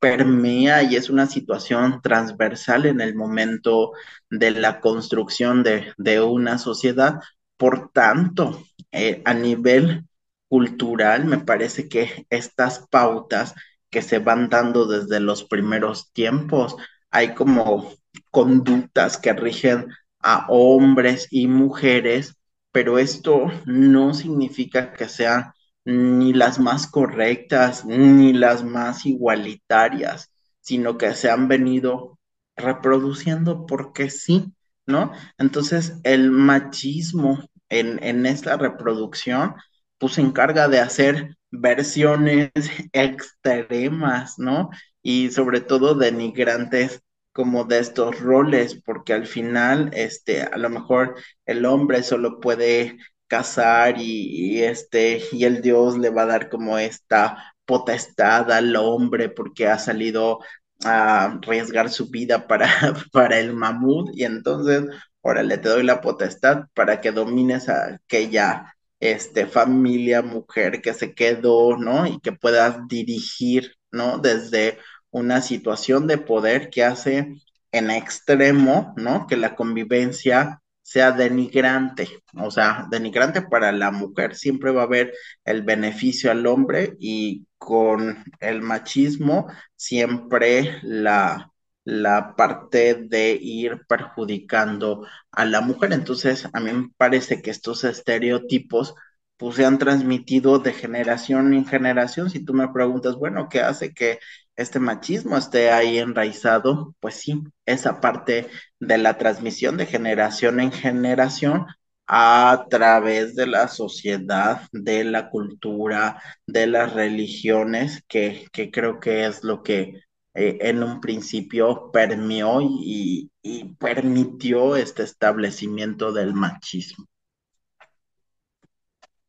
permea 0.00 0.82
y 0.82 0.96
es 0.96 1.10
una 1.10 1.26
situación 1.26 2.00
transversal 2.02 2.86
en 2.86 3.00
el 3.00 3.14
momento 3.14 3.92
de 4.30 4.50
la 4.52 4.80
construcción 4.80 5.62
de, 5.62 5.92
de 5.96 6.20
una 6.20 6.58
sociedad. 6.58 7.20
Por 7.56 7.90
tanto, 7.92 8.62
eh, 8.92 9.22
a 9.24 9.34
nivel 9.34 10.06
cultural, 10.48 11.24
me 11.24 11.38
parece 11.38 11.88
que 11.88 12.26
estas 12.30 12.86
pautas 12.90 13.54
que 13.90 14.02
se 14.02 14.18
van 14.18 14.48
dando 14.48 14.86
desde 14.86 15.20
los 15.20 15.44
primeros 15.44 16.12
tiempos, 16.12 16.76
hay 17.10 17.34
como 17.34 17.92
conductas 18.30 19.18
que 19.18 19.32
rigen 19.32 19.86
a 20.20 20.46
hombres 20.48 21.28
y 21.30 21.46
mujeres, 21.48 22.35
pero 22.76 22.98
esto 22.98 23.50
no 23.64 24.12
significa 24.12 24.92
que 24.92 25.08
sean 25.08 25.54
ni 25.86 26.34
las 26.34 26.58
más 26.58 26.86
correctas, 26.86 27.86
ni 27.86 28.34
las 28.34 28.64
más 28.64 29.06
igualitarias, 29.06 30.30
sino 30.60 30.98
que 30.98 31.14
se 31.14 31.30
han 31.30 31.48
venido 31.48 32.18
reproduciendo 32.54 33.64
porque 33.64 34.10
sí, 34.10 34.52
¿no? 34.84 35.12
Entonces, 35.38 35.94
el 36.04 36.30
machismo 36.30 37.48
en, 37.70 37.98
en 38.04 38.26
esta 38.26 38.58
reproducción, 38.58 39.54
pues 39.96 40.12
se 40.12 40.20
encarga 40.20 40.68
de 40.68 40.80
hacer 40.80 41.38
versiones 41.50 42.50
extremas, 42.92 44.38
¿no? 44.38 44.68
Y 45.02 45.30
sobre 45.30 45.62
todo 45.62 45.94
denigrantes 45.94 47.00
como 47.36 47.64
de 47.64 47.80
estos 47.80 48.18
roles, 48.18 48.80
porque 48.82 49.12
al 49.12 49.26
final, 49.26 49.90
este, 49.92 50.40
a 50.42 50.56
lo 50.56 50.70
mejor 50.70 51.16
el 51.44 51.66
hombre 51.66 52.02
solo 52.02 52.40
puede 52.40 52.96
casar 53.26 53.96
y, 53.98 54.62
este, 54.62 55.22
y 55.32 55.44
el 55.44 55.60
Dios 55.60 55.98
le 55.98 56.08
va 56.08 56.22
a 56.22 56.26
dar 56.26 56.48
como 56.48 56.78
esta 56.78 57.54
potestad 57.66 58.50
al 58.50 58.74
hombre 58.76 59.28
porque 59.28 59.68
ha 59.68 59.78
salido 59.78 60.38
a 60.84 61.24
arriesgar 61.26 61.90
su 61.90 62.08
vida 62.10 62.46
para, 62.46 62.68
para 63.12 63.38
el 63.38 63.52
mamut 63.52 64.10
y 64.14 64.24
entonces, 64.24 64.84
órale, 65.20 65.58
te 65.58 65.68
doy 65.68 65.82
la 65.82 66.00
potestad 66.00 66.64
para 66.72 67.02
que 67.02 67.12
domines 67.12 67.68
a 67.68 67.96
aquella 67.96 68.74
este, 68.98 69.46
familia, 69.46 70.22
mujer 70.22 70.80
que 70.80 70.94
se 70.94 71.14
quedó, 71.14 71.76
¿no? 71.76 72.06
Y 72.06 72.18
que 72.20 72.32
puedas 72.32 72.78
dirigir, 72.88 73.74
¿no? 73.90 74.16
Desde 74.18 74.78
una 75.18 75.40
situación 75.42 76.06
de 76.06 76.18
poder 76.18 76.70
que 76.70 76.84
hace 76.84 77.42
en 77.72 77.90
extremo, 77.90 78.94
¿no? 78.96 79.26
Que 79.26 79.36
la 79.36 79.54
convivencia 79.56 80.62
sea 80.82 81.10
denigrante, 81.12 82.08
o 82.36 82.50
sea, 82.50 82.86
denigrante 82.90 83.42
para 83.42 83.72
la 83.72 83.90
mujer, 83.90 84.36
siempre 84.36 84.70
va 84.70 84.82
a 84.82 84.84
haber 84.84 85.12
el 85.44 85.62
beneficio 85.62 86.30
al 86.30 86.46
hombre 86.46 86.94
y 87.00 87.46
con 87.58 88.24
el 88.40 88.62
machismo 88.62 89.48
siempre 89.74 90.78
la, 90.82 91.50
la 91.84 92.34
parte 92.36 92.94
de 92.94 93.32
ir 93.40 93.84
perjudicando 93.88 95.06
a 95.32 95.44
la 95.44 95.60
mujer. 95.60 95.92
Entonces, 95.92 96.48
a 96.52 96.60
mí 96.60 96.72
me 96.72 96.90
parece 96.96 97.42
que 97.42 97.50
estos 97.50 97.82
estereotipos 97.84 98.94
pues 99.36 99.56
se 99.56 99.64
han 99.66 99.78
transmitido 99.78 100.58
de 100.60 100.72
generación 100.72 101.52
en 101.54 101.66
generación. 101.66 102.30
Si 102.30 102.44
tú 102.44 102.54
me 102.54 102.68
preguntas, 102.68 103.16
bueno, 103.16 103.48
¿qué 103.50 103.60
hace 103.60 103.92
que 103.92 104.18
este 104.56 104.80
machismo 104.80 105.36
esté 105.36 105.70
ahí 105.70 105.98
enraizado? 105.98 106.94
Pues 107.00 107.16
sí, 107.16 107.42
esa 107.66 108.00
parte 108.00 108.48
de 108.80 108.98
la 108.98 109.18
transmisión 109.18 109.76
de 109.76 109.86
generación 109.86 110.60
en 110.60 110.72
generación 110.72 111.66
a 112.06 112.66
través 112.70 113.34
de 113.34 113.46
la 113.46 113.68
sociedad, 113.68 114.62
de 114.72 115.04
la 115.04 115.28
cultura, 115.30 116.22
de 116.46 116.66
las 116.66 116.92
religiones, 116.92 118.02
que, 118.08 118.46
que 118.52 118.70
creo 118.70 119.00
que 119.00 119.26
es 119.26 119.42
lo 119.42 119.62
que 119.62 120.00
eh, 120.34 120.58
en 120.60 120.82
un 120.82 121.00
principio 121.00 121.90
permeó 121.92 122.60
y, 122.60 123.30
y 123.42 123.64
permitió 123.74 124.76
este 124.76 125.02
establecimiento 125.02 126.12
del 126.12 126.34
machismo. 126.34 127.06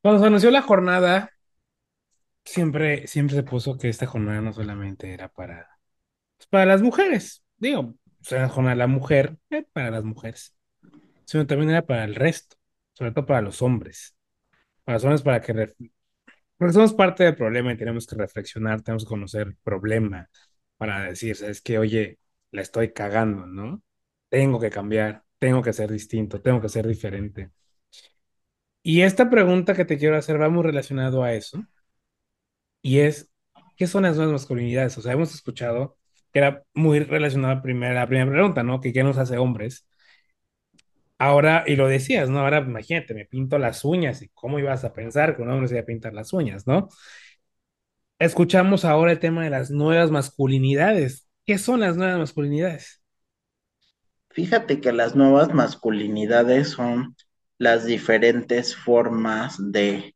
Cuando 0.02 0.22
se 0.22 0.28
anunció 0.28 0.52
la 0.52 0.62
jornada, 0.62 1.32
siempre, 2.48 3.08
siempre 3.08 3.36
se 3.36 3.44
puso 3.44 3.78
que 3.78 3.90
esta 3.90 4.08
jornada 4.08 4.42
no 4.42 4.54
solamente 4.54 5.14
era 5.14 5.30
para, 5.30 5.70
pues, 6.38 6.48
para 6.50 6.66
las 6.66 6.82
mujeres, 6.82 7.44
digo, 7.58 7.82
o 7.82 7.98
sea, 8.24 8.44
la 8.44 8.50
jornada 8.50 8.76
de 8.76 8.80
la 8.80 8.88
mujer, 8.88 9.38
eh, 9.52 9.66
para 9.74 9.92
las 9.92 10.04
mujeres, 10.04 10.56
sino 11.26 11.48
también 11.48 11.72
era 11.72 11.86
para 11.86 12.06
el 12.06 12.16
resto, 12.16 12.58
sobre 12.94 13.12
todo 13.12 13.26
para 13.26 13.42
los 13.42 13.62
hombres. 13.62 14.16
Para 14.86 14.98
los 14.98 15.04
hombres, 15.06 15.22
para 15.24 15.42
que, 15.42 15.54
porque 16.58 16.74
somos 16.74 16.94
parte 16.94 17.24
del 17.24 17.36
problema 17.36 17.74
y 17.74 17.78
tenemos 17.78 18.08
que 18.08 18.16
reflexionar, 18.16 18.82
tenemos 18.82 19.04
que 19.06 19.10
conocer 19.10 19.48
el 19.48 19.56
problema 19.58 20.30
para 20.78 21.04
decir, 21.06 21.38
es 21.44 21.62
que, 21.62 21.80
oye, 21.80 22.20
la 22.52 22.62
estoy 22.62 22.94
cagando, 22.94 23.46
¿no? 23.48 23.84
Tengo 24.30 24.60
que 24.60 24.70
cambiar, 24.70 25.24
tengo 25.40 25.62
que 25.62 25.74
ser 25.74 25.92
distinto, 25.92 26.42
tengo 26.42 26.62
que 26.62 26.70
ser 26.70 26.88
diferente. 26.88 27.52
Y 28.84 29.02
esta 29.02 29.30
pregunta 29.30 29.76
que 29.76 29.86
te 29.86 29.98
quiero 29.98 30.18
hacer 30.18 30.42
va 30.42 30.50
muy 30.50 30.64
relacionado 30.64 31.24
a 31.24 31.34
eso. 31.34 31.64
Y 32.88 33.02
es, 33.02 33.30
¿qué 33.76 33.86
son 33.86 34.04
las 34.04 34.16
nuevas 34.16 34.32
masculinidades? 34.32 34.98
O 34.98 35.02
sea, 35.02 35.12
hemos 35.12 35.36
escuchado 35.36 35.98
que 36.32 36.40
era 36.40 36.64
muy 36.74 37.02
relacionada 37.02 37.52
a 37.52 37.56
la 37.58 37.62
primera, 37.62 37.94
la 37.94 38.08
primera 38.08 38.32
pregunta, 38.32 38.64
¿no? 38.64 38.80
Que 38.80 38.94
qué 38.94 39.04
nos 39.04 39.18
hace 39.18 39.38
hombres. 39.38 39.86
Ahora, 41.18 41.66
y 41.68 41.76
lo 41.76 41.90
decías, 41.90 42.30
¿no? 42.30 42.40
Ahora 42.40 42.60
imagínate, 42.60 43.14
me 43.14 43.26
pinto 43.26 43.58
las 43.58 43.84
uñas 43.84 44.22
y 44.22 44.30
cómo 44.30 44.58
ibas 44.58 44.86
a 44.86 44.94
pensar 44.94 45.36
que 45.36 45.42
un 45.42 45.50
hombre 45.50 45.68
se 45.68 45.74
iba 45.76 45.82
a 45.82 45.86
pintar 45.86 46.14
las 46.14 46.32
uñas, 46.32 46.66
¿no? 46.66 46.88
Escuchamos 48.20 48.86
ahora 48.86 49.12
el 49.12 49.20
tema 49.20 49.44
de 49.44 49.50
las 49.50 49.70
nuevas 49.70 50.10
masculinidades. 50.10 51.28
¿Qué 51.46 51.58
son 51.58 51.82
las 51.82 51.98
nuevas 51.98 52.20
masculinidades? 52.20 53.04
Fíjate 54.30 54.80
que 54.80 54.94
las 54.94 55.14
nuevas 55.14 55.54
masculinidades 55.54 56.70
son 56.70 57.18
las 57.58 57.86
diferentes 57.86 58.78
formas 58.78 59.58
de 59.60 60.16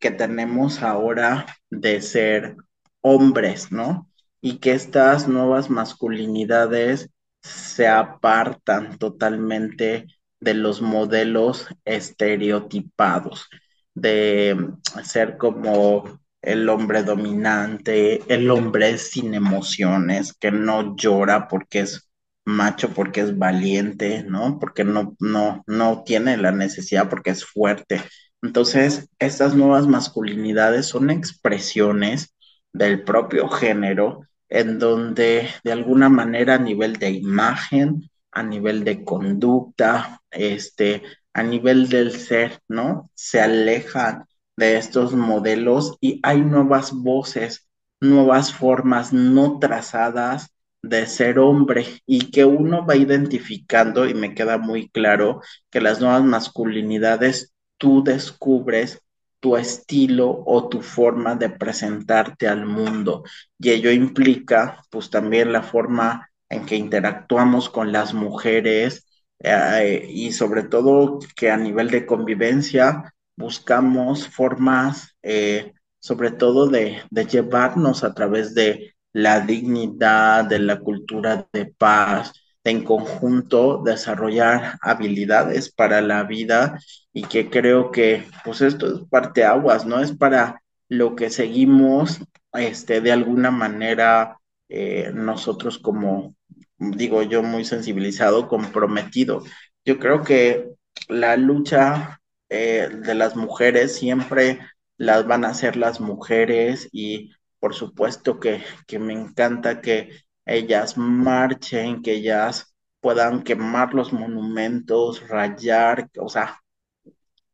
que 0.00 0.10
tenemos 0.10 0.82
ahora 0.82 1.46
de 1.70 2.00
ser 2.02 2.56
hombres, 3.00 3.72
¿no? 3.72 4.10
Y 4.40 4.58
que 4.58 4.72
estas 4.72 5.28
nuevas 5.28 5.70
masculinidades 5.70 7.10
se 7.42 7.86
apartan 7.88 8.98
totalmente 8.98 10.06
de 10.40 10.54
los 10.54 10.82
modelos 10.82 11.66
estereotipados, 11.84 13.48
de 13.94 14.70
ser 15.04 15.36
como 15.38 16.20
el 16.42 16.68
hombre 16.68 17.02
dominante, 17.02 18.22
el 18.32 18.50
hombre 18.50 18.98
sin 18.98 19.34
emociones, 19.34 20.32
que 20.34 20.50
no 20.52 20.96
llora 20.96 21.48
porque 21.48 21.80
es 21.80 22.08
macho, 22.44 22.90
porque 22.94 23.20
es 23.22 23.36
valiente, 23.38 24.22
¿no? 24.24 24.58
Porque 24.60 24.84
no, 24.84 25.16
no, 25.18 25.64
no 25.66 26.02
tiene 26.04 26.36
la 26.36 26.52
necesidad, 26.52 27.08
porque 27.08 27.30
es 27.30 27.44
fuerte. 27.44 28.02
Entonces, 28.42 29.08
estas 29.18 29.54
nuevas 29.54 29.86
masculinidades 29.86 30.86
son 30.86 31.10
expresiones 31.10 32.34
del 32.72 33.02
propio 33.04 33.48
género 33.48 34.22
en 34.48 34.78
donde 34.78 35.48
de 35.64 35.72
alguna 35.72 36.08
manera 36.08 36.54
a 36.54 36.58
nivel 36.58 36.94
de 36.98 37.10
imagen, 37.10 38.10
a 38.30 38.42
nivel 38.42 38.84
de 38.84 39.04
conducta, 39.04 40.22
este, 40.30 41.02
a 41.32 41.42
nivel 41.42 41.88
del 41.88 42.12
ser, 42.12 42.60
¿no? 42.68 43.10
Se 43.14 43.40
alejan 43.40 44.26
de 44.56 44.76
estos 44.78 45.14
modelos 45.14 45.96
y 46.00 46.20
hay 46.22 46.40
nuevas 46.42 46.92
voces, 46.92 47.68
nuevas 48.00 48.52
formas 48.52 49.12
no 49.12 49.58
trazadas 49.58 50.50
de 50.82 51.06
ser 51.06 51.38
hombre 51.38 51.86
y 52.06 52.30
que 52.30 52.44
uno 52.44 52.86
va 52.86 52.96
identificando 52.96 54.06
y 54.06 54.14
me 54.14 54.34
queda 54.34 54.58
muy 54.58 54.88
claro 54.90 55.40
que 55.70 55.80
las 55.80 56.00
nuevas 56.00 56.22
masculinidades 56.24 57.54
tú 57.78 58.02
descubres 58.04 59.02
tu 59.40 59.56
estilo 59.56 60.42
o 60.46 60.68
tu 60.68 60.82
forma 60.82 61.34
de 61.36 61.50
presentarte 61.50 62.48
al 62.48 62.66
mundo. 62.66 63.24
Y 63.58 63.70
ello 63.70 63.90
implica 63.90 64.82
pues 64.90 65.10
también 65.10 65.52
la 65.52 65.62
forma 65.62 66.30
en 66.48 66.64
que 66.66 66.76
interactuamos 66.76 67.68
con 67.70 67.92
las 67.92 68.14
mujeres 68.14 69.06
eh, 69.40 70.06
y 70.08 70.32
sobre 70.32 70.64
todo 70.64 71.18
que 71.36 71.50
a 71.50 71.56
nivel 71.56 71.90
de 71.90 72.06
convivencia 72.06 73.14
buscamos 73.36 74.28
formas 74.28 75.14
eh, 75.22 75.74
sobre 76.06 76.30
todo 76.30 76.68
de, 76.68 77.02
llevarnos 77.10 78.04
a 78.04 78.14
través 78.14 78.54
de 78.54 78.94
la 79.12 79.40
dignidad, 79.40 80.44
de 80.44 80.60
la 80.60 80.78
cultura 80.78 81.48
de 81.52 81.66
paz, 81.66 82.32
en 82.70 82.84
conjunto 82.84 83.82
desarrollar 83.84 84.78
habilidades 84.82 85.70
para 85.72 86.00
la 86.00 86.24
vida 86.24 86.80
y 87.12 87.22
que 87.22 87.50
creo 87.50 87.90
que 87.92 88.24
pues 88.44 88.60
esto 88.60 88.86
es 88.92 89.00
parte 89.08 89.44
aguas, 89.44 89.86
¿no? 89.86 90.00
Es 90.00 90.12
para 90.12 90.62
lo 90.88 91.16
que 91.16 91.30
seguimos, 91.30 92.20
este, 92.52 93.00
de 93.00 93.12
alguna 93.12 93.50
manera 93.50 94.38
eh, 94.68 95.10
nosotros 95.14 95.78
como, 95.78 96.34
digo 96.78 97.22
yo, 97.22 97.42
muy 97.42 97.64
sensibilizado, 97.64 98.48
comprometido. 98.48 99.42
Yo 99.84 99.98
creo 99.98 100.22
que 100.22 100.70
la 101.08 101.36
lucha 101.36 102.20
eh, 102.48 102.88
de 102.92 103.14
las 103.14 103.36
mujeres 103.36 103.96
siempre 103.96 104.60
las 104.96 105.26
van 105.26 105.44
a 105.44 105.50
hacer 105.50 105.76
las 105.76 106.00
mujeres 106.00 106.88
y 106.92 107.32
por 107.60 107.74
supuesto 107.74 108.40
que, 108.40 108.62
que 108.86 108.98
me 108.98 109.12
encanta 109.12 109.80
que 109.80 110.10
ellas 110.46 110.96
marchen, 110.96 112.02
que 112.02 112.14
ellas 112.14 112.74
puedan 113.00 113.42
quemar 113.42 113.94
los 113.94 114.12
monumentos, 114.12 115.28
rayar, 115.28 116.10
o 116.18 116.28
sea, 116.28 116.62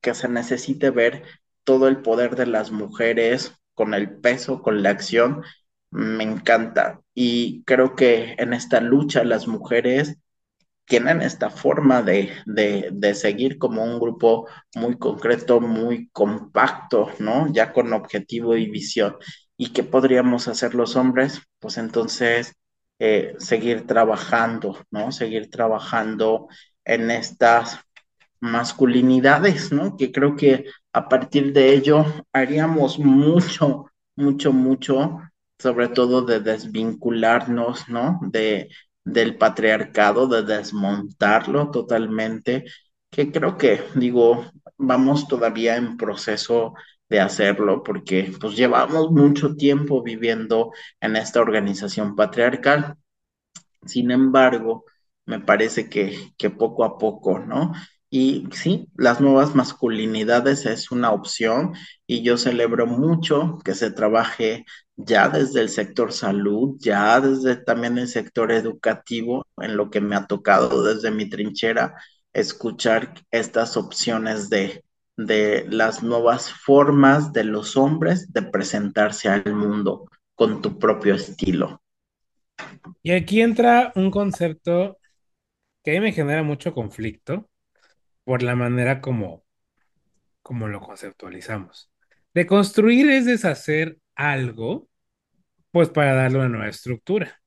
que 0.01 0.15
se 0.15 0.29
necesite 0.29 0.91
ver 0.91 1.25
todo 1.65 1.89
el 1.89 2.03
poder 2.03 2.37
de 2.37 2.47
las 2.47 2.71
mujeres 2.71 3.55
con 3.75 3.95
el 3.95 4.11
peso, 4.21 4.63
con 4.63 4.83
la 4.83 4.91
acción, 4.91 5.43
me 5.91 6.25
encanta. 6.25 7.01
Y 7.15 7.63
creo 7.65 7.95
que 7.97 8.35
en 8.39 8.53
esta 8.55 8.81
lucha 8.81 9.25
las 9.25 9.47
mujeres 9.49 10.17
tienen 10.87 11.23
esta 11.23 11.51
forma 11.51 12.03
de, 12.03 12.33
de, 12.47 12.91
de, 12.93 13.15
seguir 13.15 13.59
como 13.59 13.85
un 13.85 13.99
grupo 14.01 14.49
muy 14.75 14.99
concreto, 14.99 15.61
muy 15.61 16.09
compacto, 16.11 17.11
¿no? 17.19 17.53
Ya 17.53 17.73
con 17.73 17.93
objetivo 17.93 18.57
y 18.57 18.71
visión. 18.71 19.17
¿Y 19.57 19.73
qué 19.73 19.85
podríamos 19.85 20.49
hacer 20.49 20.75
los 20.75 20.97
hombres? 20.97 21.41
Pues 21.61 21.79
entonces 21.79 22.55
eh, 23.05 23.35
seguir 23.39 23.85
trabajando, 23.85 24.79
¿no? 24.93 25.11
Seguir 25.11 25.51
trabajando 25.51 26.47
en 26.85 27.11
estas 27.11 27.81
masculinidades, 28.39 29.73
¿no? 29.73 29.97
Que 29.97 30.13
creo 30.13 30.37
que 30.37 30.67
a 30.93 31.09
partir 31.09 31.53
de 31.53 31.75
ello 31.75 32.05
haríamos 32.33 33.01
mucho, 33.01 33.87
mucho, 34.15 34.53
mucho, 34.53 35.21
sobre 35.59 35.89
todo 35.89 36.23
de 36.23 36.39
desvincularnos, 36.39 37.89
¿no? 37.89 38.21
De, 38.23 38.69
del 39.03 39.37
patriarcado, 39.37 40.29
de 40.29 40.45
desmontarlo 40.45 41.73
totalmente, 41.73 42.67
que 43.11 43.33
creo 43.33 43.59
que, 43.59 43.83
digo, 43.97 44.47
vamos 44.79 45.27
todavía 45.27 45.75
en 45.75 45.97
proceso 45.97 46.75
de 47.13 47.21
hacerlo 47.21 47.83
porque 47.83 48.33
pues 48.41 48.57
llevamos 48.57 49.11
mucho 49.13 49.55
tiempo 49.55 50.03
viviendo 50.03 50.73
en 51.01 51.17
esta 51.17 51.41
organización 51.43 52.17
patriarcal. 52.17 52.97
Sin 53.87 54.11
embargo, 54.11 54.85
me 55.27 55.39
parece 55.41 55.89
que, 55.91 56.33
que 56.39 56.51
poco 56.51 56.85
a 56.85 56.99
poco, 56.99 57.39
¿no? 57.39 57.73
Y 58.11 58.49
sí, 58.53 58.89
las 58.97 59.21
nuevas 59.21 59.55
masculinidades 59.55 60.67
es 60.67 60.91
una 60.91 61.13
opción 61.13 61.75
y 62.07 62.23
yo 62.23 62.39
celebro 62.39 62.87
mucho 62.87 63.59
que 63.65 63.75
se 63.75 63.91
trabaje 63.91 64.65
ya 64.97 65.29
desde 65.29 65.61
el 65.61 65.69
sector 65.69 66.13
salud, 66.13 66.77
ya 66.79 67.21
desde 67.21 67.57
también 67.57 67.99
el 67.99 68.09
sector 68.09 68.53
educativo, 68.53 69.47
en 69.59 69.77
lo 69.77 69.91
que 69.91 70.01
me 70.01 70.17
ha 70.17 70.27
tocado 70.27 70.83
desde 70.83 71.11
mi 71.11 71.29
trinchera, 71.29 71.95
escuchar 72.33 73.15
estas 73.31 73.77
opciones 73.77 74.49
de, 74.51 74.85
de 75.17 75.67
las 75.69 76.03
nuevas 76.03 76.51
formas 76.51 77.33
de 77.33 77.45
los 77.45 77.77
hombres 77.77 78.33
de 78.33 78.43
presentarse 78.43 79.29
al 79.29 79.55
mundo 79.55 80.09
con 80.35 80.63
tu 80.63 80.79
propio 80.79 81.15
estilo. 81.15 81.83
Y 83.03 83.13
aquí 83.13 83.41
entra 83.41 83.93
un 83.95 84.11
concepto 84.11 84.99
que 85.83 85.91
a 85.91 85.95
mí 85.95 86.01
me 86.01 86.13
genera 86.13 86.43
mucho 86.43 86.73
conflicto 86.73 87.49
por 88.25 88.43
la 88.43 88.55
manera 88.55 89.01
como, 89.01 89.45
como 90.43 90.69
lo 90.69 90.81
conceptualizamos. 90.81 91.91
De 92.35 92.47
construir 92.47 93.11
es 93.11 93.27
deshacer 93.27 93.99
algo, 94.15 94.89
pues 95.71 95.89
para 95.91 96.15
darle 96.15 96.39
una 96.39 96.49
nueva 96.49 96.69
estructura. 96.69 97.41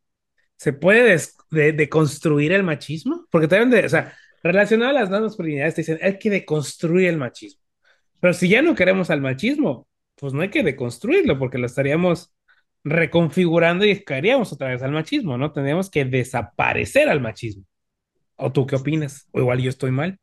¿Se 0.57 0.73
puede 0.73 1.19
deconstruir 1.51 2.51
de, 2.51 2.57
el 2.57 2.63
machismo? 2.63 3.25
Porque 3.29 3.47
también, 3.47 3.69
de, 3.71 3.85
o 3.85 3.89
sea, 3.89 4.13
relacionado 4.45 4.91
a 4.91 4.93
las 5.01 5.09
nuevas 5.09 5.31
masculinidades, 5.31 5.75
te 5.75 5.81
dicen, 5.81 5.99
hay 6.01 6.19
que 6.19 6.29
deconstruir 6.29 7.09
el 7.09 7.17
machismo. 7.17 7.61
Pero 8.21 8.33
si 8.33 8.49
ya 8.49 8.61
no 8.61 8.75
queremos 8.75 9.09
al 9.09 9.21
machismo, 9.21 9.87
pues 10.15 10.33
no 10.33 10.41
hay 10.41 10.49
que 10.49 10.63
deconstruirlo, 10.63 11.39
porque 11.39 11.57
lo 11.57 11.67
estaríamos 11.67 12.33
reconfigurando 12.83 13.85
y 13.85 14.03
caeríamos 14.03 14.53
otra 14.53 14.69
vez 14.69 14.83
al 14.83 14.91
machismo, 14.91 15.37
¿no? 15.37 15.51
Tendríamos 15.53 15.89
que 15.89 16.05
desaparecer 16.05 17.09
al 17.09 17.21
machismo. 17.21 17.65
¿O 18.37 18.51
tú 18.51 18.67
qué 18.67 18.77
opinas? 18.77 19.27
O 19.31 19.39
igual 19.41 19.61
yo 19.61 19.69
estoy 19.69 19.91
mal. 19.91 20.19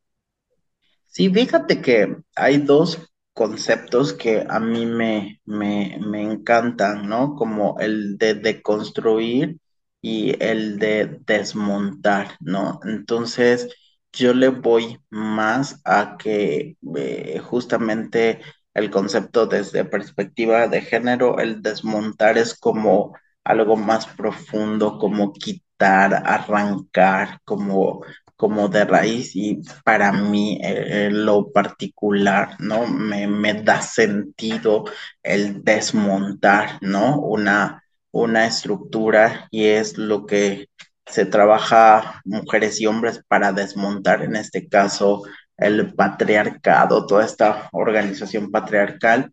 Sí, 1.07 1.29
fíjate 1.33 1.81
que 1.83 2.17
hay 2.37 2.59
dos 2.59 2.99
conceptos 3.35 4.13
que 4.13 4.45
a 4.49 4.59
mí 4.61 4.87
me, 4.87 5.41
me, 5.45 5.99
me 6.01 6.23
encantan, 6.23 7.09
¿no? 7.09 7.35
Como 7.37 7.79
el 7.81 8.17
de 8.19 8.35
deconstruir 8.35 9.59
y 10.01 10.35
el 10.43 10.79
de 10.79 11.19
desmontar, 11.27 12.37
¿no? 12.41 12.81
Entonces, 12.85 13.69
yo 14.13 14.35
le 14.35 14.49
voy 14.49 15.01
más 15.11 15.81
a 15.85 16.17
que 16.19 16.77
eh, 16.97 17.41
justamente 17.45 18.41
el 18.75 18.91
concepto 18.91 19.47
desde 19.47 19.85
perspectiva 19.85 20.69
de 20.69 20.83
género, 20.83 21.39
el 21.41 21.63
desmontar 21.63 22.39
es 22.39 22.55
como 22.59 23.17
algo 23.45 23.77
más 23.77 24.07
profundo, 24.07 24.99
como 24.99 25.33
quitar, 25.33 26.15
arrancar, 26.27 27.41
como 27.45 28.03
como 28.43 28.69
de 28.69 28.85
raíz 28.85 29.37
y 29.37 29.63
para 29.85 30.11
mí 30.11 30.59
eh, 30.61 31.11
lo 31.13 31.53
particular, 31.53 32.57
¿no? 32.59 32.89
Me, 32.89 33.29
me, 33.29 33.55
da 33.63 33.81
sentido 33.83 34.83
el 35.23 35.63
desmontar, 35.63 36.79
¿no? 36.81 37.21
Una, 37.21 37.85
una 38.11 38.47
estructura 38.49 39.47
y 39.53 39.67
es 39.67 39.97
lo 39.97 40.27
que 40.27 40.67
se 41.07 41.27
trabaja 41.27 42.21
mujeres 42.25 42.81
y 42.81 42.87
hombres 42.87 43.23
para 43.29 43.53
desmontar, 43.53 44.23
en 44.23 44.37
este 44.37 44.69
caso, 44.69 45.23
el 45.57 45.95
patriarcado, 45.95 47.07
toda 47.07 47.25
esta 47.25 47.69
organización 47.73 48.51
patriarcal. 48.51 49.33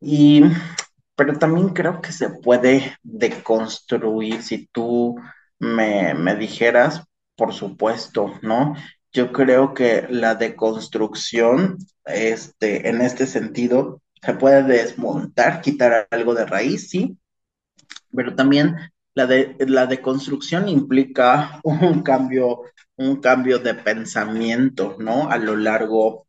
Y, 0.00 0.42
pero 1.16 1.38
también 1.38 1.70
creo 1.70 2.00
que 2.00 2.12
se 2.12 2.30
puede 2.30 2.96
deconstruir 3.02 4.42
si 4.42 4.68
tú 4.68 5.16
me, 5.58 6.14
me 6.14 6.36
dijeras, 6.36 7.02
por 7.36 7.52
supuesto, 7.52 8.38
¿no? 8.42 8.74
Yo 9.12 9.32
creo 9.32 9.74
que 9.74 10.06
la 10.10 10.34
deconstrucción, 10.34 11.78
este, 12.04 12.88
en 12.88 13.00
este 13.00 13.26
sentido, 13.26 14.02
se 14.22 14.34
puede 14.34 14.62
desmontar, 14.62 15.60
quitar 15.60 16.08
algo 16.10 16.34
de 16.34 16.46
raíz, 16.46 16.90
sí, 16.90 17.16
pero 18.14 18.34
también 18.34 18.76
la, 19.14 19.26
de, 19.26 19.56
la 19.60 19.86
deconstrucción 19.86 20.68
implica 20.68 21.60
un 21.64 22.02
cambio, 22.02 22.62
un 22.96 23.16
cambio 23.20 23.58
de 23.58 23.74
pensamiento, 23.74 24.96
¿no? 24.98 25.30
A 25.30 25.38
lo 25.38 25.56
largo 25.56 26.26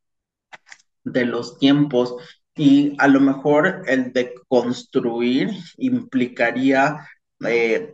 de 1.03 1.25
los 1.25 1.57
tiempos 1.57 2.15
y 2.55 2.95
a 2.97 3.07
lo 3.07 3.19
mejor 3.21 3.83
el 3.87 4.11
deconstruir 4.11 5.51
implicaría 5.77 7.07
eh, 7.47 7.93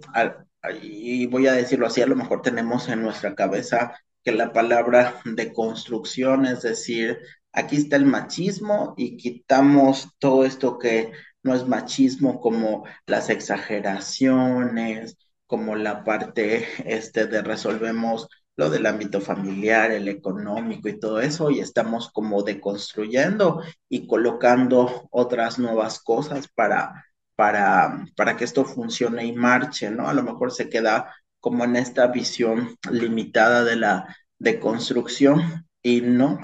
y 0.82 1.28
voy 1.28 1.48
a 1.48 1.54
decirlo 1.54 1.88
así, 1.88 2.02
a 2.02 2.08
lo 2.08 2.16
mejor 2.16 2.42
tenemos 2.42 2.88
en 2.90 3.02
nuestra 3.04 3.36
cabeza 3.36 3.94
que 4.24 4.32
la 4.32 4.52
palabra 4.52 5.22
de 5.24 5.54
construcción, 5.54 6.46
es 6.46 6.64
decir, 6.64 7.20
aquí 7.52 7.78
está 7.78 7.96
el 7.96 8.06
machismo 8.06 8.96
y 8.98 9.18
quitamos 9.18 10.10
todo 10.20 10.46
esto 10.46 10.80
que 10.80 11.12
no 11.46 11.54
es 11.56 11.68
machismo 11.68 12.42
como 12.42 12.86
las 13.06 13.30
exageraciones, 13.30 15.18
como 15.48 15.76
la 15.76 16.04
parte 16.04 16.68
este 16.86 17.28
de 17.28 17.42
resolvemos 17.42 18.28
lo 18.58 18.70
del 18.70 18.86
ámbito 18.86 19.22
familiar, 19.22 19.92
el 19.92 20.08
económico 20.08 20.90
y 20.90 21.00
todo 21.00 21.20
eso, 21.22 21.52
y 21.52 21.60
estamos 21.60 22.10
como 22.12 22.42
deconstruyendo 22.42 23.62
y 23.90 24.08
colocando 24.08 25.08
otras 25.12 25.60
nuevas 25.60 26.00
cosas 26.00 26.48
para 26.48 27.06
para, 27.36 28.06
para 28.16 28.38
que 28.38 28.46
esto 28.46 28.66
funcione 28.66 29.26
y 29.26 29.34
marche, 29.34 29.90
¿no? 29.92 30.08
A 30.08 30.14
lo 30.14 30.24
mejor 30.24 30.52
se 30.52 30.70
queda 30.70 31.14
como 31.40 31.66
en 31.66 31.76
esta 31.76 32.08
visión 32.08 32.76
limitada 32.90 33.64
de 33.64 33.76
la 33.76 34.16
deconstrucción 34.40 35.68
y 35.84 36.02
no, 36.02 36.40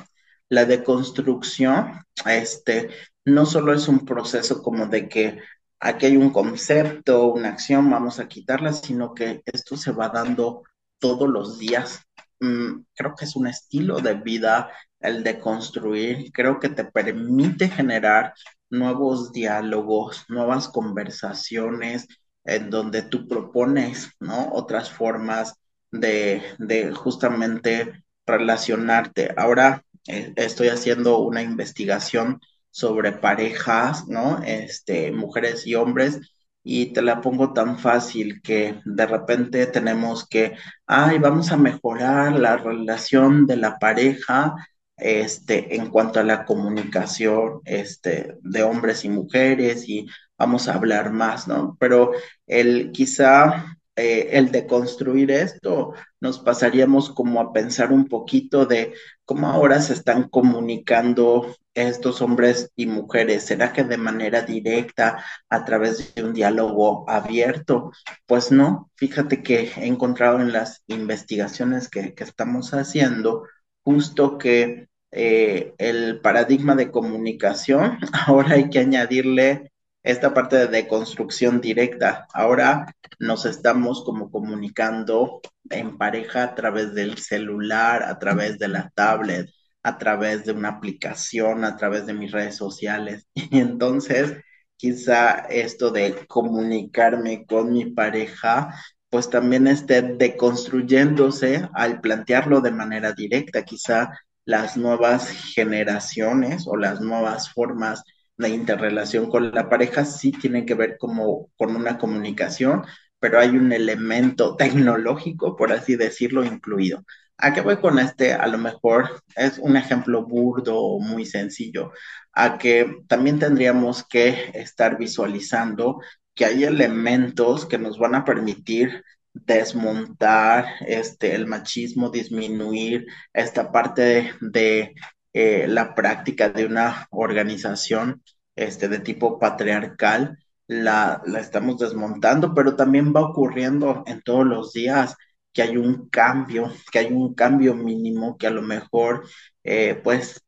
la 0.50 0.66
deconstrucción, 0.66 2.04
este, 2.26 2.90
no 3.26 3.46
solo 3.46 3.74
es 3.74 3.88
un 3.88 4.06
proceso 4.06 4.62
como 4.62 4.88
de 4.88 5.08
que 5.10 5.40
aquí 5.80 6.08
hay 6.08 6.18
un 6.18 6.32
concepto, 6.32 7.28
una 7.34 7.50
acción, 7.50 7.90
vamos 7.90 8.20
a 8.20 8.28
quitarla, 8.28 8.74
sino 8.74 9.14
que 9.14 9.42
esto 9.46 9.78
se 9.78 9.92
va 9.92 10.10
dando 10.10 10.64
todos 11.00 11.30
los 11.30 11.60
días. 11.60 12.02
Mm, 12.40 12.84
creo 12.96 13.16
que 13.16 13.26
es 13.26 13.36
un 13.36 13.48
estilo 13.48 14.00
de 14.00 14.16
vida 14.16 14.72
el 15.00 15.24
de 15.24 15.40
construir, 15.40 16.32
creo 16.32 16.60
que 16.60 16.70
te 16.70 16.86
permite 16.86 17.70
generar 17.70 18.34
nuevos 18.70 19.32
diálogos, 19.32 20.26
nuevas 20.30 20.68
conversaciones 20.70 22.08
en 22.44 22.70
donde 22.70 23.02
tú 23.04 23.28
propones, 23.28 24.12
¿no? 24.20 24.50
Otras 24.54 24.92
formas 24.92 25.56
de, 25.92 26.42
de 26.60 26.92
justamente 26.94 28.04
relacionarte. 28.26 29.34
Ahora 29.38 29.84
eh, 30.08 30.34
estoy 30.36 30.70
haciendo 30.70 31.20
una 31.20 31.42
investigación 31.42 32.40
sobre 32.72 33.12
parejas, 33.14 34.08
¿no? 34.08 34.42
Este, 34.44 35.12
mujeres 35.12 35.68
y 35.68 35.76
hombres, 35.76 36.20
y 36.64 36.88
te 36.94 37.02
la 37.02 37.22
pongo 37.22 37.54
tan 37.54 37.80
fácil 37.80 38.42
que 38.42 38.80
de 38.86 39.06
repente 39.06 39.66
tenemos 39.68 40.28
que, 40.28 40.56
ay, 40.86 41.18
vamos 41.20 41.52
a 41.52 41.58
mejorar 41.58 42.34
la 42.40 42.58
relación 42.58 43.48
de 43.48 43.58
la 43.58 43.78
pareja 43.80 44.56
este, 44.98 45.76
en 45.76 45.90
cuanto 45.90 46.20
a 46.20 46.24
la 46.24 46.46
comunicación 46.46 47.62
este, 47.66 48.38
de 48.42 48.64
hombres 48.64 49.04
y 49.04 49.10
mujeres 49.10 49.90
y 49.90 50.08
vamos 50.38 50.68
a 50.68 50.76
hablar 50.76 51.12
más, 51.12 51.48
¿no? 51.48 51.76
Pero 51.80 52.12
el 52.46 52.92
quizá 52.92 53.78
eh, 54.02 54.36
el 54.36 54.52
de 54.52 54.66
construir 54.66 55.30
esto, 55.30 55.94
nos 56.20 56.40
pasaríamos 56.40 57.12
como 57.12 57.40
a 57.40 57.54
pensar 57.54 57.92
un 57.92 58.08
poquito 58.08 58.66
de 58.66 58.96
cómo 59.26 59.48
ahora 59.48 59.80
se 59.80 59.94
están 59.94 60.28
comunicando 60.28 61.56
estos 61.76 62.20
hombres 62.24 62.72
y 62.76 62.88
mujeres. 62.88 63.46
¿Será 63.46 63.72
que 63.74 63.84
de 63.84 63.98
manera 63.98 64.42
directa, 64.42 65.24
a 65.50 65.66
través 65.66 66.16
de 66.16 66.24
un 66.24 66.34
diálogo 66.34 67.08
abierto? 67.08 67.92
Pues 68.26 68.52
no, 68.52 68.90
fíjate 68.96 69.44
que 69.44 69.72
he 69.78 69.86
encontrado 69.86 70.40
en 70.40 70.52
las 70.52 70.82
investigaciones 70.88 71.88
que, 71.88 72.16
estamos 72.18 72.74
haciendo 72.74 73.44
justo 73.84 74.40
que 74.40 74.88
eh, 75.12 75.76
el 75.78 76.22
paradigma 76.22 76.76
de 76.76 76.90
comunicación, 76.90 78.00
ahora 78.26 78.56
hay 78.56 78.70
que 78.72 78.80
añadirle 78.80 79.71
esta 80.04 80.34
parte 80.34 80.58
de 80.58 80.68
deconstrucción 80.68 81.62
directa. 81.62 82.28
Ahora 82.34 82.96
nos 83.20 83.46
estamos 83.46 84.04
como 84.04 84.32
comunicando 84.32 85.42
en 85.70 85.98
pareja 85.98 86.44
a 86.44 86.56
través 86.56 86.94
del 86.94 87.18
celular, 87.18 88.04
a 88.04 88.18
través 88.20 88.58
de 88.58 88.68
la 88.68 88.92
tablet, 88.96 89.50
a 89.84 89.98
través 89.98 90.46
de 90.46 90.54
una 90.54 90.70
aplicación, 90.70 91.64
a 91.66 91.78
través 91.78 92.06
de 92.06 92.14
mis 92.14 92.32
redes 92.32 92.56
sociales. 92.56 93.28
Y 93.36 93.60
entonces, 93.60 94.38
quizá 94.76 95.32
esto 95.50 95.92
de 95.92 96.26
comunicarme 96.28 97.46
con 97.46 97.72
mi 97.72 97.86
pareja, 97.92 98.74
pues 99.10 99.30
también 99.30 99.68
esté 99.68 100.02
deconstruyéndose 100.02 101.70
al 101.74 102.02
plantearlo 102.02 102.62
de 102.62 102.72
manera 102.72 103.12
directa. 103.14 103.64
Quizá 103.64 104.10
las 104.46 104.78
nuevas 104.78 105.30
generaciones 105.30 106.66
o 106.68 106.78
las 106.78 107.02
nuevas 107.02 107.52
formas 107.52 108.04
de 108.42 108.50
interrelación 108.50 109.30
con 109.30 109.52
la 109.52 109.70
pareja 109.70 110.06
sí 110.06 110.32
tienen 110.32 110.66
que 110.66 110.74
ver 110.76 110.98
como 110.98 111.50
con 111.58 111.76
una 111.76 111.98
comunicación, 111.98 112.84
pero 113.20 113.40
hay 113.40 113.50
un 113.50 113.72
elemento 113.72 114.56
tecnológico, 114.58 115.56
por 115.56 115.72
así 115.72 115.96
decirlo, 115.96 116.44
incluido. 116.44 117.06
¿A 117.38 117.54
qué 117.54 117.62
voy 117.62 117.78
con 117.78 118.00
este? 118.00 118.34
A 118.34 118.48
lo 118.48 118.58
mejor 118.58 119.24
es 119.36 119.58
un 119.58 119.76
ejemplo 119.78 120.26
burdo 120.26 120.78
o 120.78 121.00
muy 121.00 121.26
sencillo, 121.26 121.92
a 122.34 122.58
que 122.58 123.04
también 123.08 123.40
tendríamos 123.40 124.06
que 124.08 124.52
estar 124.54 124.98
visualizando 124.98 126.00
que 126.36 126.46
hay 126.46 126.64
elementos 126.64 127.66
que 127.66 127.78
nos 127.78 127.98
van 128.00 128.16
a 128.16 128.26
permitir 128.26 129.04
desmontar 129.34 130.66
este, 130.88 131.36
el 131.36 131.48
machismo, 131.48 132.10
disminuir 132.10 133.06
esta 133.34 133.72
parte 133.72 134.34
de, 134.42 134.94
eh, 135.34 135.68
la 135.68 135.96
práctica 135.96 136.50
de 136.50 136.66
una 136.66 137.08
organización 137.12 138.24
este, 138.56 138.88
de 138.90 139.00
tipo 139.00 139.40
patriarcal, 139.40 140.38
la, 140.68 141.22
la 141.26 141.40
estamos 141.40 141.80
desmontando, 141.80 142.54
pero 142.54 142.76
también 142.76 143.14
va 143.14 143.22
ocurriendo 143.22 144.04
en 144.08 144.22
todos 144.22 144.46
los 144.46 144.74
días 144.74 145.16
que 145.54 145.62
hay 145.64 145.78
un 145.78 146.10
cambio, 146.10 146.72
que 146.92 147.00
hay 147.00 147.08
un 147.12 147.34
cambio 147.34 147.76
mínimo 147.76 148.38
que 148.38 148.48
a 148.48 148.52
lo 148.52 148.62
mejor 148.62 149.26
eh, 149.64 150.00
pues 150.04 150.42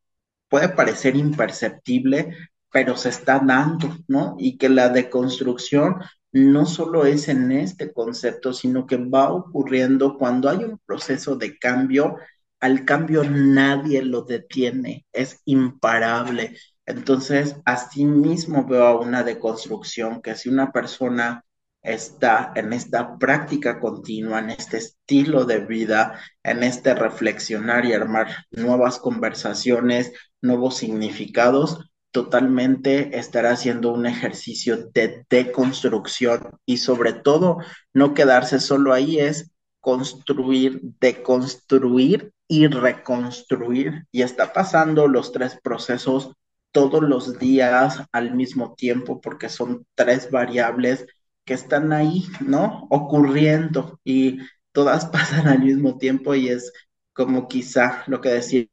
puede 0.49 0.69
parecer 0.69 1.15
imperceptible, 1.15 2.35
pero 2.71 2.97
se 2.97 3.09
está 3.09 3.39
dando, 3.39 3.89
¿no? 4.07 4.35
Y 4.39 4.57
que 4.57 4.69
la 4.69 4.89
deconstrucción 4.89 5.97
no 6.31 6.65
solo 6.65 7.05
es 7.05 7.27
en 7.29 7.51
este 7.51 7.93
concepto, 7.93 8.53
sino 8.53 8.87
que 8.87 8.97
va 8.97 9.31
ocurriendo 9.31 10.17
cuando 10.17 10.49
hay 10.49 10.57
un 10.63 10.79
proceso 10.85 11.35
de 11.35 11.57
cambio, 11.59 12.17
al 12.63 12.85
cambio 12.85 13.25
nadie 13.25 14.01
lo 14.03 14.21
detiene, 14.21 15.05
es 15.11 15.41
imparable. 15.43 16.57
Entonces, 16.85 17.57
así 17.65 18.05
mismo 18.05 18.65
veo 18.65 19.01
una 19.01 19.23
deconstrucción 19.23 20.21
que 20.21 20.35
si 20.35 20.47
una 20.47 20.71
persona 20.71 21.43
está 21.81 22.53
en 22.55 22.71
esta 22.71 23.17
práctica 23.17 23.81
continua, 23.81 24.39
en 24.39 24.51
este 24.51 24.77
estilo 24.77 25.43
de 25.43 25.59
vida, 25.59 26.21
en 26.41 26.63
este 26.63 26.95
reflexionar 26.95 27.83
y 27.83 27.91
armar 27.91 28.33
nuevas 28.51 28.97
conversaciones, 28.97 30.13
nuevos 30.41 30.77
significados, 30.77 31.91
totalmente 32.11 33.19
estará 33.19 33.51
haciendo 33.51 33.91
un 33.91 34.05
ejercicio 34.05 34.89
de 34.93 35.25
deconstrucción 35.29 36.61
y 36.65 36.77
sobre 36.77 37.11
todo 37.11 37.57
no 37.91 38.13
quedarse 38.13 38.61
solo 38.61 38.93
ahí, 38.93 39.19
es 39.19 39.52
construir, 39.83 40.79
deconstruir 41.01 42.31
y 42.47 42.67
reconstruir. 42.67 44.05
Y 44.13 44.21
está 44.21 44.53
pasando 44.53 45.07
los 45.09 45.33
tres 45.33 45.59
procesos 45.61 46.31
todos 46.71 47.03
los 47.03 47.37
días 47.37 48.01
al 48.13 48.33
mismo 48.33 48.75
tiempo 48.75 49.19
porque 49.19 49.49
son 49.49 49.85
tres 49.93 50.31
variables 50.31 51.05
que 51.45 51.53
están 51.53 51.91
ahí, 51.91 52.23
¿no? 52.39 52.87
Ocurriendo 52.89 53.99
y 54.05 54.39
todas 54.71 55.05
pasan 55.15 55.47
al 55.49 55.59
mismo 55.59 55.97
tiempo 55.97 56.33
y 56.33 56.47
es 56.47 56.71
como 57.13 57.47
quizá 57.49 58.03
lo 58.07 58.21
que 58.21 58.29
decía, 58.29 58.69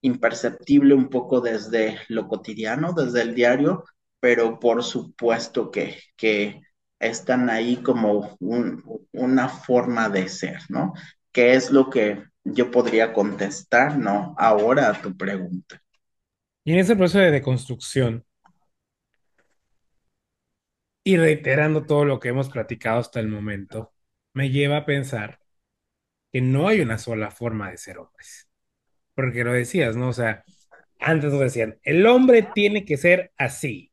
imperceptible 0.00 0.94
un 0.94 1.08
poco 1.10 1.40
desde 1.42 1.98
lo 2.08 2.28
cotidiano, 2.28 2.92
desde 2.94 3.20
el 3.22 3.34
diario, 3.34 3.84
pero 4.20 4.58
por 4.58 4.82
supuesto 4.82 5.70
que, 5.70 5.98
que 6.16 6.62
están 6.98 7.50
ahí 7.50 7.76
como 7.78 8.36
un, 8.40 8.82
una 9.12 9.48
forma 9.48 10.08
de 10.08 10.28
ser, 10.28 10.60
¿no? 10.68 10.94
¿Qué 11.32 11.54
es 11.54 11.70
lo 11.70 11.90
que 11.90 12.24
yo 12.44 12.70
podría 12.70 13.12
contestar, 13.12 13.98
¿no? 13.98 14.34
Ahora 14.38 14.88
a 14.90 15.00
tu 15.00 15.16
pregunta. 15.16 15.82
Y 16.64 16.72
en 16.72 16.78
ese 16.78 16.96
proceso 16.96 17.18
de 17.18 17.30
deconstrucción, 17.30 18.24
y 21.04 21.16
reiterando 21.16 21.86
todo 21.86 22.04
lo 22.04 22.18
que 22.18 22.30
hemos 22.30 22.48
platicado 22.48 22.98
hasta 22.98 23.20
el 23.20 23.28
momento, 23.28 23.92
me 24.32 24.50
lleva 24.50 24.78
a 24.78 24.84
pensar 24.84 25.38
que 26.32 26.40
no 26.40 26.68
hay 26.68 26.80
una 26.80 26.98
sola 26.98 27.30
forma 27.30 27.70
de 27.70 27.78
ser 27.78 27.98
hombres. 27.98 28.48
Porque 29.14 29.44
lo 29.44 29.52
decías, 29.52 29.96
¿no? 29.96 30.08
O 30.08 30.12
sea, 30.12 30.44
antes 31.00 31.32
nos 31.32 31.40
decían, 31.40 31.78
el 31.82 32.06
hombre 32.06 32.48
tiene 32.54 32.84
que 32.84 32.96
ser 32.96 33.32
así. 33.36 33.85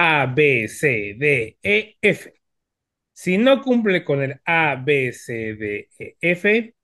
A, 0.00 0.26
B, 0.26 0.68
C, 0.68 1.14
D, 1.18 1.58
E, 1.62 1.96
F. 2.02 2.34
Si 3.14 3.38
no 3.38 3.62
cumple 3.62 4.04
con 4.04 4.22
el 4.22 4.40
A, 4.46 4.76
B, 4.84 5.12
C, 5.12 5.54
D, 5.56 5.90
E, 5.98 6.16
F, 6.20 6.74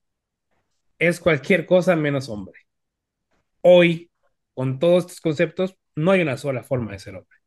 es 0.97 1.19
cualquier 1.19 1.67
cosa 1.67 1.95
menos 1.95 2.29
hombre. 2.29 2.61
Hoy, 3.61 4.11
con 4.53 4.79
todos 4.79 5.03
estos 5.05 5.21
conceptos, 5.21 5.75
no 5.95 6.11
hay 6.11 6.21
una 6.21 6.37
sola 6.37 6.63
forma 6.63 6.91
de 6.91 6.99
ser 6.99 7.15
hombre. 7.15 7.37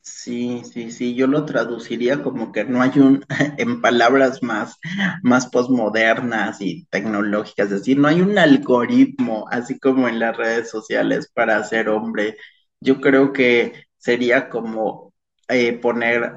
Sí, 0.00 0.62
sí, 0.64 0.90
sí, 0.90 1.14
yo 1.14 1.26
lo 1.26 1.44
traduciría 1.44 2.22
como 2.22 2.50
que 2.50 2.64
no 2.64 2.80
hay 2.80 2.98
un, 2.98 3.24
en 3.58 3.80
palabras 3.82 4.42
más, 4.42 4.76
más 5.22 5.48
posmodernas 5.48 6.60
y 6.62 6.86
tecnológicas, 6.86 7.66
es 7.66 7.70
decir, 7.80 7.98
no 7.98 8.08
hay 8.08 8.20
un 8.22 8.38
algoritmo, 8.38 9.46
así 9.50 9.78
como 9.78 10.08
en 10.08 10.18
las 10.18 10.36
redes 10.36 10.70
sociales, 10.70 11.30
para 11.34 11.62
ser 11.64 11.88
hombre. 11.90 12.36
Yo 12.80 13.00
creo 13.00 13.32
que 13.34 13.84
sería 13.98 14.48
como 14.48 15.12
eh, 15.48 15.74
poner, 15.78 16.34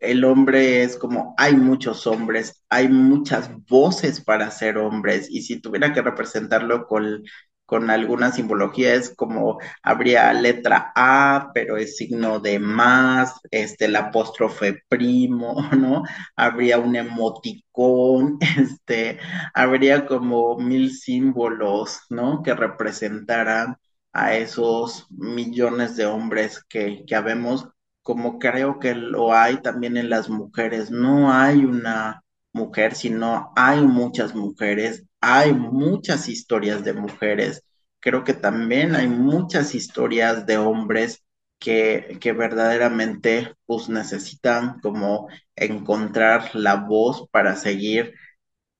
el 0.00 0.24
hombre 0.24 0.82
es 0.82 0.96
como, 0.96 1.34
hay 1.38 1.54
muchos 1.56 2.06
hombres, 2.06 2.64
hay 2.68 2.88
muchas 2.88 3.50
voces 3.66 4.20
para 4.24 4.50
ser 4.50 4.78
hombres, 4.78 5.28
y 5.30 5.42
si 5.42 5.60
tuviera 5.60 5.92
que 5.92 6.02
representarlo 6.02 6.86
con 6.86 7.22
con 7.64 7.88
alguna 7.90 8.30
simbología, 8.32 8.94
es 8.94 9.14
como 9.16 9.58
habría 9.82 10.30
letra 10.34 10.92
A, 10.94 11.50
pero 11.54 11.78
es 11.78 11.96
signo 11.96 12.38
de 12.38 12.58
más, 12.58 13.40
este, 13.50 13.86
el 13.86 13.96
apóstrofe 13.96 14.82
primo, 14.88 15.56
¿no? 15.78 16.02
Habría 16.36 16.78
un 16.78 16.96
emoticón, 16.96 18.38
este, 18.58 19.18
habría 19.54 20.04
como 20.06 20.58
mil 20.58 20.92
símbolos, 20.94 22.00
¿no? 22.10 22.42
Que 22.42 22.54
representaran 22.54 23.76
a 24.12 24.34
esos 24.36 25.06
millones 25.10 25.96
de 25.96 26.06
hombres 26.06 26.62
que, 26.68 27.04
que 27.06 27.14
habemos, 27.16 27.68
como 28.02 28.38
creo 28.38 28.78
que 28.78 28.94
lo 28.94 29.32
hay 29.34 29.58
también 29.62 29.96
en 29.96 30.10
las 30.10 30.28
mujeres. 30.28 30.90
No 30.90 31.32
hay 31.32 31.64
una 31.64 32.22
mujer, 32.52 32.94
sino 32.94 33.52
hay 33.56 33.80
muchas 33.82 34.34
mujeres 34.34 35.04
hay 35.24 35.52
muchas 35.54 36.28
historias 36.28 36.82
de 36.84 36.94
mujeres, 36.94 37.62
creo 38.00 38.24
que 38.24 38.34
también 38.34 38.96
hay 38.96 39.06
muchas 39.08 39.74
historias 39.74 40.46
de 40.46 40.58
hombres 40.58 41.22
que, 41.60 42.18
que 42.20 42.32
verdaderamente 42.32 43.54
pues 43.66 43.88
necesitan 43.88 44.80
como 44.80 45.28
encontrar 45.54 46.50
la 46.54 46.74
voz 46.74 47.28
para 47.30 47.54
seguir 47.56 48.14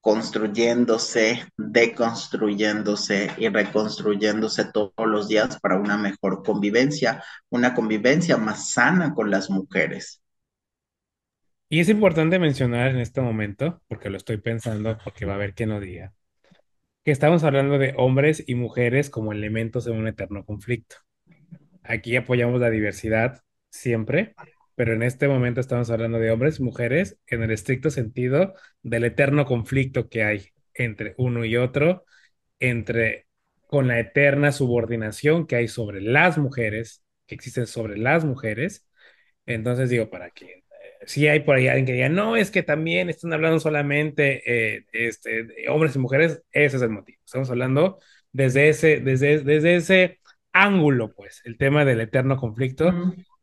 construyéndose, 0.02 1.44
deconstruyéndose 1.56 3.30
y 3.38 3.48
reconstruyéndose 3.48 4.64
todos 4.72 5.06
los 5.06 5.28
días 5.28 5.58
para 5.60 5.78
una 5.78 5.96
mejor 5.96 6.42
convivencia, 6.42 7.22
una 7.48 7.72
convivencia 7.72 8.36
más 8.36 8.72
sana 8.72 9.14
con 9.14 9.30
las 9.30 9.48
mujeres. 9.48 10.20
Y 11.68 11.80
es 11.80 11.88
importante 11.88 12.38
mencionar 12.40 12.88
en 12.88 12.98
este 12.98 13.20
momento, 13.20 13.80
porque 13.88 14.10
lo 14.10 14.16
estoy 14.16 14.38
pensando, 14.38 14.98
porque 15.04 15.24
va 15.24 15.32
a 15.32 15.36
haber 15.36 15.54
quien 15.54 15.70
lo 15.70 15.80
diga, 15.80 16.12
que 17.04 17.12
estamos 17.12 17.44
hablando 17.44 17.78
de 17.78 17.94
hombres 17.96 18.42
y 18.46 18.56
mujeres 18.56 19.08
como 19.08 19.32
elementos 19.32 19.86
en 19.86 19.94
un 19.94 20.08
eterno 20.08 20.44
conflicto. 20.44 20.96
Aquí 21.84 22.16
apoyamos 22.16 22.60
la 22.60 22.70
diversidad 22.70 23.40
siempre, 23.70 24.34
pero 24.74 24.94
en 24.94 25.02
este 25.02 25.28
momento 25.28 25.60
estamos 25.60 25.90
hablando 25.90 26.18
de 26.18 26.30
hombres 26.30 26.58
y 26.58 26.62
mujeres 26.62 27.18
en 27.26 27.42
el 27.42 27.50
estricto 27.50 27.90
sentido 27.90 28.54
del 28.82 29.04
eterno 29.04 29.44
conflicto 29.44 30.08
que 30.08 30.24
hay 30.24 30.48
entre 30.74 31.14
uno 31.18 31.44
y 31.44 31.56
otro, 31.56 32.04
entre 32.58 33.26
con 33.66 33.88
la 33.88 33.98
eterna 34.00 34.52
subordinación 34.52 35.46
que 35.46 35.56
hay 35.56 35.68
sobre 35.68 36.00
las 36.00 36.38
mujeres, 36.38 37.04
que 37.26 37.34
existen 37.34 37.66
sobre 37.66 37.96
las 37.98 38.24
mujeres. 38.24 38.86
Entonces 39.46 39.90
digo, 39.90 40.10
para 40.10 40.30
que 40.30 40.64
si 41.06 41.26
hay 41.26 41.40
por 41.40 41.56
ahí 41.56 41.68
alguien 41.68 41.86
que 41.86 41.92
diga, 41.94 42.08
no, 42.08 42.36
es 42.36 42.50
que 42.50 42.62
también 42.62 43.10
están 43.10 43.32
hablando 43.32 43.60
solamente 43.60 44.42
eh, 44.46 44.86
este, 44.92 45.48
hombres 45.68 45.96
y 45.96 45.98
mujeres, 45.98 46.42
ese 46.52 46.76
es 46.76 46.82
el 46.82 46.90
motivo. 46.90 47.18
Estamos 47.24 47.50
hablando 47.50 47.98
desde 48.32 48.68
ese, 48.68 49.00
desde, 49.00 49.40
desde 49.40 49.76
ese 49.76 50.20
ángulo, 50.52 51.12
pues, 51.14 51.40
el 51.44 51.56
tema 51.56 51.84
del 51.84 52.00
eterno 52.00 52.36
conflicto 52.36 52.92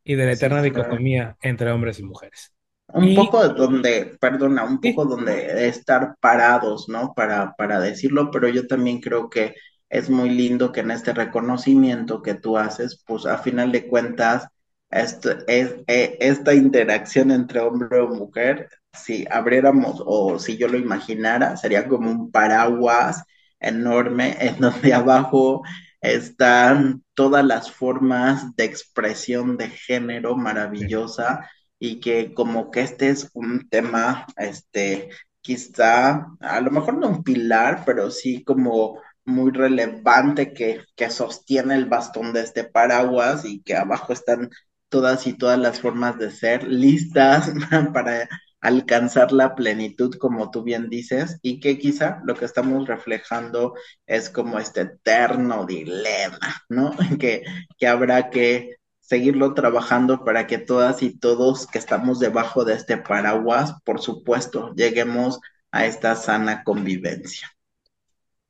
y 0.09 0.15
de 0.15 0.25
la 0.25 0.31
eterna 0.31 0.63
dicotomía 0.63 1.37
entre 1.39 1.71
hombres 1.71 1.99
y 1.99 2.03
mujeres. 2.03 2.51
Un 2.87 3.13
poco 3.13 3.47
donde, 3.49 4.17
perdona, 4.19 4.63
un 4.63 4.81
poco 4.81 5.05
donde 5.05 5.67
estar 5.67 6.15
parados, 6.19 6.89
¿no? 6.89 7.13
Para, 7.13 7.53
para 7.55 7.79
decirlo, 7.79 8.31
pero 8.31 8.49
yo 8.49 8.65
también 8.65 9.01
creo 9.01 9.29
que 9.29 9.53
es 9.87 10.09
muy 10.09 10.31
lindo 10.31 10.71
que 10.71 10.79
en 10.79 10.89
este 10.89 11.13
reconocimiento 11.13 12.23
que 12.23 12.33
tú 12.33 12.57
haces, 12.57 13.03
pues 13.05 13.27
a 13.27 13.37
final 13.37 13.71
de 13.71 13.85
cuentas, 13.85 14.47
esto, 14.89 15.29
es, 15.45 15.75
e, 15.85 16.17
esta 16.19 16.55
interacción 16.55 17.29
entre 17.29 17.59
hombre 17.59 17.99
o 17.99 18.07
mujer, 18.07 18.67
si 18.91 19.27
abriéramos 19.29 20.01
o 20.03 20.39
si 20.39 20.57
yo 20.57 20.67
lo 20.69 20.79
imaginara, 20.79 21.55
sería 21.55 21.87
como 21.87 22.09
un 22.09 22.31
paraguas 22.31 23.23
enorme 23.59 24.37
en 24.39 24.59
donde 24.59 24.91
abajo 24.95 25.61
están 26.01 27.03
todas 27.13 27.45
las 27.45 27.71
formas 27.71 28.55
de 28.55 28.65
expresión 28.65 29.57
de 29.57 29.69
género 29.69 30.35
maravillosa 30.37 31.49
y 31.79 31.99
que 31.99 32.33
como 32.33 32.71
que 32.71 32.81
este 32.81 33.09
es 33.09 33.29
un 33.33 33.69
tema, 33.69 34.25
este, 34.37 35.09
quizá, 35.41 36.27
a 36.39 36.61
lo 36.61 36.71
mejor 36.71 36.97
no 36.97 37.07
un 37.09 37.23
pilar, 37.23 37.83
pero 37.85 38.11
sí 38.11 38.43
como 38.43 38.99
muy 39.25 39.51
relevante 39.51 40.53
que, 40.53 40.81
que 40.95 41.09
sostiene 41.09 41.75
el 41.75 41.85
bastón 41.85 42.33
de 42.33 42.41
este 42.41 42.63
paraguas 42.63 43.45
y 43.45 43.61
que 43.61 43.75
abajo 43.75 44.13
están 44.13 44.49
todas 44.89 45.27
y 45.27 45.33
todas 45.33 45.59
las 45.59 45.79
formas 45.81 46.17
de 46.17 46.31
ser 46.31 46.63
listas 46.67 47.51
para 47.93 48.27
alcanzar 48.61 49.31
la 49.31 49.55
plenitud, 49.55 50.15
como 50.15 50.51
tú 50.51 50.63
bien 50.63 50.89
dices, 50.89 51.39
y 51.41 51.59
que 51.59 51.77
quizá 51.77 52.21
lo 52.25 52.35
que 52.35 52.45
estamos 52.45 52.87
reflejando 52.87 53.73
es 54.05 54.29
como 54.29 54.59
este 54.59 54.81
eterno 54.81 55.65
dilema, 55.65 56.39
¿no? 56.69 56.91
Que, 57.19 57.43
que 57.77 57.87
habrá 57.87 58.29
que 58.29 58.77
seguirlo 58.99 59.53
trabajando 59.53 60.23
para 60.23 60.45
que 60.45 60.57
todas 60.57 61.01
y 61.03 61.17
todos 61.17 61.67
que 61.67 61.79
estamos 61.79 62.19
debajo 62.19 62.63
de 62.65 62.75
este 62.75 62.97
paraguas, 62.97 63.73
por 63.83 64.01
supuesto, 64.01 64.73
lleguemos 64.75 65.39
a 65.71 65.85
esta 65.85 66.15
sana 66.15 66.63
convivencia. 66.63 67.49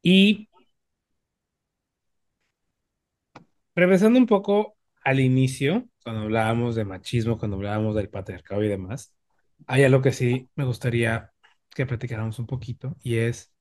Y 0.02 0.50
regresando 3.76 4.20
un 4.20 4.26
poco 4.26 4.76
al 5.04 5.20
inicio, 5.20 5.88
cuando 6.04 6.24
hablábamos 6.24 6.76
de 6.76 6.86
machismo, 6.86 7.38
cuando 7.38 7.58
hablábamos 7.58 7.96
del 7.96 8.10
patriarcado 8.10 8.64
y 8.64 8.68
demás, 8.68 9.14
hay 9.68 9.84
algo 9.84 10.02
que 10.02 10.12
sí 10.12 10.50
me 10.56 10.66
gustaría 10.66 11.32
que 11.76 11.86
platicáramos 11.86 12.40
un 12.40 12.48
poquito 12.48 12.96
y 13.04 13.18
es, 13.18 13.54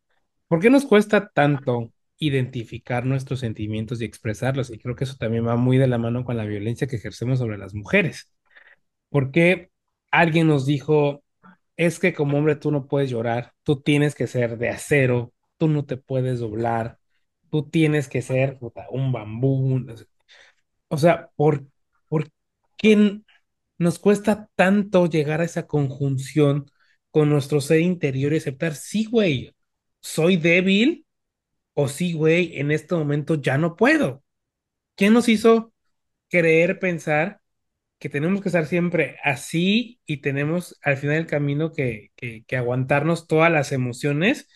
¿por 0.49 0.61
qué 0.61 0.71
nos 0.71 0.87
cuesta 0.87 1.29
tanto 1.31 1.93
identificar 2.19 3.07
nuestros 3.07 3.41
sentimientos 3.41 4.01
y 4.01 4.05
expresarlos? 4.05 4.71
Y 4.71 4.79
creo 4.79 4.97
que 4.97 5.05
eso 5.05 5.17
también 5.19 5.47
va 5.47 5.57
muy 5.57 5.79
de 5.79 5.87
la 5.89 5.99
mano 5.99 6.25
con 6.25 6.37
la 6.37 6.45
violencia 6.45 6.87
que 6.87 6.97
ejercemos 6.97 7.39
sobre 7.39 7.59
las 7.59 7.75
mujeres. 7.75 8.33
¿Por 9.11 9.31
qué 9.33 9.71
alguien 10.11 10.49
nos 10.49 10.67
dijo, 10.67 11.25
es 11.77 11.99
que 11.99 12.15
como 12.15 12.39
hombre 12.39 12.57
tú 12.57 12.71
no 12.71 12.87
puedes 12.89 13.11
llorar, 13.11 13.53
tú 13.63 13.81
tienes 13.83 14.15
que 14.15 14.27
ser 14.27 14.59
de 14.59 14.71
acero, 14.71 15.33
tú 15.59 15.69
no 15.69 15.85
te 15.87 15.97
puedes 15.97 16.41
doblar, 16.41 16.99
tú 17.51 17.69
tienes 17.69 18.09
que 18.09 18.23
ser 18.23 18.59
un 18.91 19.13
bambú? 19.13 19.87
O 20.89 20.99
sea, 20.99 21.31
¿por, 21.37 21.67
¿por 22.09 22.29
qué 22.77 23.21
nos 23.79 23.99
cuesta 23.99 24.49
tanto 24.57 25.07
llegar 25.07 25.41
a 25.41 25.45
esa 25.45 25.67
conjunción 25.67 26.67
con 27.11 27.31
nuestro 27.31 27.61
ser 27.61 27.81
interior 27.81 28.33
y 28.33 28.39
aceptar, 28.39 28.75
sí, 28.75 29.07
güey, 29.07 29.55
soy 30.01 30.37
débil 30.37 31.07
o 31.75 31.89
sí, 31.89 32.13
güey, 32.15 32.59
en 32.59 32.71
este 32.71 32.95
momento 32.95 33.37
ya 33.37 33.59
no 33.59 33.77
puedo? 33.77 34.25
¿Quién 34.97 35.15
nos 35.15 35.29
hizo 35.29 35.73
creer, 36.31 36.79
pensar 36.81 37.41
que 37.99 38.09
tenemos 38.09 38.43
que 38.43 38.49
estar 38.51 38.67
siempre 38.67 39.17
así 39.25 40.01
y 40.07 40.19
tenemos 40.19 40.79
al 40.83 40.97
final 40.99 41.17
del 41.17 41.27
camino 41.27 41.73
que, 41.73 42.11
que, 42.17 42.45
que 42.47 42.57
aguantarnos 42.57 43.27
todas 43.27 43.53
las 43.53 43.73
emociones 43.73 44.49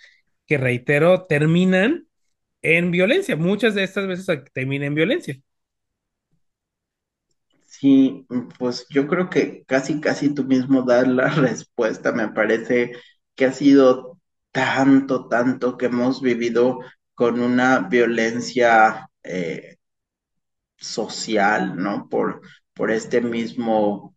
que 0.47 0.59
reitero, 0.59 1.27
terminan 1.27 2.09
en 2.62 2.91
violencia. 2.91 3.37
Muchas 3.37 3.75
de 3.75 3.85
estas 3.85 4.07
veces 4.07 4.27
terminan 4.53 4.89
en 4.89 4.95
violencia. 4.95 5.41
Sí, 7.83 8.26
pues 8.59 8.87
yo 8.91 9.09
creo 9.09 9.28
que 9.28 9.64
casi, 9.66 10.01
casi 10.01 10.33
tú 10.35 10.45
mismo 10.45 10.83
das 10.83 11.07
la 11.09 11.28
respuesta. 11.30 12.12
Me 12.12 12.28
parece 12.28 12.93
que 13.35 13.47
ha 13.47 13.53
sido 13.53 14.20
tanto, 14.53 15.26
tanto 15.28 15.76
que 15.76 15.87
hemos 15.87 16.20
vivido 16.22 16.78
con 17.14 17.41
una 17.41 17.80
violencia 17.80 19.09
eh, 19.24 19.76
social, 20.76 21.76
¿no? 21.76 22.09
Por, 22.11 22.43
por 22.74 22.91
este 22.91 23.20
mismo 23.22 24.14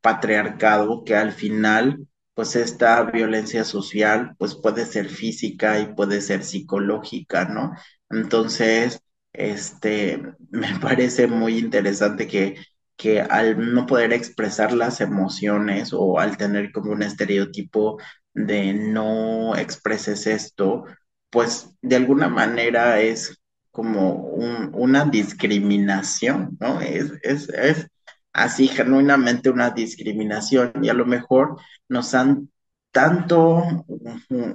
patriarcado 0.00 1.04
que 1.04 1.14
al 1.16 1.32
final, 1.32 2.06
pues 2.34 2.56
esta 2.56 3.02
violencia 3.04 3.64
social, 3.64 4.34
pues 4.38 4.54
puede 4.54 4.86
ser 4.86 5.08
física 5.08 5.80
y 5.80 5.94
puede 5.94 6.20
ser 6.20 6.44
psicológica, 6.44 7.44
¿no? 7.46 7.72
Entonces, 8.10 9.02
este, 9.32 10.22
me 10.50 10.68
parece 10.80 11.26
muy 11.26 11.58
interesante 11.58 12.26
que, 12.26 12.56
que 12.96 13.20
al 13.20 13.74
no 13.74 13.86
poder 13.86 14.12
expresar 14.12 14.72
las 14.72 15.00
emociones 15.00 15.92
o 15.92 16.18
al 16.18 16.36
tener 16.36 16.72
como 16.72 16.92
un 16.92 17.02
estereotipo 17.02 17.98
de 18.34 18.72
no 18.74 19.56
expreses 19.56 20.26
esto, 20.26 20.84
pues 21.30 21.70
de 21.82 21.96
alguna 21.96 22.28
manera 22.28 23.00
es 23.00 23.40
como 23.70 24.14
una 24.24 25.04
discriminación, 25.04 26.56
¿no? 26.60 26.80
Es, 26.80 27.12
es, 27.22 27.48
es 27.50 27.86
así 28.32 28.68
genuinamente 28.68 29.50
una 29.50 29.70
discriminación 29.70 30.72
y 30.82 30.88
a 30.88 30.94
lo 30.94 31.06
mejor 31.06 31.56
nos 31.88 32.14
han 32.14 32.50
tanto 32.90 33.84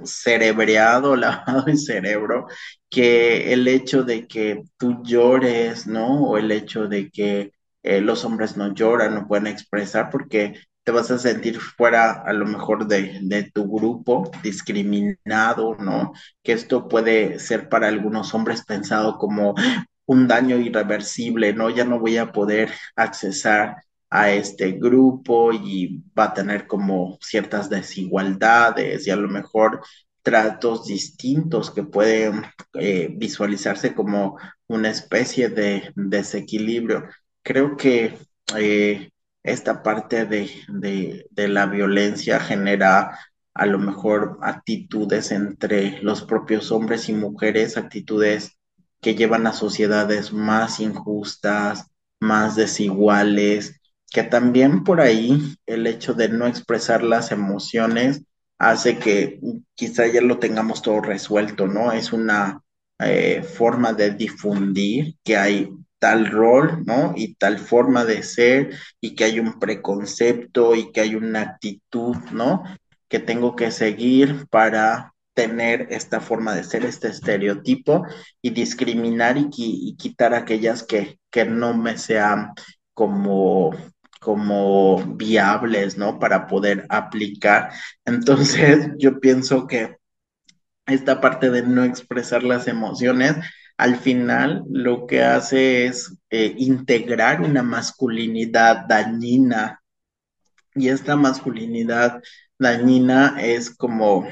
cerebreado, 0.04 1.16
lavado 1.16 1.66
el 1.66 1.78
cerebro, 1.78 2.46
que 2.90 3.52
el 3.52 3.66
hecho 3.68 4.02
de 4.04 4.26
que 4.26 4.62
tú 4.76 5.02
llores, 5.02 5.86
¿no? 5.86 6.22
O 6.24 6.38
el 6.38 6.50
hecho 6.52 6.86
de 6.88 7.10
que 7.10 7.52
eh, 7.82 8.00
los 8.00 8.24
hombres 8.24 8.56
no 8.56 8.74
lloran, 8.74 9.14
no 9.14 9.26
pueden 9.28 9.46
expresar, 9.46 10.10
porque 10.10 10.54
te 10.84 10.92
vas 10.92 11.10
a 11.10 11.18
sentir 11.18 11.60
fuera 11.60 12.12
a 12.12 12.32
lo 12.32 12.46
mejor 12.46 12.86
de, 12.86 13.18
de, 13.22 13.50
tu 13.50 13.66
grupo, 13.70 14.30
discriminado, 14.42 15.76
¿no? 15.76 16.12
Que 16.42 16.52
esto 16.52 16.88
puede 16.88 17.38
ser 17.38 17.68
para 17.68 17.88
algunos 17.88 18.34
hombres 18.34 18.64
pensado 18.64 19.16
como 19.18 19.54
un 20.06 20.28
daño 20.28 20.56
irreversible, 20.58 21.54
¿no? 21.54 21.70
Ya 21.70 21.84
no 21.84 21.98
voy 21.98 22.18
a 22.18 22.32
poder 22.32 22.70
accesar 22.96 23.84
a 24.14 24.30
este 24.30 24.70
grupo 24.70 25.52
y 25.52 26.04
va 26.16 26.26
a 26.26 26.34
tener 26.34 26.68
como 26.68 27.18
ciertas 27.20 27.68
desigualdades 27.68 29.08
y 29.08 29.10
a 29.10 29.16
lo 29.16 29.28
mejor 29.28 29.80
tratos 30.22 30.86
distintos 30.86 31.72
que 31.72 31.82
pueden 31.82 32.44
eh, 32.74 33.08
visualizarse 33.16 33.92
como 33.92 34.38
una 34.68 34.90
especie 34.90 35.48
de 35.48 35.90
desequilibrio. 35.96 37.08
Creo 37.42 37.76
que 37.76 38.16
eh, 38.56 39.10
esta 39.42 39.82
parte 39.82 40.26
de, 40.26 40.48
de, 40.68 41.48
la 41.48 41.66
violencia 41.66 42.38
genera 42.38 43.18
a 43.52 43.66
lo 43.66 43.80
mejor 43.80 44.38
actitudes 44.42 45.32
entre 45.32 46.00
los 46.02 46.22
propios 46.22 46.70
hombres 46.70 47.08
y 47.08 47.14
mujeres, 47.14 47.76
actitudes 47.76 48.58
que 49.00 49.16
llevan 49.16 49.48
a 49.48 49.52
sociedades 49.52 50.32
más 50.32 50.78
injustas, 50.78 51.90
más 52.20 52.54
desiguales, 52.54 53.80
que 54.14 54.22
también 54.22 54.84
por 54.84 55.00
ahí 55.00 55.56
el 55.66 55.88
hecho 55.88 56.14
de 56.14 56.28
no 56.28 56.46
expresar 56.46 57.02
las 57.02 57.32
emociones 57.32 58.22
hace 58.58 58.96
que 58.96 59.40
quizá 59.74 60.06
ya 60.06 60.20
lo 60.20 60.38
tengamos 60.38 60.82
todo 60.82 61.00
resuelto, 61.00 61.66
¿no? 61.66 61.90
Es 61.90 62.12
una 62.12 62.62
eh, 63.00 63.42
forma 63.42 63.92
de 63.92 64.12
difundir 64.12 65.16
que 65.24 65.36
hay 65.36 65.68
tal 65.98 66.26
rol, 66.26 66.84
¿no? 66.86 67.12
Y 67.16 67.34
tal 67.34 67.58
forma 67.58 68.04
de 68.04 68.22
ser 68.22 68.78
y 69.00 69.16
que 69.16 69.24
hay 69.24 69.40
un 69.40 69.58
preconcepto 69.58 70.76
y 70.76 70.92
que 70.92 71.00
hay 71.00 71.16
una 71.16 71.40
actitud, 71.40 72.14
¿no? 72.30 72.62
Que 73.08 73.18
tengo 73.18 73.56
que 73.56 73.72
seguir 73.72 74.46
para 74.48 75.12
tener 75.34 75.88
esta 75.90 76.20
forma 76.20 76.54
de 76.54 76.62
ser, 76.62 76.84
este 76.84 77.08
estereotipo 77.08 78.06
y 78.40 78.50
discriminar 78.50 79.36
y, 79.38 79.96
quitar 79.98 80.34
aquellas 80.34 80.84
que, 80.84 81.18
que 81.32 81.44
no 81.46 81.76
me 81.76 81.98
sean 81.98 82.52
como 82.92 83.72
como 84.24 84.96
viables, 85.16 85.98
¿no? 85.98 86.18
Para 86.18 86.46
poder 86.46 86.86
aplicar. 86.88 87.70
Entonces, 88.06 88.88
yo 88.98 89.20
pienso 89.20 89.66
que 89.66 89.98
esta 90.86 91.20
parte 91.20 91.50
de 91.50 91.62
no 91.62 91.84
expresar 91.84 92.42
las 92.42 92.66
emociones 92.66 93.36
al 93.76 93.96
final 93.96 94.64
lo 94.70 95.06
que 95.06 95.22
hace 95.22 95.84
es 95.86 96.16
eh, 96.30 96.54
integrar 96.56 97.42
una 97.42 97.62
masculinidad 97.62 98.86
dañina. 98.88 99.82
Y 100.74 100.88
esta 100.88 101.16
masculinidad 101.16 102.22
dañina 102.58 103.36
es 103.40 103.68
como 103.76 104.26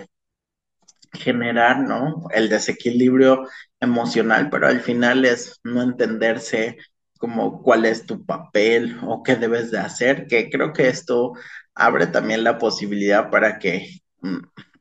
generar, 1.13 1.81
¿no? 1.81 2.29
El 2.31 2.49
desequilibrio 2.49 3.47
emocional, 3.79 4.49
pero 4.49 4.69
al 4.69 4.81
final 4.81 5.27
es 5.27 5.61
no 5.65 5.83
entenderse 5.83 6.79
como 7.23 7.63
cuál 7.63 7.85
es 7.87 8.05
tu 8.05 8.27
papel 8.27 8.99
o 9.07 9.23
qué 9.23 9.37
debes 9.37 9.71
de 9.71 9.79
hacer, 9.79 10.27
que 10.27 10.51
creo 10.51 10.73
que 10.73 10.89
esto 10.89 11.35
abre 11.73 12.09
también 12.09 12.43
la 12.43 12.59
posibilidad 12.59 13.31
para 13.31 13.61
que 13.61 14.01
mm, 14.23 14.39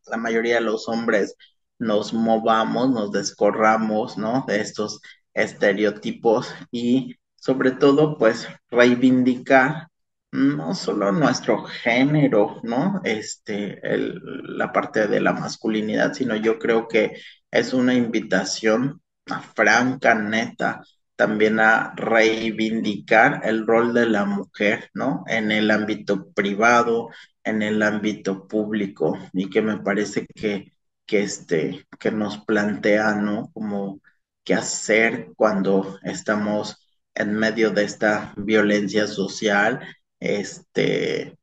la 0.07 0.17
mayoría 0.17 0.55
de 0.55 0.61
los 0.61 0.89
hombres 0.89 1.35
nos 1.77 2.13
movamos, 2.13 2.89
nos 2.89 3.11
descorramos, 3.11 4.17
¿no? 4.17 4.43
De 4.47 4.59
estos 4.59 5.01
estereotipos 5.35 6.51
y 6.71 7.17
sobre 7.35 7.71
todo, 7.73 8.17
pues, 8.17 8.47
reivindicar 8.71 9.89
no 10.31 10.73
solo 10.73 11.11
nuestro 11.11 11.63
género, 11.65 12.59
¿no? 12.63 13.01
Este, 13.03 13.79
la 13.83 14.71
parte 14.73 15.07
de 15.07 15.21
la 15.21 15.33
masculinidad, 15.33 16.13
sino 16.13 16.35
yo 16.35 16.57
creo 16.57 16.87
que 16.87 17.21
es 17.51 17.73
una 17.75 17.93
invitación 17.93 18.99
a 19.27 19.41
franca, 19.41 20.15
neta, 20.15 20.81
también 21.21 21.59
a 21.59 21.93
reivindicar 21.95 23.41
el 23.43 23.67
rol 23.67 23.93
de 23.93 24.07
la 24.09 24.25
mujer, 24.25 24.89
¿no? 24.95 25.23
En 25.27 25.51
el 25.51 25.69
ámbito 25.69 26.31
privado, 26.31 27.09
en 27.43 27.61
el 27.61 27.83
ámbito 27.83 28.47
público, 28.47 29.19
y 29.31 29.47
que 29.47 29.61
me 29.61 29.77
parece 29.77 30.25
que 30.25 30.73
que, 31.05 31.21
este, 31.21 31.85
que 31.99 32.09
nos 32.09 32.39
plantea, 32.45 33.13
¿no? 33.13 33.51
Como 33.53 34.01
qué 34.43 34.55
hacer 34.55 35.27
cuando 35.35 35.99
estamos 36.03 36.87
en 37.13 37.35
medio 37.35 37.69
de 37.69 37.83
esta 37.83 38.33
violencia 38.35 39.05
social, 39.05 39.79
este, 40.19 41.37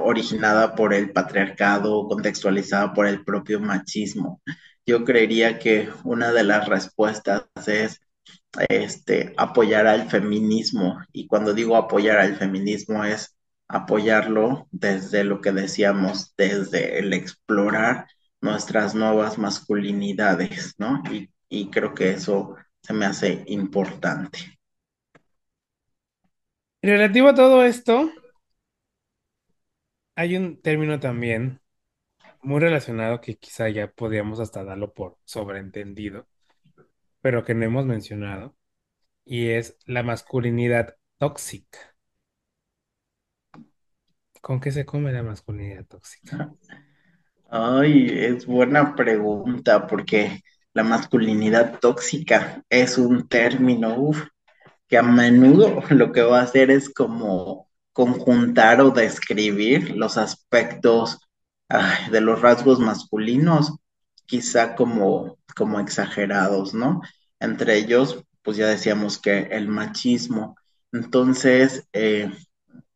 originada 0.00 0.76
por 0.76 0.94
el 0.94 1.10
patriarcado, 1.12 2.06
contextualizada 2.06 2.92
por 2.94 3.08
el 3.08 3.24
propio 3.24 3.58
machismo. 3.58 4.40
Yo 4.86 5.04
creería 5.04 5.58
que 5.58 5.88
una 6.04 6.30
de 6.32 6.44
las 6.44 6.68
respuestas 6.68 7.46
es 7.66 8.00
este, 8.68 9.34
apoyar 9.36 9.86
al 9.86 10.08
feminismo. 10.10 10.98
Y 11.12 11.26
cuando 11.26 11.54
digo 11.54 11.76
apoyar 11.76 12.18
al 12.18 12.36
feminismo 12.36 13.04
es 13.04 13.36
apoyarlo 13.68 14.68
desde 14.70 15.24
lo 15.24 15.40
que 15.40 15.52
decíamos, 15.52 16.34
desde 16.36 16.98
el 16.98 17.12
explorar 17.12 18.06
nuestras 18.40 18.94
nuevas 18.94 19.38
masculinidades, 19.38 20.74
¿no? 20.78 21.02
Y, 21.10 21.30
creo 21.70 21.94
que 21.94 22.10
eso 22.10 22.56
se 22.82 22.92
me 22.92 23.06
hace 23.06 23.44
importante. 23.46 24.38
Relativo 26.82 27.28
a 27.28 27.34
todo 27.34 27.64
esto, 27.64 28.10
hay 30.16 30.36
un 30.36 30.60
término 30.60 30.98
también 31.00 31.60
muy 32.42 32.60
relacionado 32.60 33.20
que 33.20 33.36
quizá 33.36 33.68
ya 33.68 33.90
podríamos 33.90 34.40
hasta 34.40 34.64
darlo 34.64 34.92
por 34.92 35.16
sobreentendido, 35.24 36.26
pero 37.24 37.42
que 37.42 37.54
no 37.54 37.64
hemos 37.64 37.86
mencionado, 37.86 38.54
y 39.24 39.48
es 39.48 39.78
la 39.86 40.02
masculinidad 40.02 40.96
tóxica. 41.16 41.78
¿Con 44.42 44.60
qué 44.60 44.70
se 44.70 44.84
come 44.84 45.10
la 45.10 45.22
masculinidad 45.22 45.86
tóxica? 45.86 46.52
Ay, 47.48 48.08
es 48.10 48.44
buena 48.44 48.94
pregunta 48.94 49.86
porque 49.86 50.42
la 50.74 50.84
masculinidad 50.84 51.80
tóxica 51.80 52.62
es 52.68 52.98
un 52.98 53.26
término 53.26 54.10
que 54.86 54.98
a 54.98 55.02
menudo 55.02 55.80
lo 55.92 56.12
que 56.12 56.20
va 56.20 56.40
a 56.40 56.42
hacer 56.42 56.70
es 56.70 56.92
como 56.92 57.70
conjuntar 57.94 58.82
o 58.82 58.90
describir 58.90 59.96
los 59.96 60.18
aspectos 60.18 61.20
de 62.10 62.20
los 62.20 62.42
rasgos 62.42 62.80
masculinos, 62.80 63.72
quizá 64.26 64.74
como, 64.74 65.38
como 65.54 65.80
exagerados, 65.80 66.74
¿no? 66.74 67.02
Entre 67.40 67.76
ellos, 67.76 68.24
pues 68.42 68.56
ya 68.56 68.68
decíamos 68.68 69.18
que 69.18 69.48
el 69.50 69.68
machismo. 69.68 70.56
Entonces, 70.92 71.88
eh, 71.92 72.30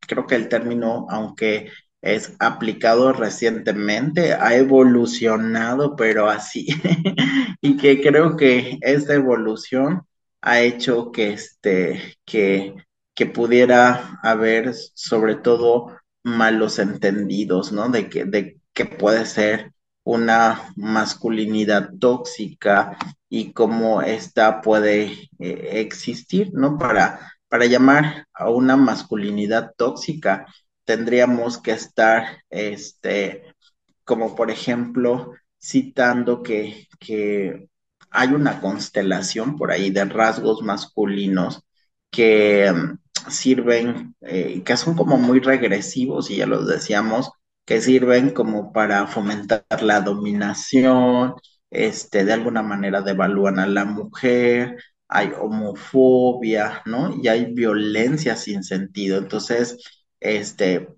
creo 0.00 0.26
que 0.26 0.36
el 0.36 0.48
término, 0.48 1.06
aunque 1.10 1.70
es 2.02 2.34
aplicado 2.38 3.12
recientemente, 3.12 4.34
ha 4.34 4.54
evolucionado, 4.56 5.96
pero 5.96 6.28
así, 6.28 6.66
y 7.60 7.76
que 7.76 8.00
creo 8.00 8.36
que 8.36 8.78
esta 8.82 9.14
evolución 9.14 10.02
ha 10.40 10.60
hecho 10.60 11.10
que, 11.12 11.32
este, 11.32 12.16
que, 12.24 12.74
que 13.14 13.26
pudiera 13.26 14.18
haber 14.22 14.74
sobre 14.94 15.34
todo 15.36 15.96
malos 16.22 16.78
entendidos, 16.78 17.72
¿no? 17.72 17.88
De 17.88 18.08
que, 18.08 18.24
de 18.24 18.58
que 18.72 18.84
puede 18.86 19.26
ser 19.26 19.72
una 20.08 20.72
masculinidad 20.74 21.90
tóxica 21.98 22.96
y 23.28 23.52
cómo 23.52 24.00
esta 24.00 24.62
puede 24.62 25.28
eh, 25.38 25.68
existir, 25.80 26.50
¿no? 26.54 26.78
Para, 26.78 27.34
para 27.48 27.66
llamar 27.66 28.26
a 28.32 28.48
una 28.48 28.76
masculinidad 28.78 29.74
tóxica 29.76 30.46
tendríamos 30.84 31.58
que 31.58 31.72
estar, 31.72 32.42
este, 32.48 33.54
como 34.04 34.34
por 34.34 34.50
ejemplo, 34.50 35.34
citando 35.60 36.42
que, 36.42 36.88
que 36.98 37.68
hay 38.10 38.28
una 38.28 38.62
constelación 38.62 39.56
por 39.58 39.70
ahí 39.70 39.90
de 39.90 40.06
rasgos 40.06 40.62
masculinos 40.62 41.62
que 42.10 42.72
mm, 42.72 43.30
sirven, 43.30 44.14
eh, 44.22 44.62
que 44.64 44.76
son 44.78 44.96
como 44.96 45.18
muy 45.18 45.40
regresivos, 45.40 46.30
y 46.30 46.36
ya 46.36 46.46
los 46.46 46.66
decíamos, 46.66 47.30
que 47.68 47.82
sirven 47.82 48.30
como 48.30 48.72
para 48.72 49.06
fomentar 49.08 49.62
la 49.82 50.00
dominación, 50.00 51.34
este, 51.70 52.24
de 52.24 52.32
alguna 52.32 52.62
manera 52.62 53.02
devalúan 53.02 53.58
a 53.58 53.66
la 53.66 53.84
mujer, 53.84 54.78
hay 55.06 55.32
homofobia, 55.38 56.82
¿no? 56.86 57.14
Y 57.22 57.28
hay 57.28 57.52
violencia 57.52 58.36
sin 58.36 58.64
sentido. 58.64 59.18
Entonces, 59.18 59.76
este, 60.18 60.88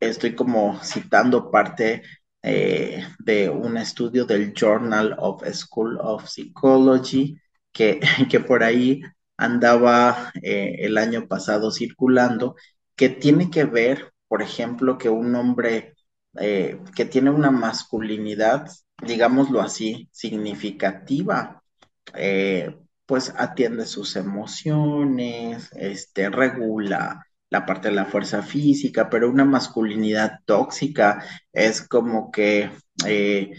estoy 0.00 0.34
como 0.34 0.78
citando 0.84 1.50
parte 1.50 2.02
eh, 2.42 3.06
de 3.20 3.48
un 3.48 3.78
estudio 3.78 4.26
del 4.26 4.52
Journal 4.52 5.16
of 5.18 5.42
School 5.54 5.98
of 5.98 6.28
Psychology, 6.28 7.38
que, 7.72 8.00
que 8.30 8.40
por 8.40 8.62
ahí 8.64 9.00
andaba 9.38 10.30
eh, 10.42 10.76
el 10.80 10.98
año 10.98 11.26
pasado 11.26 11.70
circulando, 11.70 12.54
que 12.96 13.08
tiene 13.08 13.50
que 13.50 13.64
ver, 13.64 14.12
por 14.28 14.42
ejemplo, 14.42 14.98
que 14.98 15.08
un 15.08 15.34
hombre 15.34 15.94
eh, 16.38 16.80
que 16.94 17.04
tiene 17.04 17.30
una 17.30 17.50
masculinidad, 17.50 18.68
digámoslo 19.02 19.60
así, 19.60 20.08
significativa, 20.12 21.62
pues 23.06 23.32
atiende 23.36 23.86
sus 23.86 24.16
emociones, 24.16 25.70
este, 25.72 26.28
regula 26.30 27.24
la 27.50 27.64
parte 27.64 27.88
de 27.88 27.94
la 27.94 28.04
fuerza 28.04 28.42
física, 28.42 29.08
pero 29.08 29.30
una 29.30 29.44
masculinidad 29.44 30.40
tóxica 30.44 31.24
es 31.52 31.80
como 31.80 32.30
que 32.30 32.70
eh, 33.06 33.52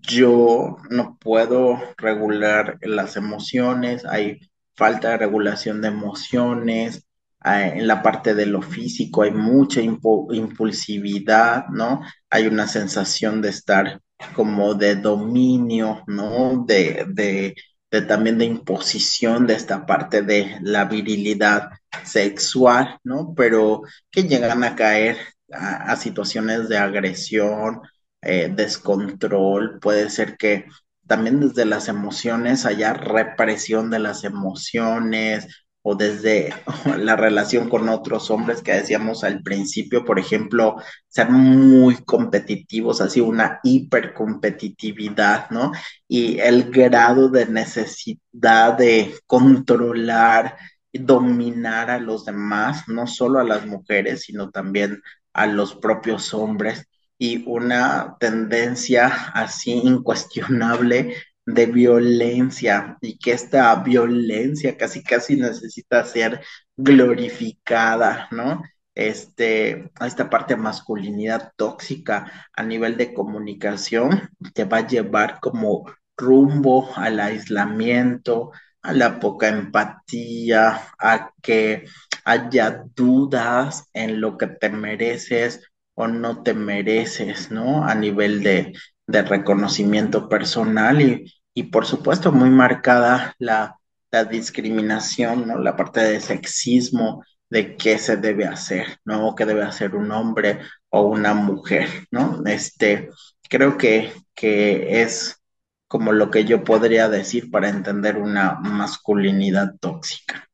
yo 0.00 0.76
no 0.90 1.18
puedo 1.20 1.78
regular 1.98 2.78
las 2.80 3.16
emociones, 3.16 4.04
hay 4.06 4.40
falta 4.74 5.10
de 5.10 5.18
regulación 5.18 5.82
de 5.82 5.88
emociones, 5.88 7.05
eh, 7.05 7.05
en 7.46 7.86
la 7.86 8.02
parte 8.02 8.34
de 8.34 8.46
lo 8.46 8.62
físico 8.62 9.22
hay 9.22 9.30
mucha 9.30 9.80
impulsividad, 9.80 11.68
¿no? 11.68 12.02
Hay 12.30 12.46
una 12.46 12.66
sensación 12.66 13.40
de 13.40 13.50
estar 13.50 14.00
como 14.34 14.74
de 14.74 14.96
dominio, 14.96 16.02
¿no? 16.06 16.64
De, 16.66 17.06
de 17.08 17.54
también 18.02 18.38
de 18.38 18.44
imposición 18.44 19.46
de 19.46 19.54
esta 19.54 19.86
parte 19.86 20.22
de 20.22 20.58
la 20.62 20.84
virilidad 20.84 21.70
sexual, 22.04 22.98
¿no? 23.04 23.34
Pero 23.34 23.82
que 24.10 24.24
llegan 24.24 24.64
a 24.64 24.76
caer 24.76 25.16
a, 25.52 25.96
situaciones 25.96 26.68
de 26.68 26.78
agresión, 26.78 27.80
eh, 28.22 28.50
descontrol, 28.54 29.78
puede 29.80 30.10
ser 30.10 30.36
que 30.36 30.66
también 31.06 31.40
desde 31.40 31.64
las 31.64 31.88
emociones 31.88 32.66
haya 32.66 32.92
represión 32.92 33.90
de 33.90 34.00
las 34.00 34.24
emociones, 34.24 35.46
o 35.88 35.94
desde 35.94 36.52
la 36.98 37.14
relación 37.14 37.68
con 37.68 37.88
otros 37.88 38.28
hombres 38.32 38.60
que 38.60 38.72
decíamos 38.72 39.22
al 39.22 39.40
principio, 39.42 40.04
por 40.04 40.18
ejemplo, 40.18 40.82
ser 41.06 41.30
muy 41.30 41.94
competitivos, 41.98 43.00
así 43.00 43.20
una 43.20 43.60
hipercompetitividad, 43.62 45.48
¿no? 45.50 45.70
Y 46.08 46.40
el 46.40 46.72
grado 46.72 47.28
de 47.28 47.46
necesidad 47.46 48.76
de 48.76 49.14
controlar, 49.28 50.56
dominar 50.92 51.88
a 51.90 52.00
los 52.00 52.24
demás, 52.24 52.88
no 52.88 53.06
solo 53.06 53.38
a 53.38 53.44
las 53.44 53.64
mujeres, 53.64 54.22
sino 54.22 54.50
también 54.50 55.00
a 55.34 55.46
los 55.46 55.76
propios 55.76 56.34
hombres 56.34 56.84
y 57.16 57.44
una 57.48 58.16
tendencia 58.18 59.06
así 59.34 59.70
incuestionable 59.84 61.14
de 61.46 61.66
violencia 61.66 62.98
y 63.00 63.18
que 63.18 63.32
esta 63.32 63.74
violencia 63.76 64.76
casi 64.76 65.02
casi 65.02 65.36
necesita 65.36 66.04
ser 66.04 66.42
glorificada, 66.76 68.28
¿no? 68.32 68.62
Este, 68.94 69.90
esta 70.00 70.30
parte 70.30 70.56
masculinidad 70.56 71.52
tóxica 71.56 72.48
a 72.54 72.62
nivel 72.62 72.96
de 72.96 73.12
comunicación 73.14 74.30
te 74.54 74.64
va 74.64 74.78
a 74.78 74.86
llevar 74.86 75.38
como 75.40 75.86
rumbo 76.16 76.90
al 76.96 77.20
aislamiento, 77.20 78.52
a 78.82 78.92
la 78.92 79.20
poca 79.20 79.48
empatía, 79.48 80.80
a 80.98 81.32
que 81.42 81.84
haya 82.24 82.84
dudas 82.94 83.88
en 83.92 84.20
lo 84.20 84.36
que 84.38 84.46
te 84.48 84.70
mereces 84.70 85.60
o 85.94 86.06
no 86.08 86.42
te 86.42 86.54
mereces, 86.54 87.50
¿no? 87.50 87.84
A 87.86 87.94
nivel 87.94 88.42
de, 88.42 88.72
de 89.06 89.22
reconocimiento 89.22 90.28
personal 90.28 91.00
y, 91.02 91.32
y 91.56 91.64
por 91.64 91.86
supuesto 91.86 92.32
muy 92.32 92.50
marcada 92.50 93.34
la, 93.38 93.78
la 94.10 94.24
discriminación, 94.26 95.48
¿no? 95.48 95.58
La 95.58 95.74
parte 95.74 96.00
de 96.02 96.20
sexismo, 96.20 97.24
de 97.48 97.76
qué 97.78 97.98
se 97.98 98.18
debe 98.18 98.44
hacer, 98.46 98.98
¿no? 99.06 99.34
¿Qué 99.34 99.46
debe 99.46 99.62
hacer 99.62 99.96
un 99.96 100.10
hombre 100.12 100.60
o 100.90 101.02
una 101.04 101.32
mujer, 101.32 101.88
¿no? 102.10 102.42
Este, 102.46 103.08
creo 103.48 103.78
que, 103.78 104.12
que 104.34 105.00
es 105.02 105.42
como 105.88 106.12
lo 106.12 106.30
que 106.30 106.44
yo 106.44 106.62
podría 106.62 107.08
decir 107.08 107.50
para 107.50 107.70
entender 107.70 108.18
una 108.18 108.56
masculinidad 108.60 109.76
tóxica. 109.80 110.46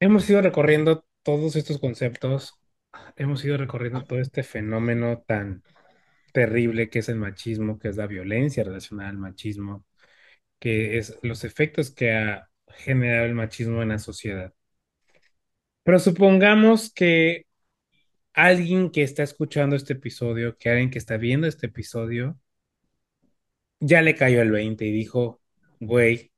Hemos 0.00 0.28
ido 0.30 0.40
recorriendo 0.42 1.04
todos 1.22 1.56
estos 1.56 1.78
conceptos, 1.78 2.54
hemos 3.16 3.44
ido 3.44 3.58
recorriendo 3.58 4.04
todo 4.04 4.20
este 4.20 4.42
fenómeno 4.42 5.22
tan 5.26 5.62
terrible 6.36 6.90
que 6.90 6.98
es 6.98 7.08
el 7.08 7.16
machismo, 7.16 7.78
que 7.78 7.88
es 7.88 7.96
la 7.96 8.06
violencia 8.06 8.62
relacionada 8.62 9.08
al 9.08 9.16
machismo, 9.16 9.86
que 10.58 10.98
es 10.98 11.18
los 11.22 11.44
efectos 11.44 11.90
que 11.90 12.12
ha 12.14 12.50
generado 12.68 13.26
el 13.26 13.34
machismo 13.34 13.82
en 13.82 13.90
la 13.90 13.98
sociedad. 13.98 14.52
Pero 15.82 15.98
supongamos 15.98 16.92
que 16.92 17.46
alguien 18.34 18.90
que 18.90 19.02
está 19.02 19.22
escuchando 19.22 19.76
este 19.76 19.94
episodio, 19.94 20.58
que 20.58 20.70
alguien 20.70 20.90
que 20.90 20.98
está 20.98 21.16
viendo 21.16 21.46
este 21.46 21.68
episodio, 21.68 22.38
ya 23.80 24.02
le 24.02 24.14
cayó 24.14 24.42
el 24.42 24.50
20 24.50 24.84
y 24.84 24.92
dijo, 24.92 25.40
güey, 25.80 26.32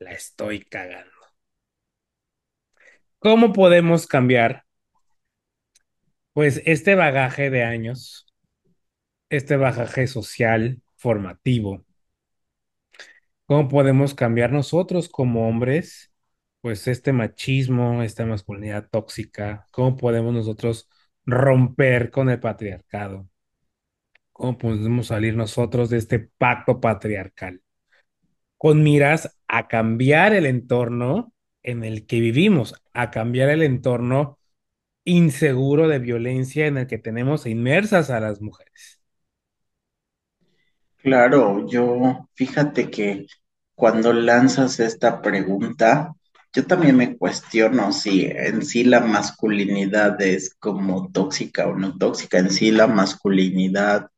la 0.00 0.12
estoy 0.12 0.64
cagando. 0.64 1.12
¿Cómo 3.20 3.52
podemos 3.52 4.06
cambiar? 4.08 4.64
Pues 6.32 6.62
este 6.66 6.94
bagaje 6.96 7.50
de 7.50 7.62
años 7.62 8.23
este 9.28 9.56
bajaje 9.56 10.06
social 10.06 10.82
formativo. 10.96 11.84
¿Cómo 13.46 13.68
podemos 13.68 14.14
cambiar 14.14 14.52
nosotros 14.52 15.08
como 15.08 15.48
hombres, 15.48 16.12
pues 16.60 16.88
este 16.88 17.12
machismo, 17.12 18.02
esta 18.02 18.24
masculinidad 18.26 18.88
tóxica? 18.90 19.66
¿Cómo 19.70 19.96
podemos 19.96 20.32
nosotros 20.34 20.88
romper 21.26 22.10
con 22.10 22.30
el 22.30 22.40
patriarcado? 22.40 23.28
¿Cómo 24.32 24.58
podemos 24.58 25.08
salir 25.08 25.36
nosotros 25.36 25.90
de 25.90 25.98
este 25.98 26.18
pacto 26.18 26.80
patriarcal? 26.80 27.62
Con 28.58 28.82
miras 28.82 29.38
a 29.48 29.68
cambiar 29.68 30.32
el 30.34 30.46
entorno 30.46 31.32
en 31.62 31.84
el 31.84 32.06
que 32.06 32.20
vivimos, 32.20 32.74
a 32.92 33.10
cambiar 33.10 33.50
el 33.50 33.62
entorno 33.62 34.38
inseguro 35.04 35.88
de 35.88 35.98
violencia 36.00 36.66
en 36.66 36.78
el 36.78 36.86
que 36.86 36.98
tenemos 36.98 37.46
inmersas 37.46 38.10
a 38.10 38.20
las 38.20 38.40
mujeres. 38.40 39.03
Claro, 41.04 41.66
yo 41.68 42.28
fíjate 42.34 42.90
que 42.90 43.26
cuando 43.74 44.12
lanzas 44.14 44.80
esta 44.80 45.20
pregunta, 45.20 46.14
yo 46.54 46.66
también 46.66 46.96
me 46.96 47.16
cuestiono 47.18 47.92
si 47.92 48.24
en 48.24 48.64
sí 48.64 48.84
la 48.84 49.00
masculinidad 49.00 50.20
es 50.22 50.54
como 50.58 51.10
tóxica 51.12 51.66
o 51.68 51.76
no 51.76 51.98
tóxica. 51.98 52.38
En 52.38 52.50
sí 52.50 52.70
la 52.70 52.86
masculinidad, 52.86 54.08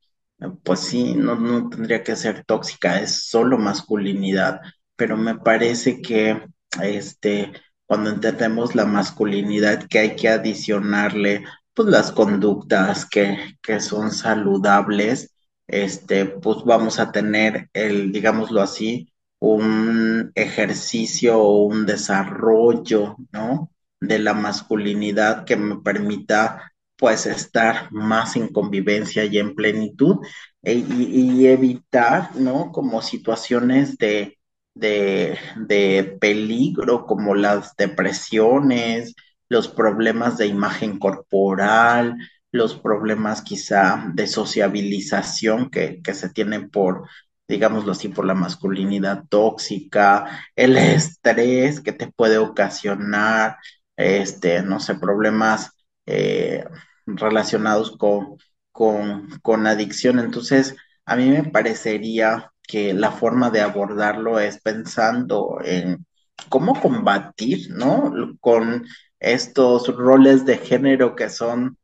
pues 0.63 0.81
sí, 0.81 1.15
no, 1.15 1.35
no 1.37 1.69
tendría 1.69 2.05
que 2.05 2.15
ser 2.17 2.45
tóxica, 2.45 3.01
es 3.01 3.25
solo 3.29 3.59
masculinidad, 3.59 4.61
pero 4.97 5.17
me 5.17 5.35
parece 5.39 6.01
que 6.01 6.41
este, 6.83 7.53
cuando 7.87 8.11
entendemos 8.11 8.75
la 8.77 8.85
masculinidad, 8.87 9.87
que 9.89 9.99
hay 10.01 10.17
que 10.17 10.29
adicionarle 10.29 11.45
pues 11.75 11.89
las 11.89 12.13
conductas 12.13 13.07
que, 13.07 13.57
que 13.63 13.81
son 13.81 14.11
saludables, 14.13 15.36
este, 15.69 16.27
pues 16.27 16.59
vamos 16.65 16.99
a 16.99 17.13
tener 17.13 17.69
el, 17.73 18.13
digámoslo 18.13 18.63
así, 18.63 19.13
un 19.39 20.33
ejercicio 20.35 21.39
o 21.39 21.65
un 21.67 21.87
desarrollo, 21.87 23.17
¿no? 23.33 23.71
De 24.01 24.19
la 24.19 24.35
masculinidad 24.35 25.45
que 25.45 25.57
me 25.57 25.77
permita 25.81 26.73
pues 26.97 27.27
estar 27.27 27.93
más 27.93 28.37
en 28.37 28.49
convivencia 28.49 29.25
y 29.27 29.39
en 29.39 29.55
plenitud 29.55 30.19
e, 30.63 30.75
y, 30.75 31.47
evitar, 31.47 32.35
¿no? 32.37 32.73
Como 32.73 33.03
situaciones 33.03 33.99
de, 33.99 34.39
de, 34.75 35.39
de 35.57 36.17
peligro 36.21 37.07
como 37.07 37.35
las 37.35 37.77
depresiones, 37.77 39.15
los 39.49 39.69
problemas 39.69 40.39
de 40.39 40.47
imagen 40.47 40.99
corporal, 40.99 42.17
los 42.57 42.77
problemas 42.77 43.43
quizá 43.43 44.11
de 44.15 44.27
sociabilización 44.27 45.71
que, 45.71 46.01
que 46.03 46.15
se 46.15 46.29
tienen 46.31 46.71
por, 46.71 47.09
digámoslo 47.49 47.93
así, 47.93 48.09
por 48.09 48.27
la 48.27 48.35
masculinidad 48.35 49.25
tóxica, 49.29 50.27
el 50.57 50.77
estrés 50.79 51.81
que 51.81 51.93
te 51.93 52.11
puede 52.11 52.39
ocasionar, 52.39 53.57
este, 53.97 54.63
no 54.63 54.81
sé, 54.81 54.97
problemas 54.97 55.73
eh, 56.07 56.65
relacionados 57.07 57.97
con, 57.97 58.39
con, 58.73 59.29
con 59.43 59.67
adicción. 59.67 60.19
Entonces, 60.19 60.77
a 61.05 61.17
mí 61.17 61.29
me 61.31 61.45
parecería 61.45 62.53
que 62.67 62.95
la 62.95 63.13
forma 63.13 63.51
de 63.51 63.61
abordarlo 63.61 64.41
es 64.41 64.61
pensando 64.61 65.59
en 65.65 66.05
cómo 66.49 66.81
combatir, 66.81 67.71
¿no? 67.71 68.13
Con 68.41 68.87
estos 69.21 69.89
roles 69.97 70.45
de 70.45 70.59
género 70.59 71.15
que 71.15 71.31
son 71.31 71.79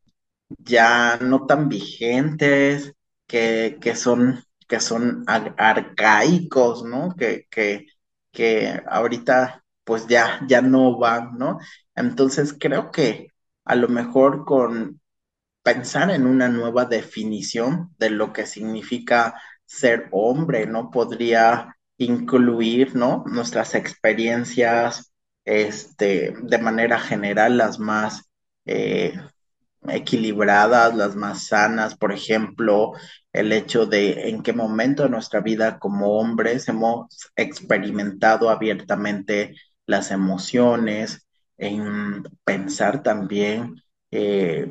ya 0.59 1.19
no 1.21 1.47
tan 1.47 1.69
vigentes, 1.69 2.93
que, 3.27 3.79
que 3.81 3.97
son, 3.97 4.43
que 4.69 4.81
son 4.81 5.25
arcaicos, 5.27 6.85
¿no? 6.85 7.15
Que, 7.17 7.47
que, 7.51 7.87
que 8.33 8.81
ahorita 8.89 9.65
pues 9.85 10.07
ya, 10.07 10.41
ya 10.49 10.63
no 10.63 10.99
van, 10.99 11.39
¿no? 11.39 11.59
Entonces 11.95 12.55
creo 12.59 12.91
que 12.91 13.29
a 13.65 13.75
lo 13.77 13.89
mejor 13.89 14.45
con 14.45 15.01
pensar 15.63 16.11
en 16.11 16.27
una 16.27 16.49
nueva 16.49 16.85
definición 16.87 17.95
de 17.99 18.11
lo 18.11 18.33
que 18.33 18.47
significa 18.47 19.41
ser 19.65 20.09
hombre, 20.13 20.67
¿no? 20.67 20.91
Podría 20.91 21.77
incluir, 21.99 22.95
¿no? 22.97 23.25
Nuestras 23.27 23.75
experiencias, 23.75 25.13
este, 25.45 26.35
de 26.43 26.59
manera 26.59 26.99
general, 27.01 27.59
las 27.59 27.79
más 27.79 28.25
eh, 28.65 29.15
equilibradas, 29.89 30.95
las 30.95 31.17
más 31.17 31.47
sanas, 31.47 31.97
por 31.97 32.13
ejemplo, 32.13 32.93
el 33.33 33.53
hecho 33.53 33.87
de 33.87 34.29
en 34.29 34.43
qué 34.43 34.53
momento 34.53 35.03
de 35.05 35.09
nuestra 35.11 35.41
vida 35.41 35.79
como 35.79 36.19
hombres 36.19 36.69
hemos 36.69 37.07
experimentado 37.37 38.51
abiertamente 38.51 39.57
las 39.87 40.11
emociones, 40.11 41.27
en 41.59 42.25
pensar 42.45 43.03
también 43.03 43.83
eh, 44.11 44.71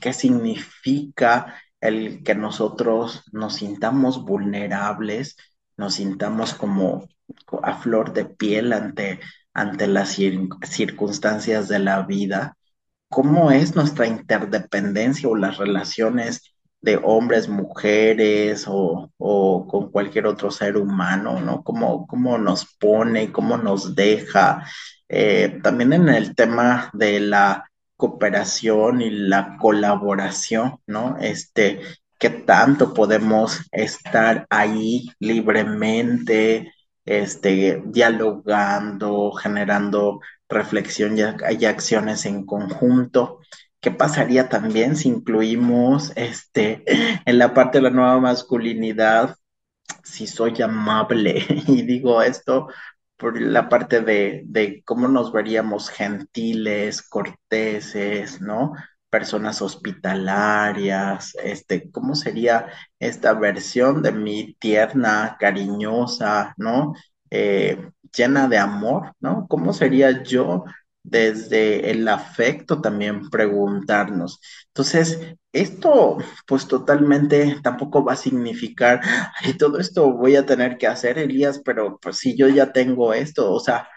qué 0.00 0.12
significa 0.12 1.56
el 1.80 2.22
que 2.22 2.34
nosotros 2.34 3.24
nos 3.32 3.56
sintamos 3.56 4.24
vulnerables, 4.24 5.36
nos 5.76 5.94
sintamos 5.94 6.54
como 6.54 7.08
a 7.62 7.78
flor 7.78 8.12
de 8.12 8.24
piel 8.24 8.72
ante, 8.72 9.20
ante 9.52 9.86
las 9.86 10.16
circunstancias 10.62 11.68
de 11.68 11.78
la 11.78 12.02
vida, 12.02 12.56
cómo 13.14 13.52
es 13.52 13.76
nuestra 13.76 14.08
interdependencia 14.08 15.28
o 15.28 15.36
las 15.36 15.58
relaciones 15.58 16.56
de 16.80 16.96
hombres, 17.00 17.48
mujeres 17.48 18.64
o, 18.66 19.08
con 19.68 19.92
cualquier 19.92 20.26
otro 20.26 20.50
ser 20.50 20.76
humano, 20.76 21.40
¿no? 21.40 21.62
Cómo, 21.62 22.08
cómo 22.08 22.38
nos 22.38 22.66
pone, 22.76 23.30
cómo 23.30 23.56
nos 23.56 23.94
deja. 23.94 24.66
Eh, 25.08 25.60
también 25.62 25.92
en 25.92 26.08
el 26.08 26.34
tema 26.34 26.90
de 26.92 27.20
la 27.20 27.70
cooperación 27.96 29.00
y 29.00 29.10
la 29.10 29.58
colaboración, 29.60 30.80
¿no? 30.88 31.16
Este, 31.20 31.80
qué 32.18 32.30
tanto 32.30 32.92
podemos 32.94 33.60
estar 33.70 34.44
ahí 34.50 35.08
libremente, 35.20 36.74
este, 37.04 37.80
dialogando, 37.86 39.30
generando 39.32 40.18
reflexión 40.54 41.18
y, 41.18 41.64
acciones 41.66 42.24
en 42.26 42.46
conjunto. 42.46 43.40
¿Qué 43.80 43.90
pasaría 43.90 44.48
también 44.48 44.96
si 44.96 45.08
incluimos 45.08 46.12
este, 46.16 46.84
en 47.26 47.38
la 47.38 47.52
parte 47.54 47.78
de 47.78 47.82
la 47.82 47.90
nueva 47.90 48.18
masculinidad, 48.20 49.36
si 50.02 50.26
soy 50.26 50.62
amable? 50.62 51.44
Y 51.68 51.82
digo 51.82 52.22
esto 52.22 52.68
por 53.16 53.40
la 53.40 53.68
parte 53.68 54.00
de, 54.00 54.42
de 54.46 54.82
cómo 54.84 55.08
nos 55.08 55.32
veríamos 55.32 55.88
gentiles, 55.90 57.02
corteses, 57.02 58.40
¿no? 58.40 58.72
Personas 59.10 59.62
hospitalarias, 59.62 61.34
este, 61.42 61.90
¿cómo 61.90 62.14
sería 62.16 62.66
esta 62.98 63.34
versión 63.34 64.02
de 64.02 64.12
mi 64.12 64.54
tierna, 64.54 65.36
cariñosa, 65.38 66.54
¿no? 66.56 66.94
Eh, 67.30 67.90
llena 68.16 68.48
de 68.48 68.58
amor, 68.58 69.12
¿no? 69.20 69.46
¿Cómo 69.48 69.72
sería 69.72 70.22
yo 70.22 70.64
desde 71.02 71.90
el 71.90 72.06
afecto 72.08 72.80
también 72.80 73.28
preguntarnos? 73.30 74.40
Entonces, 74.68 75.18
esto 75.52 76.18
pues 76.46 76.66
totalmente 76.68 77.56
tampoco 77.62 78.04
va 78.04 78.12
a 78.14 78.16
significar, 78.16 79.00
y 79.46 79.54
todo 79.54 79.78
esto 79.78 80.12
voy 80.12 80.36
a 80.36 80.46
tener 80.46 80.78
que 80.78 80.86
hacer, 80.86 81.18
Elías, 81.18 81.60
pero 81.64 81.98
pues 82.00 82.18
si 82.18 82.36
yo 82.36 82.48
ya 82.48 82.72
tengo 82.72 83.12
esto, 83.14 83.52
o 83.52 83.60
sea, 83.60 83.88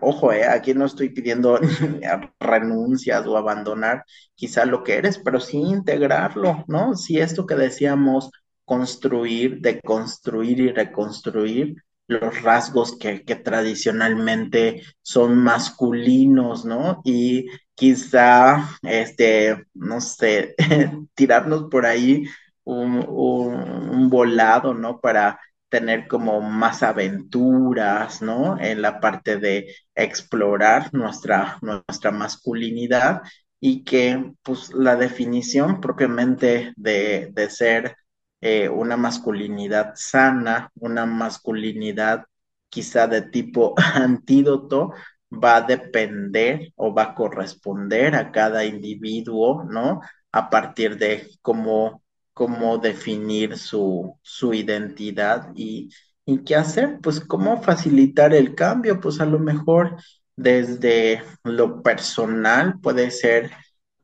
ojo, 0.00 0.32
eh, 0.32 0.44
aquí 0.46 0.74
no 0.74 0.84
estoy 0.86 1.10
pidiendo 1.10 1.58
renuncias 2.40 3.26
o 3.26 3.36
abandonar 3.36 4.04
quizá 4.34 4.64
lo 4.66 4.82
que 4.82 4.94
eres, 4.96 5.18
pero 5.18 5.40
sí 5.40 5.58
integrarlo, 5.58 6.64
¿no? 6.68 6.94
Si 6.96 7.18
esto 7.18 7.46
que 7.46 7.54
decíamos, 7.54 8.30
construir, 8.64 9.60
deconstruir 9.60 10.60
y 10.60 10.72
reconstruir, 10.72 11.76
los 12.06 12.42
rasgos 12.42 12.98
que, 12.98 13.20
tradicionalmente 13.20 14.82
son 15.02 15.38
masculinos, 15.38 16.64
¿no? 16.64 17.00
Y 17.04 17.46
quizá, 17.74 18.68
este, 18.82 19.64
no 19.74 20.00
sé, 20.00 20.54
tirarnos 21.14 21.64
por 21.70 21.86
ahí 21.86 22.24
un, 22.64 23.04
un, 23.08 24.10
volado, 24.10 24.74
¿no? 24.74 25.00
Para 25.00 25.40
tener 25.68 26.06
como 26.08 26.40
más 26.40 26.82
aventuras, 26.82 28.22
¿no? 28.22 28.58
En 28.60 28.82
la 28.82 29.00
parte 29.00 29.38
de 29.38 29.74
explorar 29.94 30.92
nuestra, 30.92 31.58
nuestra 31.62 32.10
masculinidad 32.10 33.22
y 33.60 33.82
que, 33.84 34.32
pues, 34.42 34.72
la 34.74 34.96
definición 34.96 35.80
propiamente 35.80 36.72
de, 36.76 37.30
de 37.32 37.50
ser 37.50 37.96
eh, 38.44 38.68
una 38.68 38.96
masculinidad 38.98 39.94
sana, 39.96 40.70
una 40.76 41.06
masculinidad 41.06 42.26
quizá 42.68 43.06
de 43.08 43.22
tipo 43.22 43.74
antídoto, 43.94 44.92
va 45.32 45.56
a 45.56 45.60
depender 45.62 46.72
o 46.76 46.92
va 46.94 47.04
a 47.04 47.14
corresponder 47.14 48.14
a 48.14 48.30
cada 48.32 48.64
individuo, 48.64 49.64
¿no? 49.64 50.00
A 50.32 50.50
partir 50.50 50.96
de 50.98 51.28
cómo, 51.42 52.02
cómo 52.34 52.78
definir 52.78 53.56
su, 53.58 54.18
su 54.22 54.52
identidad 54.54 55.48
y, 55.54 55.88
y 56.26 56.44
qué 56.44 56.56
hacer, 56.56 56.98
pues 57.02 57.20
cómo 57.20 57.62
facilitar 57.62 58.34
el 58.34 58.54
cambio, 58.54 59.00
pues 59.00 59.20
a 59.20 59.26
lo 59.26 59.38
mejor 59.38 59.96
desde 60.36 61.22
lo 61.44 61.82
personal 61.82 62.80
puede 62.80 63.10
ser 63.10 63.50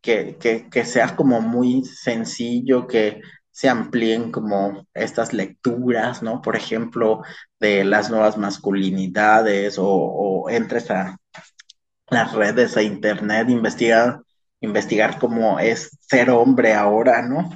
que, 0.01 0.37
que, 0.41 0.69
que 0.71 0.85
sea 0.85 1.15
como 1.17 1.41
muy 1.41 1.85
sencillo, 1.85 2.87
que 2.87 3.21
se 3.51 3.69
amplíen 3.69 4.31
como 4.33 4.87
estas 4.95 5.33
lecturas, 5.33 6.23
¿no? 6.23 6.41
Por 6.43 6.57
ejemplo, 6.57 7.23
de 7.59 7.85
las 7.85 8.11
nuevas 8.11 8.39
masculinidades 8.39 9.79
o, 9.79 9.87
o 9.89 10.51
entres 10.51 10.91
a 10.91 11.19
las 12.09 12.33
redes, 12.33 12.77
a 12.77 12.83
internet, 12.83 13.49
investigar, 13.49 14.21
investigar 14.61 15.19
cómo 15.19 15.59
es 15.59 15.97
ser 16.01 16.31
hombre 16.31 16.75
ahora, 16.75 17.23
¿no? 17.23 17.51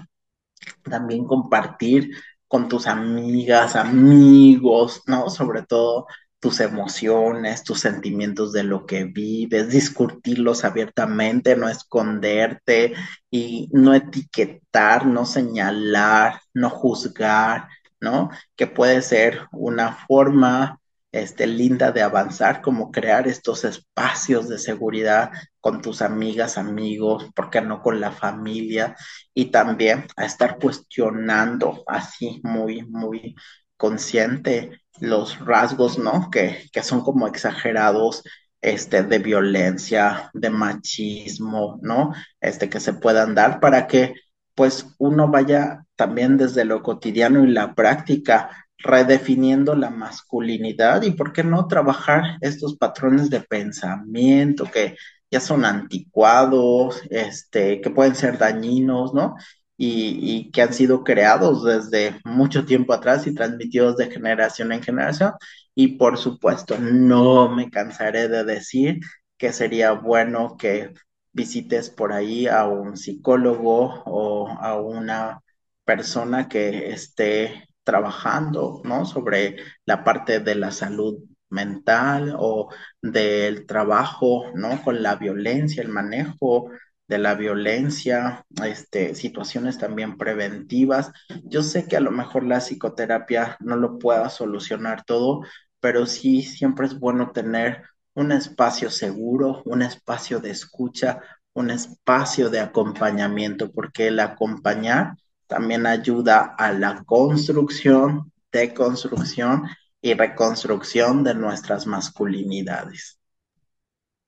También 0.82 1.26
compartir 1.26 2.10
con 2.48 2.68
tus 2.68 2.86
amigas, 2.86 3.76
amigos, 3.76 5.02
¿no? 5.06 5.28
Sobre 5.30 5.62
todo 5.62 6.06
tus 6.44 6.60
emociones, 6.60 7.64
tus 7.64 7.80
sentimientos 7.80 8.52
de 8.52 8.64
lo 8.64 8.84
que 8.84 9.04
vives, 9.04 9.70
discutirlos 9.70 10.62
abiertamente, 10.66 11.56
no 11.56 11.70
esconderte 11.70 12.92
y 13.30 13.70
no 13.72 13.94
etiquetar, 13.94 15.06
no 15.06 15.24
señalar, 15.24 16.42
no 16.52 16.68
juzgar, 16.68 17.68
¿no? 17.98 18.28
Que 18.56 18.66
puede 18.66 19.00
ser 19.00 19.46
una 19.52 19.94
forma 20.06 20.80
este, 21.12 21.46
linda 21.46 21.92
de 21.92 22.02
avanzar, 22.02 22.60
como 22.60 22.92
crear 22.92 23.26
estos 23.26 23.64
espacios 23.64 24.46
de 24.50 24.58
seguridad 24.58 25.30
con 25.60 25.80
tus 25.80 26.02
amigas, 26.02 26.58
amigos, 26.58 27.30
¿por 27.34 27.48
qué 27.48 27.62
no 27.62 27.80
con 27.80 28.00
la 28.00 28.12
familia? 28.12 28.96
Y 29.32 29.46
también 29.46 30.08
a 30.18 30.26
estar 30.26 30.58
cuestionando 30.58 31.84
así 31.86 32.42
muy, 32.44 32.82
muy 32.82 33.34
consciente 33.76 34.80
los 35.01 35.38
rasgos, 35.40 35.98
¿no? 35.98 36.30
Que, 36.30 36.68
que 36.72 36.82
son 36.82 37.02
como 37.02 37.26
exagerados 37.26 38.22
este, 38.60 39.02
de 39.02 39.18
violencia, 39.18 40.30
de 40.32 40.51
machismo, 40.51 41.78
¿no? 41.82 42.14
Este, 42.40 42.68
que 42.70 42.80
se 42.80 42.94
puedan 42.94 43.34
dar 43.34 43.60
para 43.60 43.86
que 43.86 44.14
pues 44.55 44.86
uno 44.98 45.28
vaya 45.28 45.84
también 45.96 46.36
desde 46.36 46.64
lo 46.64 46.82
cotidiano 46.82 47.44
y 47.44 47.51
la 47.51 47.74
práctica 47.74 48.66
redefiniendo 48.78 49.74
la 49.74 49.90
masculinidad 49.90 51.02
y 51.02 51.12
por 51.12 51.32
qué 51.32 51.42
no 51.42 51.66
trabajar 51.66 52.38
estos 52.40 52.76
patrones 52.76 53.30
de 53.30 53.40
pensamiento 53.40 54.64
que 54.70 54.96
ya 55.30 55.40
son 55.40 55.64
anticuados, 55.64 57.02
este, 57.10 57.80
que 57.80 57.90
pueden 57.90 58.14
ser 58.14 58.38
dañinos, 58.38 59.12
¿no? 59.14 59.36
Y, 59.76 60.51
que 60.52 60.62
han 60.62 60.72
sido 60.72 61.02
creados 61.05 61.64
desde 61.64 62.20
mucho 62.24 62.64
tiempo 62.64 62.92
atrás 62.92 63.26
y 63.26 63.34
transmitidos 63.34 63.96
de 63.96 64.10
generación 64.10 64.72
en 64.72 64.82
generación 64.82 65.32
y 65.74 65.96
por 65.98 66.18
supuesto, 66.18 66.78
no 66.78 67.48
me 67.48 67.70
cansaré 67.70 68.28
de 68.28 68.44
decir 68.44 69.01
que 69.36 69.52
sería 69.52 69.92
bueno 69.92 70.56
que 70.56 70.92
visites 71.32 71.90
por 71.90 72.12
ahí 72.12 72.46
a 72.46 72.66
un 72.66 72.96
psicólogo 72.96 74.02
o 74.06 74.48
a 74.48 74.80
una 74.80 75.40
persona 75.84 76.48
que 76.48 76.90
esté 76.90 77.68
trabajando, 77.82 78.80
¿no? 78.84 79.05
Sobre 79.05 79.56
la 79.84 80.05
parte 80.05 80.40
de 80.40 80.55
la 80.55 80.70
salud 80.70 81.18
mental 81.51 82.34
o 82.38 82.70
del 83.02 83.66
trabajo, 83.66 84.51
¿no? 84.55 84.82
Con 84.82 85.02
la 85.02 85.16
violencia, 85.16 85.82
el 85.82 85.88
manejo 85.88 86.70
de 87.06 87.18
la 87.18 87.35
violencia, 87.35 88.44
este, 88.64 89.14
situaciones 89.14 89.78
también 89.78 90.16
preventivas. 90.16 91.12
Yo 91.44 91.62
sé 91.62 91.86
que 91.86 91.97
a 91.97 92.01
lo 92.01 92.10
mejor 92.10 92.44
la 92.44 92.60
psicoterapia 92.60 93.56
no 93.60 93.76
lo 93.76 93.98
pueda 93.98 94.28
solucionar 94.31 95.05
todo, 95.05 95.43
pero 95.81 96.06
sí 96.06 96.43
siempre 96.43 96.86
es 96.86 96.98
bueno 96.98 97.31
tener 97.32 97.82
un 98.14 98.32
espacio 98.32 98.90
seguro, 98.90 99.62
un 99.66 99.82
espacio 99.82 100.40
de 100.40 100.51
escucha, 100.51 101.20
un 101.52 101.70
espacio 101.70 102.51
de 102.51 102.60
acompañamiento, 102.60 103.70
porque 103.72 104.09
el 104.09 104.20
acompañar 104.20 105.14
también 105.47 105.86
ayuda 105.86 106.55
a 106.59 106.72
la 106.72 107.05
construcción, 107.05 108.32
deconstrucción 108.51 109.64
y 110.01 110.14
reconstrucción 110.14 111.22
de 111.24 111.35
nuestras 111.35 111.86
masculinidades. 111.86 113.18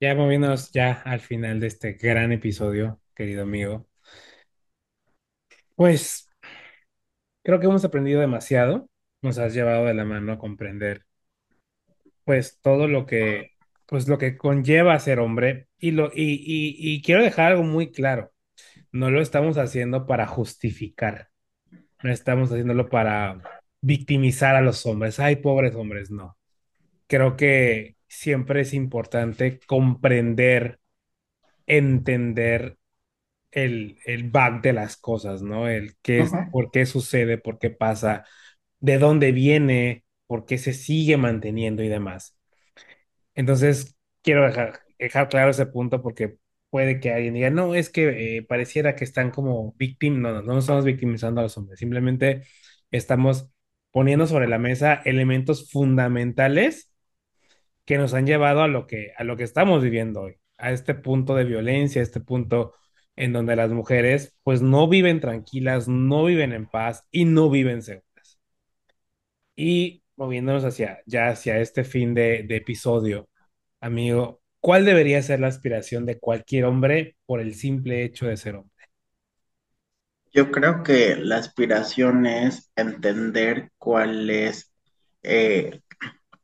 Ya 0.00 0.14
moviéndonos 0.14 0.70
ya 0.72 0.92
al 1.04 1.20
final 1.20 1.60
de 1.60 1.66
este 1.68 1.92
gran 1.94 2.32
episodio, 2.32 3.00
querido 3.14 3.42
amigo. 3.42 3.86
Pues 5.74 6.28
creo 7.42 7.60
que 7.60 7.66
hemos 7.66 7.84
aprendido 7.84 8.20
demasiado. 8.20 8.88
Nos 9.22 9.38
has 9.38 9.54
llevado 9.54 9.86
de 9.86 9.94
la 9.94 10.04
mano 10.04 10.32
a 10.32 10.38
comprender 10.38 11.06
pues 12.24 12.58
todo 12.60 12.88
lo 12.88 13.06
que, 13.06 13.52
pues 13.86 14.08
lo 14.08 14.18
que 14.18 14.36
conlleva 14.36 14.98
ser 14.98 15.20
hombre 15.20 15.68
y, 15.78 15.92
lo, 15.92 16.08
y, 16.08 16.42
y, 16.44 17.02
quiero 17.02 17.22
dejar 17.22 17.52
algo 17.52 17.62
muy 17.62 17.92
claro, 17.92 18.32
no 18.92 19.10
lo 19.10 19.20
estamos 19.22 19.58
haciendo 19.58 20.06
para 20.06 20.26
justificar, 20.26 21.30
no 22.02 22.12
estamos 22.12 22.50
haciéndolo 22.50 22.88
para 22.88 23.40
victimizar 23.80 24.56
a 24.56 24.62
los 24.62 24.84
hombres, 24.86 25.20
ay, 25.20 25.36
pobres 25.36 25.74
hombres, 25.76 26.10
no. 26.10 26.36
Creo 27.08 27.36
que 27.36 27.95
siempre 28.08 28.62
es 28.62 28.74
importante 28.74 29.60
comprender, 29.66 30.80
entender 31.66 32.78
el, 33.52 33.98
el 34.06 34.30
back 34.30 34.62
de 34.62 34.72
las 34.72 34.96
cosas, 34.96 35.42
¿no? 35.42 35.68
El 35.68 35.96
qué 36.02 36.20
es, 36.20 36.38
por 36.50 36.70
qué 36.70 36.86
sucede, 36.86 37.38
por 37.38 37.58
qué 37.58 37.70
pasa, 37.70 38.24
de 38.80 38.98
dónde 38.98 39.32
viene, 39.32 40.04
por 40.26 40.46
qué 40.46 40.58
se 40.58 40.72
sigue 40.74 41.16
manteniendo 41.16 41.82
y 41.82 41.88
demás. 41.88 42.38
Entonces, 43.34 43.96
quiero 44.22 44.44
dejar, 44.46 44.80
dejar 44.98 45.28
claro 45.28 45.50
ese 45.50 45.66
punto 45.66 46.02
porque 46.02 46.36
puede 46.70 47.00
que 47.00 47.12
alguien 47.12 47.34
diga, 47.34 47.50
no, 47.50 47.74
es 47.74 47.90
que 47.90 48.38
eh, 48.38 48.42
pareciera 48.42 48.96
que 48.96 49.04
están 49.04 49.30
como 49.30 49.74
víctimas, 49.78 50.20
no, 50.20 50.32
no, 50.42 50.42
no 50.42 50.58
estamos 50.58 50.84
victimizando 50.84 51.40
a 51.40 51.44
los 51.44 51.56
hombres, 51.58 51.78
simplemente 51.78 52.42
estamos 52.90 53.50
poniendo 53.90 54.26
sobre 54.26 54.48
la 54.48 54.58
mesa 54.58 55.02
elementos 55.04 55.70
fundamentales 55.70 56.92
que 57.86 57.98
nos 57.98 58.12
han 58.14 58.26
llevado 58.26 58.62
a 58.62 58.68
lo 58.68 58.86
que, 58.86 59.12
a 59.16 59.24
lo 59.24 59.36
que 59.36 59.44
estamos 59.44 59.82
viviendo 59.82 60.22
hoy, 60.22 60.36
a 60.58 60.72
este 60.72 60.94
punto 60.94 61.34
de 61.34 61.44
violencia, 61.44 62.02
a 62.02 62.04
este 62.04 62.20
punto 62.20 62.74
en 63.16 63.32
donde 63.32 63.56
las 63.56 63.70
mujeres 63.70 64.36
pues 64.42 64.60
no 64.62 64.88
viven 64.88 65.20
tranquilas, 65.20 65.88
no 65.88 66.24
viven 66.24 66.52
en 66.52 66.66
paz 66.66 67.04
y 67.10 67.24
no 67.24 67.48
viven 67.48 67.82
seguras. 67.82 68.38
Y 69.56 70.02
moviéndonos 70.16 70.64
hacia 70.64 71.00
ya 71.06 71.28
hacia 71.28 71.58
este 71.60 71.84
fin 71.84 72.14
de, 72.14 72.46
episodio, 72.50 73.28
amigo, 73.80 74.42
¿cuál 74.60 74.84
debería 74.84 75.22
ser 75.22 75.40
la 75.40 75.48
aspiración 75.48 76.06
de 76.06 76.18
cualquier 76.18 76.64
hombre 76.64 77.16
por 77.26 77.40
el 77.40 77.54
simple 77.54 78.04
hecho 78.04 78.26
de 78.26 78.36
ser 78.36 78.56
hombre? 78.56 78.72
Yo 80.32 80.50
creo 80.50 80.82
que 80.82 81.16
la 81.16 81.36
aspiración 81.36 82.26
es 82.26 82.70
entender 82.76 83.70
cuál 83.78 84.28
es, 84.28 84.72
eh, 85.22 85.80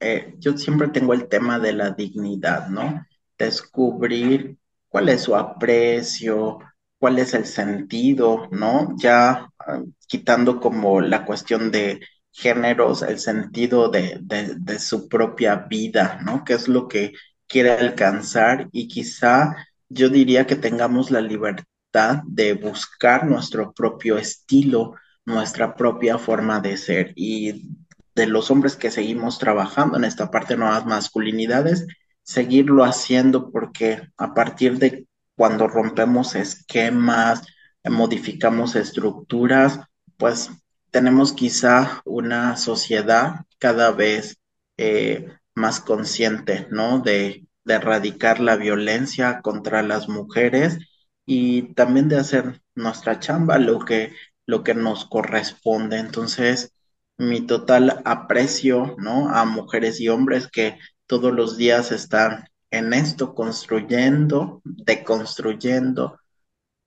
eh, 0.03 0.35
yo 0.39 0.57
siempre 0.59 0.89
tengo 0.89 1.15
el 1.15 1.29
tema 1.29 1.59
de 1.59 1.73
la 1.73 1.91
dignidad, 1.93 2.69
¿no? 2.69 3.07
Descubrir 3.39 4.57
cuál 4.89 5.09
es 5.09 5.23
su 5.23 5.37
aprecio, 5.37 6.59
cuál 6.99 7.19
es 7.19 7.35
el 7.35 7.47
sentido, 7.47 8.49
¿no? 8.53 8.95
Ya 8.99 9.49
ah, 9.59 9.83
quitando 10.07 10.61
como 10.61 11.01
la 11.01 11.25
cuestión 11.25 11.71
de 11.71 12.01
géneros, 12.33 13.03
el 13.03 13.19
sentido 13.19 13.89
de, 13.91 14.19
de, 14.23 14.79
su 14.79 15.09
propia 15.09 15.57
vida, 15.57 16.21
¿no? 16.25 16.45
¿Qué 16.45 16.55
es 16.55 16.69
lo 16.69 16.89
que 16.89 17.13
quiere 17.47 17.73
alcanzar? 17.73 18.69
Y 18.73 18.89
quizá 18.89 19.57
yo 19.89 20.09
diría 20.09 20.47
que 20.47 20.57
tengamos 20.57 21.11
la 21.11 21.21
libertad 21.21 22.23
de 22.27 22.55
buscar 22.55 23.27
nuestro 23.27 23.73
propio 23.73 24.17
estilo, 24.19 24.95
nuestra 25.25 25.75
propia 25.75 26.19
forma 26.19 26.61
de 26.61 26.77
ser. 26.77 27.13
Y 27.17 27.69
de 28.15 28.27
los 28.27 28.51
hombres 28.51 28.77
que 28.77 28.91
seguimos 28.91 29.39
trabajando 29.39 29.97
en 29.97 30.05
esta 30.05 30.31
parte 30.31 30.55
de 30.55 30.61
nuevas 30.61 30.87
masculinidades, 30.87 31.87
seguirlo 32.23 32.85
haciendo 32.85 33.51
porque 33.51 34.03
a 34.17 34.35
partir 34.35 34.79
de 34.79 35.07
cuando 35.37 35.67
rompemos 35.67 36.35
esquemas, 36.35 37.43
modificamos 37.85 38.77
estructuras, 38.77 39.81
pues 40.17 40.51
tenemos 40.91 41.33
quizá 41.33 42.03
una 42.05 42.57
sociedad 42.57 43.45
cada 43.59 43.91
vez 43.93 44.37
eh, 44.77 45.29
más 45.55 45.81
consciente, 45.81 46.67
¿no? 46.71 47.01
De, 47.01 47.47
de 47.65 47.75
erradicar 47.75 48.41
la 48.41 48.57
violencia 48.57 49.41
contra 49.43 49.83
las 49.83 50.09
mujeres 50.09 50.79
y 51.27 51.75
también 51.75 52.09
de 52.09 52.19
hacer 52.19 52.61
nuestra 52.75 53.21
chamba, 53.21 53.59
lo 53.59 53.81
que, 53.85 54.15
lo 54.47 54.63
que 54.65 54.75
nos 54.75 55.07
corresponde. 55.07 55.99
Entonces, 55.99 56.73
mi 57.19 57.47
total 57.47 58.03
aprecio, 58.05 58.95
¿no? 58.99 59.29
A 59.31 59.45
mujeres 59.45 60.01
y 60.01 60.09
hombres 60.09 60.49
que 60.49 60.79
todos 61.07 61.33
los 61.33 61.57
días 61.57 61.93
están 61.93 62.45
en 62.71 62.93
esto, 62.95 63.35
construyendo, 63.35 64.61
deconstruyendo, 64.65 66.19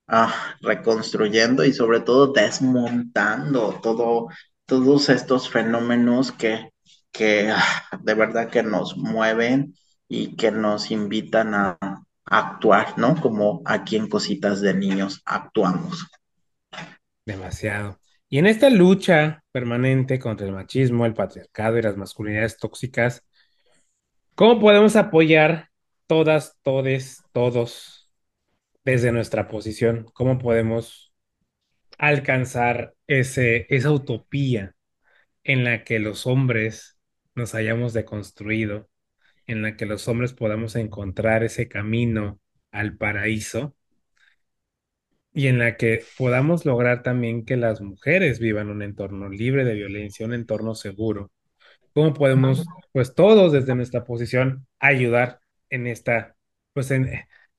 ah, 0.08 0.56
reconstruyendo 0.62 1.64
y 1.64 1.74
sobre 1.74 2.02
todo 2.02 2.34
desmontando 2.34 3.80
todo, 3.82 4.28
todos 4.66 5.10
estos 5.10 5.50
fenómenos 5.50 6.32
que, 6.32 6.70
que 7.12 7.52
ah, 7.52 7.64
de 8.02 8.14
verdad 8.16 8.50
que 8.50 8.64
nos 8.64 8.98
mueven 8.98 9.76
y 10.08 10.36
que 10.36 10.52
nos 10.52 10.92
invitan 10.92 11.54
a, 11.54 11.78
a 11.82 12.06
actuar, 12.26 12.98
¿no? 12.98 13.20
Como 13.22 13.62
aquí 13.66 13.96
en 13.96 14.10
Cositas 14.10 14.62
de 14.62 14.74
Niños 14.74 15.22
actuamos. 15.26 16.08
Demasiado. 17.26 18.00
Y 18.30 18.40
en 18.40 18.48
esta 18.48 18.70
lucha 18.70 19.45
permanente 19.56 20.20
contra 20.20 20.46
el 20.46 20.52
machismo, 20.52 21.06
el 21.06 21.14
patriarcado 21.14 21.78
y 21.80 21.82
las 21.82 21.96
masculinidades 21.96 22.58
tóxicas, 22.58 23.26
¿cómo 24.36 24.60
podemos 24.60 24.98
apoyar 24.98 25.70
todas, 26.08 26.60
todes, 26.62 27.24
todos 27.32 28.12
desde 28.84 29.14
nuestra 29.14 29.48
posición, 29.48 30.08
cómo 30.12 30.40
podemos 30.40 31.14
alcanzar 31.98 32.96
ese, 33.08 33.66
esa 33.70 33.92
utopía 33.92 34.76
en 35.46 35.64
la 35.64 35.86
que 35.86 36.00
los 36.00 36.28
hombres 36.28 37.00
nos 37.34 37.56
hayamos 37.56 37.94
deconstruido, 37.94 38.90
en 39.48 39.62
la 39.62 39.78
que 39.78 39.86
los 39.86 40.10
hombres 40.10 40.34
podamos 40.34 40.76
encontrar 40.76 41.46
ese 41.46 41.70
camino 41.70 42.42
al 42.72 42.98
paraíso 42.98 43.74
y 45.36 45.48
en 45.48 45.60
la 45.60 45.76
que 45.76 46.02
podamos 46.18 46.66
lograr 46.66 47.04
también 47.04 47.44
que 47.44 47.58
las 47.58 47.82
mujeres 47.82 48.40
vivan 48.40 48.70
un 48.70 48.82
entorno 48.82 49.28
libre 49.28 49.66
de 49.66 49.74
violencia, 49.74 50.26
un 50.26 50.34
entorno 50.34 50.76
seguro, 50.76 51.30
cómo 51.94 52.14
podemos, 52.14 52.66
pues 52.94 53.14
todos 53.14 53.52
desde 53.52 53.76
nuestra 53.76 54.06
posición, 54.06 54.66
ayudar 54.80 55.42
en 55.70 55.88
esta, 55.88 56.38
pues 56.72 56.90
en, 56.92 57.10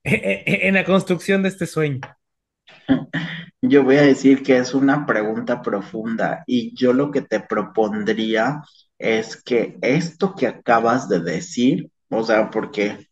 en, 0.05 0.75
la 0.75 0.85
construcción 0.85 1.43
de 1.43 1.51
este 1.51 1.67
sueño. 1.67 2.01
Yo 3.61 3.85
voy 3.85 3.97
a 3.97 4.03
decir 4.03 4.43
que 4.43 4.57
es 4.57 4.73
una 4.73 5.05
pregunta 5.05 5.61
profunda 5.61 6.45
y 6.47 6.75
yo 6.75 6.95
lo 6.95 7.11
que 7.11 7.21
te 7.21 7.41
propondría 7.41 8.63
es 8.99 9.43
que 9.43 9.77
esto 9.83 10.35
que 10.35 10.47
acabas 10.47 11.11
de 11.11 11.21
decir, 11.21 11.91
o 12.09 12.23
sea, 12.23 12.51
porque 12.51 13.09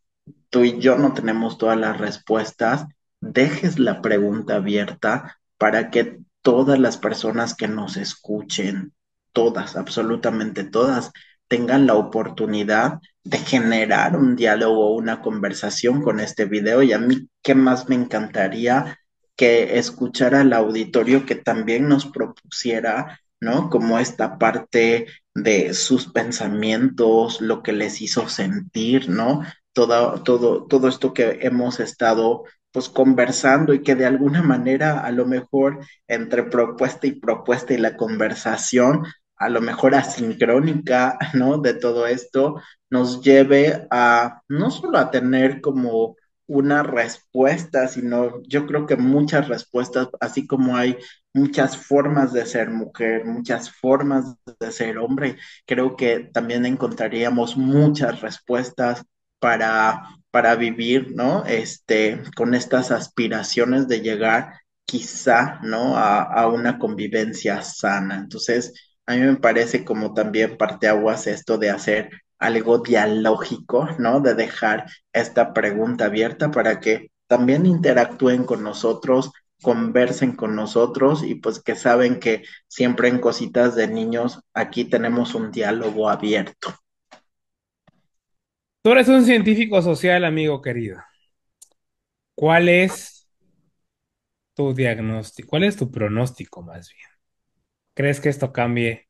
tú 0.49 0.65
y 0.65 0.79
yo 0.79 0.97
no 0.97 1.13
tenemos 1.13 1.59
todas 1.59 1.79
las 1.79 1.99
respuestas, 1.99 2.87
dejes 3.33 3.79
la 3.79 4.03
pregunta 4.03 4.57
abierta 4.57 5.39
para 5.59 5.91
que 5.91 6.21
todas 6.43 6.79
las 6.79 6.99
personas 6.99 7.55
que 7.55 7.69
nos 7.69 7.97
escuchen, 7.97 8.93
todas, 9.33 9.77
absolutamente 9.77 10.65
todas, 10.65 11.11
tengan 11.49 11.87
la 11.87 11.95
oportunidad 11.95 13.01
de 13.23 13.39
generar 13.39 14.17
un 14.17 14.37
diálogo 14.37 14.89
o 14.89 14.97
una 14.97 15.23
conversación 15.23 16.03
con 16.03 16.21
este 16.21 16.45
video. 16.45 16.83
Y 16.83 16.93
a 16.93 16.99
mí, 16.99 17.29
¿qué 17.43 17.55
más 17.55 17.89
me 17.89 17.95
encantaría 17.95 18.99
que 19.37 19.79
escuchara 19.79 20.43
al 20.43 20.53
auditorio 20.53 21.27
que 21.27 21.35
también 21.35 21.89
nos 21.89 22.07
propusiera, 22.07 23.21
¿no? 23.41 23.71
Como 23.71 23.99
esta 23.99 24.39
parte 24.39 25.07
de 25.35 25.75
sus 25.75 26.13
pensamientos, 26.13 27.41
lo 27.41 27.63
que 27.63 27.73
les 27.73 28.01
hizo 28.01 28.29
sentir, 28.29 29.09
¿no? 29.09 29.43
Todo, 29.73 30.23
todo 30.23 30.89
esto 30.89 31.13
que 31.13 31.39
hemos 31.43 31.81
estado 31.81 32.45
pues 32.75 32.91
conversando 32.91 33.73
y 33.75 33.83
que 33.85 33.95
de 33.95 34.07
alguna 34.07 34.43
manera 34.43 35.01
a 35.01 35.13
lo 35.13 35.27
mejor 35.27 35.81
entre 36.09 36.45
propuesta 36.45 37.07
y 37.07 37.13
propuesta 37.13 37.73
y 37.75 37.79
la 37.79 37.97
conversación, 37.97 39.05
a 39.37 39.49
lo 39.49 39.61
mejor 39.63 39.95
asincrónica, 39.95 41.19
¿no? 41.35 41.59
De 41.59 41.75
todo 41.75 42.07
esto, 42.09 42.61
nos 42.91 43.23
lleve 43.23 43.87
a 43.93 44.43
no 44.49 44.71
solo 44.73 44.99
a 44.99 45.11
tener 45.13 45.61
como 45.61 46.17
una 46.47 46.83
respuesta, 46.83 47.89
sino 47.89 48.43
yo 48.43 48.67
creo 48.67 48.87
que 48.87 48.97
muchas 48.97 49.49
respuestas, 49.49 50.09
así 50.21 50.47
como 50.47 50.77
hay 50.77 50.99
muchas 51.33 51.77
formas 51.77 52.33
de 52.33 52.45
ser 52.47 52.71
mujer, 52.71 53.25
muchas 53.25 53.71
formas 53.71 54.37
de 54.61 54.73
ser 54.73 54.99
hombre, 54.99 55.37
creo 55.67 55.97
que 55.97 56.31
también 56.33 56.67
encontraríamos 56.67 57.57
muchas 57.57 58.21
respuestas 58.21 59.05
para, 59.39 60.03
para 60.35 60.57
vivir, 60.57 61.13
¿no? 61.15 61.45
Este, 61.47 62.21
con 62.35 62.55
estas 62.55 62.91
aspiraciones 62.91 63.87
de 63.87 64.01
llegar 64.01 64.55
quizá, 64.85 65.61
¿no? 65.63 65.97
A, 65.97 66.23
a 66.25 66.49
una 66.49 66.77
convivencia 66.81 67.63
sana. 67.63 68.17
Entonces, 68.17 68.73
a 69.07 69.15
mí 69.15 69.21
me 69.21 69.37
parece 69.37 69.85
como 69.85 70.13
también 70.13 70.57
parteaguas 70.57 71.29
esto 71.29 71.57
de 71.57 71.71
hacer 71.71 72.11
algo 72.41 72.79
dialógico, 72.79 73.89
¿no? 74.01 74.19
De 74.21 74.35
dejar 74.35 74.87
esta 75.13 75.53
pregunta 75.53 76.07
abierta 76.07 76.51
para 76.51 76.81
que 76.81 77.13
también 77.29 77.65
interactúen 77.65 78.43
con 78.43 78.65
nosotros, 78.65 79.31
conversen 79.63 80.35
con 80.35 80.57
nosotros 80.57 81.23
y 81.23 81.37
pues 81.37 81.61
que 81.63 81.77
saben 81.77 82.19
que 82.19 82.43
siempre 82.67 83.07
en 83.07 83.21
cositas 83.21 83.77
de 83.77 83.87
niños 83.87 84.41
aquí 84.53 84.85
tenemos 84.85 85.37
un 85.37 85.53
diálogo 85.53 86.11
abierto. 86.11 86.75
Tú 88.85 88.93
eres 88.93 89.09
un 89.09 89.25
científico 89.25 89.81
social, 89.81 90.25
amigo 90.25 90.61
querido. 90.61 90.99
¿Cuál 92.35 92.69
es 92.69 93.27
tu 94.55 94.75
diagnóstico? 94.75 95.49
¿Cuál 95.49 95.65
es 95.65 95.77
tu 95.77 95.91
pronóstico 95.91 96.63
más 96.63 96.91
bien? 96.93 97.09
¿Crees 97.95 98.21
que 98.21 98.29
esto 98.29 98.53
cambie 98.53 99.09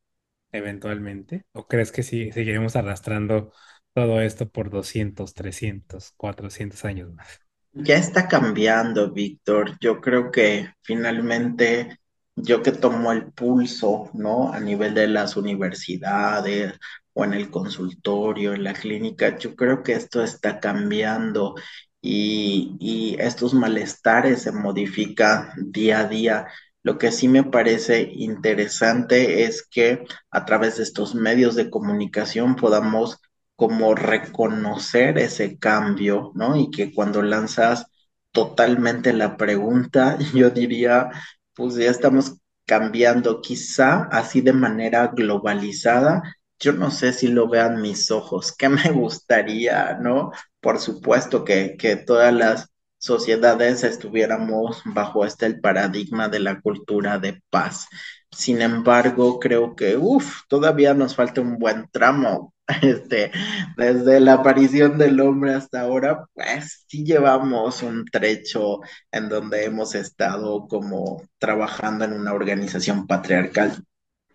eventualmente? 0.51 1.45
¿O 1.53 1.67
crees 1.67 1.91
que 1.91 2.03
sí, 2.03 2.31
seguiremos 2.31 2.75
arrastrando 2.75 3.53
todo 3.93 4.21
esto 4.21 4.49
por 4.49 4.69
200, 4.69 5.33
300, 5.33 6.13
400 6.17 6.85
años 6.85 7.13
más? 7.13 7.41
Ya 7.73 7.97
está 7.97 8.27
cambiando, 8.27 9.11
Víctor. 9.11 9.77
Yo 9.81 9.99
creo 9.99 10.31
que 10.31 10.69
finalmente 10.81 11.99
yo 12.35 12.63
que 12.63 12.71
tomo 12.71 13.11
el 13.11 13.31
pulso, 13.33 14.09
¿no? 14.13 14.53
A 14.53 14.59
nivel 14.59 14.93
de 14.93 15.07
las 15.07 15.35
universidades 15.37 16.73
o 17.15 17.25
en 17.25 17.33
el 17.33 17.51
consultorio, 17.51 18.53
en 18.53 18.63
la 18.65 18.73
clínica, 18.73 19.37
yo 19.39 19.55
creo 19.55 19.83
que 19.83 19.93
esto 19.93 20.23
está 20.23 20.59
cambiando 20.61 21.55
y, 22.01 22.77
y 22.79 23.17
estos 23.19 23.53
malestares 23.53 24.43
se 24.43 24.51
modifican 24.51 25.49
día 25.57 25.99
a 26.01 26.07
día. 26.07 26.47
Lo 26.83 26.97
que 26.99 27.11
sí 27.11 27.27
me 27.27 27.43
parece 27.43 28.01
interesante 28.13 29.43
es 29.45 29.65
que 29.67 30.05
a 30.31 30.45
través 30.45 30.77
de 30.77 30.83
estos 30.83 31.15
medios 31.15 31.55
de 31.55 31.69
comunicación 31.69 32.55
podamos 32.55 33.19
como 33.55 33.95
reconocer 33.95 35.17
ese 35.17 35.57
cambio, 35.57 36.31
¿no? 36.35 36.55
Y 36.57 36.69
que 36.71 36.93
cuando 36.93 37.21
lanzas 37.21 37.87
totalmente 38.31 39.13
la 39.13 39.37
pregunta, 39.37 40.17
yo 40.35 40.49
diría, 40.49 41.09
pues 41.53 41.75
ya 41.75 41.89
estamos 41.89 42.37
cambiando 42.65 43.41
quizá 43.41 44.03
así 44.11 44.41
de 44.41 44.53
manera 44.53 45.07
globalizada. 45.15 46.21
Yo 46.65 46.73
no 46.73 46.89
sé 46.89 47.13
si 47.13 47.27
lo 47.27 47.47
vean 47.47 47.79
mis 47.79 48.09
ojos, 48.09 48.51
¿qué 48.57 48.69
me 48.69 48.89
gustaría, 48.91 49.99
no? 50.01 50.31
Por 50.59 50.79
supuesto 50.79 51.45
que, 51.45 51.77
que 51.77 51.95
todas 51.95 52.33
las 52.33 52.69
sociedades 52.97 53.83
estuviéramos 53.83 54.81
bajo 54.83 55.25
este 55.25 55.45
el 55.45 55.59
paradigma 55.59 56.27
de 56.27 56.39
la 56.39 56.59
cultura 56.61 57.19
de 57.19 57.39
paz. 57.51 57.85
Sin 58.31 58.63
embargo, 58.63 59.39
creo 59.39 59.75
que, 59.75 59.95
uff, 59.95 60.41
todavía 60.47 60.95
nos 60.95 61.15
falta 61.15 61.41
un 61.41 61.59
buen 61.59 61.87
tramo. 61.91 62.51
Este, 62.81 63.31
desde 63.77 64.19
la 64.19 64.33
aparición 64.33 64.97
del 64.97 65.19
hombre 65.21 65.53
hasta 65.53 65.81
ahora, 65.81 66.25
pues 66.33 66.85
sí 66.87 67.05
llevamos 67.05 67.83
un 67.83 68.05
trecho 68.05 68.79
en 69.11 69.29
donde 69.29 69.65
hemos 69.65 69.93
estado 69.93 70.67
como 70.67 71.21
trabajando 71.37 72.05
en 72.05 72.13
una 72.13 72.33
organización 72.33 73.05
patriarcal. 73.05 73.83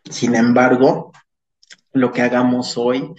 Sin 0.09 0.36
embargo, 0.36 1.11
lo 1.93 2.12
que 2.12 2.23
hagamos 2.23 2.77
hoy 2.79 3.15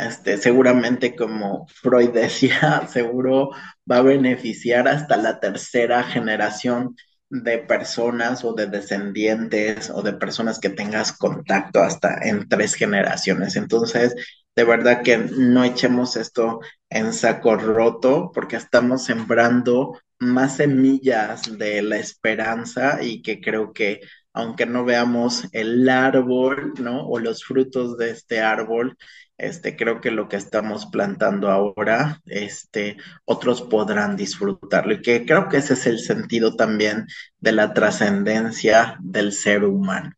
este, 0.00 0.38
seguramente 0.38 1.14
como 1.14 1.66
Freud 1.68 2.10
decía, 2.10 2.86
seguro 2.92 3.50
va 3.90 3.98
a 3.98 4.02
beneficiar 4.02 4.88
hasta 4.88 5.16
la 5.16 5.40
tercera 5.40 6.02
generación 6.02 6.96
de 7.28 7.58
personas 7.58 8.44
o 8.44 8.54
de 8.54 8.66
descendientes 8.66 9.90
o 9.90 10.02
de 10.02 10.14
personas 10.14 10.58
que 10.58 10.70
tengas 10.70 11.12
contacto 11.12 11.80
hasta 11.80 12.18
en 12.22 12.48
tres 12.48 12.74
generaciones. 12.74 13.56
Entonces, 13.56 14.14
de 14.56 14.64
verdad 14.64 15.02
que 15.02 15.18
no 15.18 15.62
echemos 15.64 16.16
esto 16.16 16.60
en 16.88 17.12
saco 17.12 17.56
roto 17.56 18.32
porque 18.34 18.56
estamos 18.56 19.04
sembrando 19.04 20.00
más 20.18 20.56
semillas 20.56 21.56
de 21.56 21.82
la 21.82 21.98
esperanza 21.98 23.02
y 23.02 23.22
que 23.22 23.40
creo 23.40 23.72
que 23.72 24.00
aunque 24.32 24.66
no 24.66 24.84
veamos 24.84 25.48
el 25.52 25.88
árbol, 25.88 26.74
¿no? 26.80 27.06
O 27.06 27.18
los 27.18 27.44
frutos 27.44 27.96
de 27.96 28.10
este 28.10 28.40
árbol, 28.40 28.96
este, 29.38 29.74
creo 29.74 30.00
que 30.00 30.10
lo 30.10 30.28
que 30.28 30.36
estamos 30.36 30.86
plantando 30.86 31.50
ahora, 31.50 32.20
este, 32.26 32.96
otros 33.24 33.62
podrán 33.62 34.16
disfrutarlo 34.16 34.94
y 34.94 35.02
que 35.02 35.24
creo 35.24 35.48
que 35.48 35.58
ese 35.58 35.74
es 35.74 35.86
el 35.86 35.98
sentido 35.98 36.56
también 36.56 37.06
de 37.38 37.52
la 37.52 37.72
trascendencia 37.72 38.96
del 39.00 39.32
ser 39.32 39.64
humano. 39.64 40.12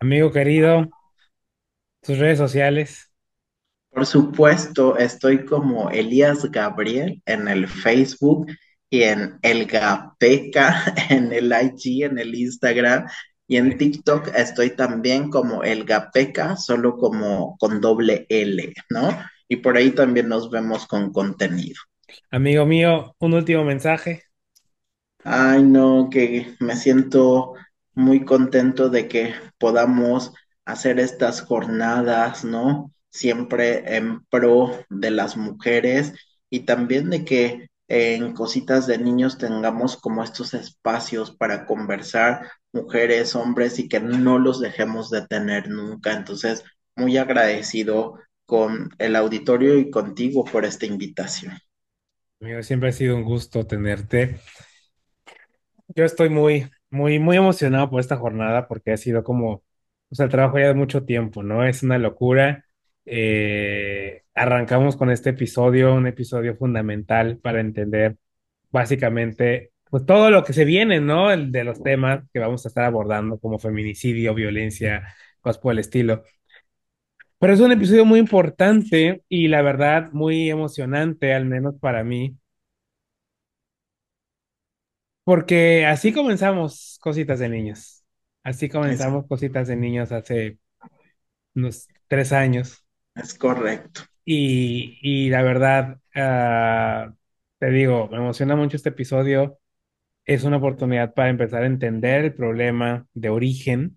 Amigo 0.00 0.30
querido, 0.32 0.88
tus 2.02 2.18
redes 2.18 2.38
sociales. 2.38 3.10
Por 3.90 4.04
supuesto, 4.04 4.96
estoy 4.96 5.44
como 5.44 5.90
Elías 5.90 6.44
Gabriel 6.50 7.22
en 7.24 7.48
el 7.48 7.68
Facebook 7.68 8.46
y 8.90 9.02
en 9.02 9.38
El 9.42 9.66
Gapeca 9.66 10.94
en 11.10 11.32
el 11.32 11.52
IG, 11.52 12.04
en 12.04 12.18
el 12.18 12.34
Instagram 12.34 13.06
y 13.46 13.56
en 13.56 13.78
TikTok 13.78 14.28
estoy 14.36 14.76
también 14.76 15.30
como 15.30 15.62
el 15.62 15.84
Gapeca, 15.84 16.56
solo 16.56 16.98
como 16.98 17.56
con 17.56 17.80
doble 17.80 18.26
L, 18.28 18.74
¿no? 18.90 19.08
Y 19.48 19.56
por 19.56 19.78
ahí 19.78 19.92
también 19.92 20.28
nos 20.28 20.50
vemos 20.50 20.86
con 20.86 21.10
contenido. 21.12 21.80
Amigo 22.30 22.66
mío, 22.66 23.16
un 23.18 23.32
último 23.32 23.64
mensaje. 23.64 24.24
Ay, 25.24 25.62
no, 25.62 26.08
que 26.10 26.54
me 26.60 26.76
siento 26.76 27.54
muy 27.94 28.24
contento 28.24 28.90
de 28.90 29.08
que 29.08 29.32
podamos 29.56 30.34
hacer 30.66 31.00
estas 31.00 31.40
jornadas, 31.40 32.44
¿no? 32.44 32.92
Siempre 33.10 33.96
en 33.96 34.24
pro 34.26 34.84
de 34.90 35.10
las 35.10 35.38
mujeres 35.38 36.12
y 36.50 36.60
también 36.60 37.08
de 37.08 37.24
que 37.24 37.68
en 37.88 38.34
cositas 38.34 38.86
de 38.86 38.98
niños 38.98 39.38
tengamos 39.38 39.96
como 39.96 40.22
estos 40.22 40.54
espacios 40.54 41.34
para 41.34 41.66
conversar 41.66 42.46
mujeres, 42.72 43.34
hombres 43.34 43.78
y 43.78 43.88
que 43.88 43.98
no 44.00 44.38
los 44.38 44.60
dejemos 44.60 45.10
de 45.10 45.26
tener 45.26 45.68
nunca. 45.68 46.12
Entonces, 46.12 46.64
muy 46.96 47.16
agradecido 47.16 48.18
con 48.44 48.90
el 48.98 49.16
auditorio 49.16 49.78
y 49.78 49.90
contigo 49.90 50.44
por 50.44 50.64
esta 50.64 50.86
invitación. 50.86 51.54
Amigo, 52.40 52.62
siempre 52.62 52.90
ha 52.90 52.92
sido 52.92 53.16
un 53.16 53.24
gusto 53.24 53.66
tenerte. 53.66 54.38
Yo 55.88 56.04
estoy 56.04 56.28
muy, 56.28 56.70
muy, 56.90 57.18
muy 57.18 57.36
emocionado 57.36 57.90
por 57.90 58.00
esta 58.00 58.16
jornada 58.16 58.68
porque 58.68 58.92
ha 58.92 58.96
sido 58.96 59.24
como, 59.24 59.62
o 60.10 60.14
sea, 60.14 60.28
trabajo 60.28 60.58
ya 60.58 60.68
de 60.68 60.74
mucho 60.74 61.04
tiempo, 61.04 61.42
¿no? 61.42 61.64
Es 61.64 61.82
una 61.82 61.98
locura 61.98 62.64
eh, 63.06 64.22
arrancamos 64.38 64.96
con 64.96 65.10
este 65.10 65.30
episodio, 65.30 65.94
un 65.94 66.06
episodio 66.06 66.56
fundamental 66.56 67.38
para 67.38 67.60
entender 67.60 68.16
básicamente 68.70 69.72
pues 69.90 70.04
todo 70.06 70.30
lo 70.30 70.44
que 70.44 70.52
se 70.52 70.64
viene, 70.64 71.00
¿no? 71.00 71.30
El 71.32 71.52
de 71.52 71.64
los 71.64 71.82
temas 71.82 72.24
que 72.32 72.40
vamos 72.40 72.64
a 72.64 72.68
estar 72.68 72.84
abordando 72.84 73.38
como 73.38 73.58
feminicidio, 73.58 74.34
violencia, 74.34 75.14
cosas 75.40 75.58
por 75.58 75.72
el 75.72 75.80
estilo. 75.80 76.22
Pero 77.38 77.52
es 77.52 77.60
un 77.60 77.72
episodio 77.72 78.04
muy 78.04 78.18
importante 78.20 79.22
y 79.28 79.48
la 79.48 79.62
verdad 79.62 80.10
muy 80.12 80.50
emocionante, 80.50 81.34
al 81.34 81.46
menos 81.46 81.76
para 81.80 82.04
mí, 82.04 82.36
porque 85.24 85.84
así 85.84 86.12
comenzamos 86.12 86.98
Cositas 87.02 87.38
de 87.38 87.50
Niños. 87.50 88.02
Así 88.42 88.68
comenzamos 88.68 89.26
Cositas 89.26 89.68
de 89.68 89.76
Niños 89.76 90.10
hace 90.10 90.58
unos 91.54 91.86
tres 92.08 92.32
años. 92.32 92.84
Es 93.14 93.34
correcto. 93.34 94.02
Y, 94.30 94.98
y 95.00 95.30
la 95.30 95.40
verdad, 95.40 96.00
uh, 96.14 97.14
te 97.58 97.70
digo, 97.70 98.08
me 98.10 98.18
emociona 98.18 98.56
mucho 98.56 98.76
este 98.76 98.90
episodio. 98.90 99.58
Es 100.26 100.44
una 100.44 100.58
oportunidad 100.58 101.14
para 101.14 101.30
empezar 101.30 101.62
a 101.62 101.66
entender 101.66 102.26
el 102.26 102.34
problema 102.34 103.06
de 103.14 103.30
origen. 103.30 103.96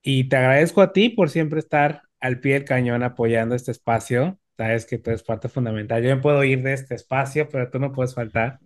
Y 0.00 0.30
te 0.30 0.36
agradezco 0.36 0.80
a 0.80 0.94
ti 0.94 1.10
por 1.10 1.28
siempre 1.28 1.58
estar 1.58 2.00
al 2.20 2.40
pie 2.40 2.54
del 2.54 2.64
cañón 2.64 3.02
apoyando 3.02 3.54
este 3.54 3.70
espacio. 3.70 4.38
Sabes 4.56 4.86
que 4.86 4.96
tú 4.96 5.10
eres 5.10 5.22
parte 5.22 5.50
fundamental. 5.50 6.02
Yo 6.02 6.16
me 6.16 6.22
puedo 6.22 6.42
ir 6.42 6.62
de 6.62 6.72
este 6.72 6.94
espacio, 6.94 7.46
pero 7.50 7.68
tú 7.68 7.78
no 7.78 7.92
puedes 7.92 8.14
faltar. 8.14 8.60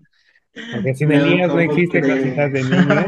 Porque 0.72 0.94
sin 0.94 1.10
Elías 1.10 1.48
no 1.48 1.58
existe 1.58 2.02
cositas 2.02 2.52
de 2.52 2.62
niños. 2.62 3.04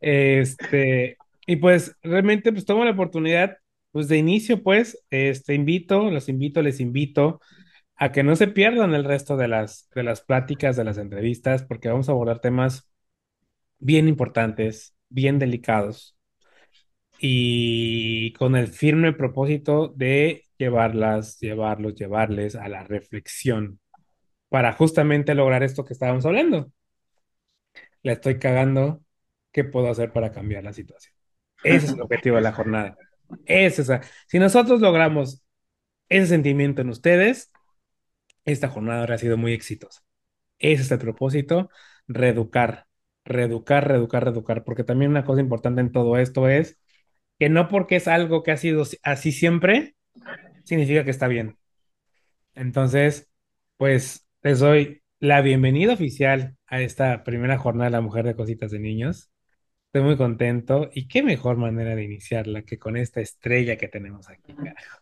Este, 0.00 1.18
y 1.46 1.56
pues 1.56 1.94
realmente 2.02 2.52
pues 2.52 2.64
tomo 2.64 2.86
la 2.86 2.92
oportunidad 2.92 3.58
pues 3.96 4.08
de 4.08 4.18
inicio, 4.18 4.62
pues, 4.62 5.02
este, 5.08 5.54
invito, 5.54 6.10
los 6.10 6.28
invito, 6.28 6.60
les 6.60 6.80
invito 6.80 7.40
a 7.94 8.12
que 8.12 8.22
no 8.22 8.36
se 8.36 8.46
pierdan 8.46 8.92
el 8.92 9.04
resto 9.04 9.38
de 9.38 9.48
las, 9.48 9.88
de 9.94 10.02
las 10.02 10.20
pláticas, 10.20 10.76
de 10.76 10.84
las 10.84 10.98
entrevistas, 10.98 11.62
porque 11.64 11.88
vamos 11.88 12.10
a 12.10 12.12
abordar 12.12 12.40
temas 12.40 12.90
bien 13.78 14.06
importantes, 14.06 14.94
bien 15.08 15.38
delicados, 15.38 16.14
y 17.18 18.34
con 18.34 18.54
el 18.54 18.68
firme 18.68 19.14
propósito 19.14 19.88
de 19.96 20.42
llevarlas, 20.58 21.40
llevarlos, 21.40 21.94
llevarles 21.94 22.54
a 22.54 22.68
la 22.68 22.84
reflexión 22.84 23.80
para 24.50 24.74
justamente 24.74 25.34
lograr 25.34 25.62
esto 25.62 25.86
que 25.86 25.94
estábamos 25.94 26.26
hablando. 26.26 26.70
La 28.02 28.12
estoy 28.12 28.38
cagando, 28.38 29.00
¿qué 29.52 29.64
puedo 29.64 29.88
hacer 29.88 30.12
para 30.12 30.32
cambiar 30.32 30.64
la 30.64 30.74
situación? 30.74 31.14
Ese 31.64 31.86
es 31.86 31.92
el 31.94 32.02
objetivo 32.02 32.36
de 32.36 32.42
la 32.42 32.52
jornada. 32.52 32.98
Es 33.46 33.78
esa. 33.78 34.00
Si 34.26 34.38
nosotros 34.38 34.80
logramos 34.80 35.42
ese 36.08 36.28
sentimiento 36.28 36.82
en 36.82 36.90
ustedes, 36.90 37.52
esta 38.44 38.68
jornada 38.68 39.00
habrá 39.02 39.18
sido 39.18 39.36
muy 39.36 39.52
exitosa. 39.52 40.02
Ese 40.58 40.82
es 40.82 40.90
el 40.90 40.98
propósito, 40.98 41.70
reeducar, 42.08 42.86
reeducar, 43.24 43.88
reeducar, 43.88 44.24
reeducar, 44.24 44.64
porque 44.64 44.84
también 44.84 45.10
una 45.10 45.24
cosa 45.24 45.40
importante 45.40 45.80
en 45.80 45.92
todo 45.92 46.18
esto 46.18 46.48
es 46.48 46.78
que 47.38 47.48
no 47.50 47.68
porque 47.68 47.96
es 47.96 48.08
algo 48.08 48.42
que 48.42 48.52
ha 48.52 48.56
sido 48.56 48.84
así 49.02 49.32
siempre, 49.32 49.96
significa 50.64 51.04
que 51.04 51.10
está 51.10 51.28
bien. 51.28 51.58
Entonces, 52.54 53.30
pues 53.76 54.26
les 54.42 54.60
doy 54.60 55.02
la 55.20 55.40
bienvenida 55.42 55.94
oficial 55.94 56.56
a 56.66 56.80
esta 56.80 57.24
primera 57.24 57.58
jornada 57.58 57.86
de 57.86 57.92
la 57.92 58.00
mujer 58.00 58.24
de 58.24 58.36
cositas 58.36 58.70
de 58.70 58.78
niños. 58.80 59.30
Estoy 59.96 60.08
muy 60.08 60.18
contento 60.18 60.90
y 60.92 61.08
qué 61.08 61.22
mejor 61.22 61.56
manera 61.56 61.96
de 61.96 62.04
iniciarla 62.04 62.60
que 62.60 62.78
con 62.78 62.98
esta 62.98 63.22
estrella 63.22 63.78
que 63.78 63.88
tenemos 63.88 64.28
aquí, 64.28 64.52
carajo. 64.52 64.98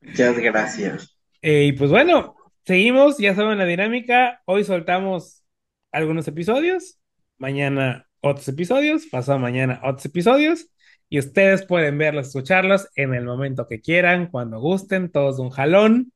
Muchas 0.00 0.38
gracias. 0.38 1.18
Eh, 1.42 1.64
y 1.64 1.72
pues 1.72 1.90
bueno, 1.90 2.34
seguimos, 2.64 3.18
ya 3.18 3.34
saben 3.34 3.58
la 3.58 3.66
dinámica. 3.66 4.40
Hoy 4.46 4.64
soltamos 4.64 5.44
algunos 5.92 6.26
episodios, 6.28 6.98
mañana 7.36 8.08
otros 8.22 8.48
episodios, 8.48 9.04
pasado 9.04 9.38
mañana 9.38 9.82
otros 9.84 10.06
episodios. 10.06 10.70
Y 11.10 11.18
ustedes 11.18 11.66
pueden 11.66 11.98
verlos, 11.98 12.28
escucharlos 12.28 12.88
en 12.94 13.12
el 13.12 13.26
momento 13.26 13.68
que 13.68 13.82
quieran, 13.82 14.28
cuando 14.28 14.60
gusten, 14.60 15.12
todos 15.12 15.36
de 15.36 15.42
un 15.42 15.50
jalón. 15.50 16.10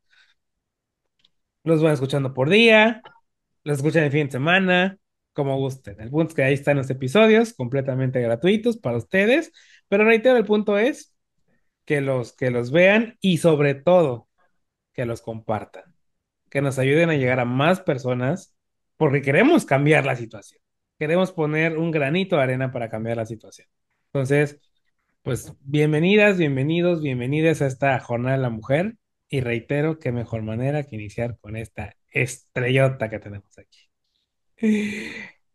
Los 1.64 1.82
van 1.82 1.92
escuchando 1.92 2.32
por 2.32 2.48
día, 2.48 3.02
los 3.62 3.76
escuchan 3.76 4.04
el 4.04 4.10
fin 4.10 4.28
de 4.28 4.32
semana, 4.32 4.99
como 5.32 5.56
gusten. 5.58 6.00
El 6.00 6.10
punto 6.10 6.30
es 6.30 6.34
que 6.34 6.42
ahí 6.42 6.54
están 6.54 6.76
los 6.76 6.90
episodios 6.90 7.52
completamente 7.52 8.20
gratuitos 8.20 8.76
para 8.78 8.96
ustedes, 8.98 9.52
pero 9.88 10.04
reitero, 10.04 10.36
el 10.36 10.44
punto 10.44 10.78
es 10.78 11.14
que 11.84 12.00
los, 12.00 12.34
que 12.34 12.50
los 12.50 12.70
vean 12.70 13.16
y 13.20 13.38
sobre 13.38 13.74
todo 13.74 14.28
que 14.92 15.06
los 15.06 15.22
compartan, 15.22 15.94
que 16.50 16.62
nos 16.62 16.78
ayuden 16.78 17.10
a 17.10 17.16
llegar 17.16 17.40
a 17.40 17.44
más 17.44 17.80
personas 17.80 18.54
porque 18.96 19.22
queremos 19.22 19.64
cambiar 19.64 20.04
la 20.06 20.16
situación. 20.16 20.60
Queremos 20.98 21.32
poner 21.32 21.78
un 21.78 21.90
granito 21.90 22.36
de 22.36 22.42
arena 22.42 22.72
para 22.72 22.90
cambiar 22.90 23.16
la 23.16 23.26
situación. 23.26 23.68
Entonces, 24.12 24.60
pues 25.22 25.54
bienvenidas, 25.60 26.38
bienvenidos, 26.38 27.02
bienvenidas 27.02 27.62
a 27.62 27.66
esta 27.66 27.98
jornada 28.00 28.36
de 28.36 28.42
la 28.42 28.50
mujer 28.50 28.96
y 29.28 29.40
reitero 29.40 29.98
qué 29.98 30.12
mejor 30.12 30.42
manera 30.42 30.84
que 30.84 30.96
iniciar 30.96 31.38
con 31.40 31.56
esta 31.56 31.96
estrellota 32.12 33.08
que 33.10 33.20
tenemos 33.20 33.58
aquí. 33.58 33.89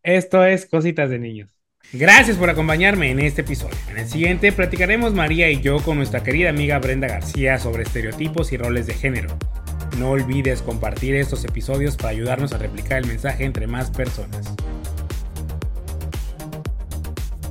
Esto 0.02 0.44
es 0.44 0.66
Cositas 0.66 1.10
de 1.10 1.18
Niños. 1.18 1.50
Gracias 1.92 2.36
por 2.36 2.50
acompañarme 2.50 3.10
en 3.10 3.20
este 3.20 3.42
episodio. 3.42 3.76
En 3.88 3.98
el 3.98 4.08
siguiente 4.08 4.50
platicaremos 4.50 5.14
María 5.14 5.50
y 5.50 5.60
yo 5.60 5.78
con 5.78 5.98
nuestra 5.98 6.24
querida 6.24 6.50
amiga 6.50 6.78
Brenda 6.80 7.06
García 7.06 7.58
sobre 7.58 7.84
estereotipos 7.84 8.52
y 8.52 8.56
roles 8.56 8.86
de 8.86 8.94
género. 8.94 9.38
No 9.98 10.10
olvides 10.10 10.62
compartir 10.62 11.14
estos 11.14 11.44
episodios 11.44 11.96
para 11.96 12.08
ayudarnos 12.10 12.52
a 12.52 12.58
replicar 12.58 12.98
el 12.98 13.06
mensaje 13.06 13.44
entre 13.44 13.68
más 13.68 13.90
personas. 13.90 14.54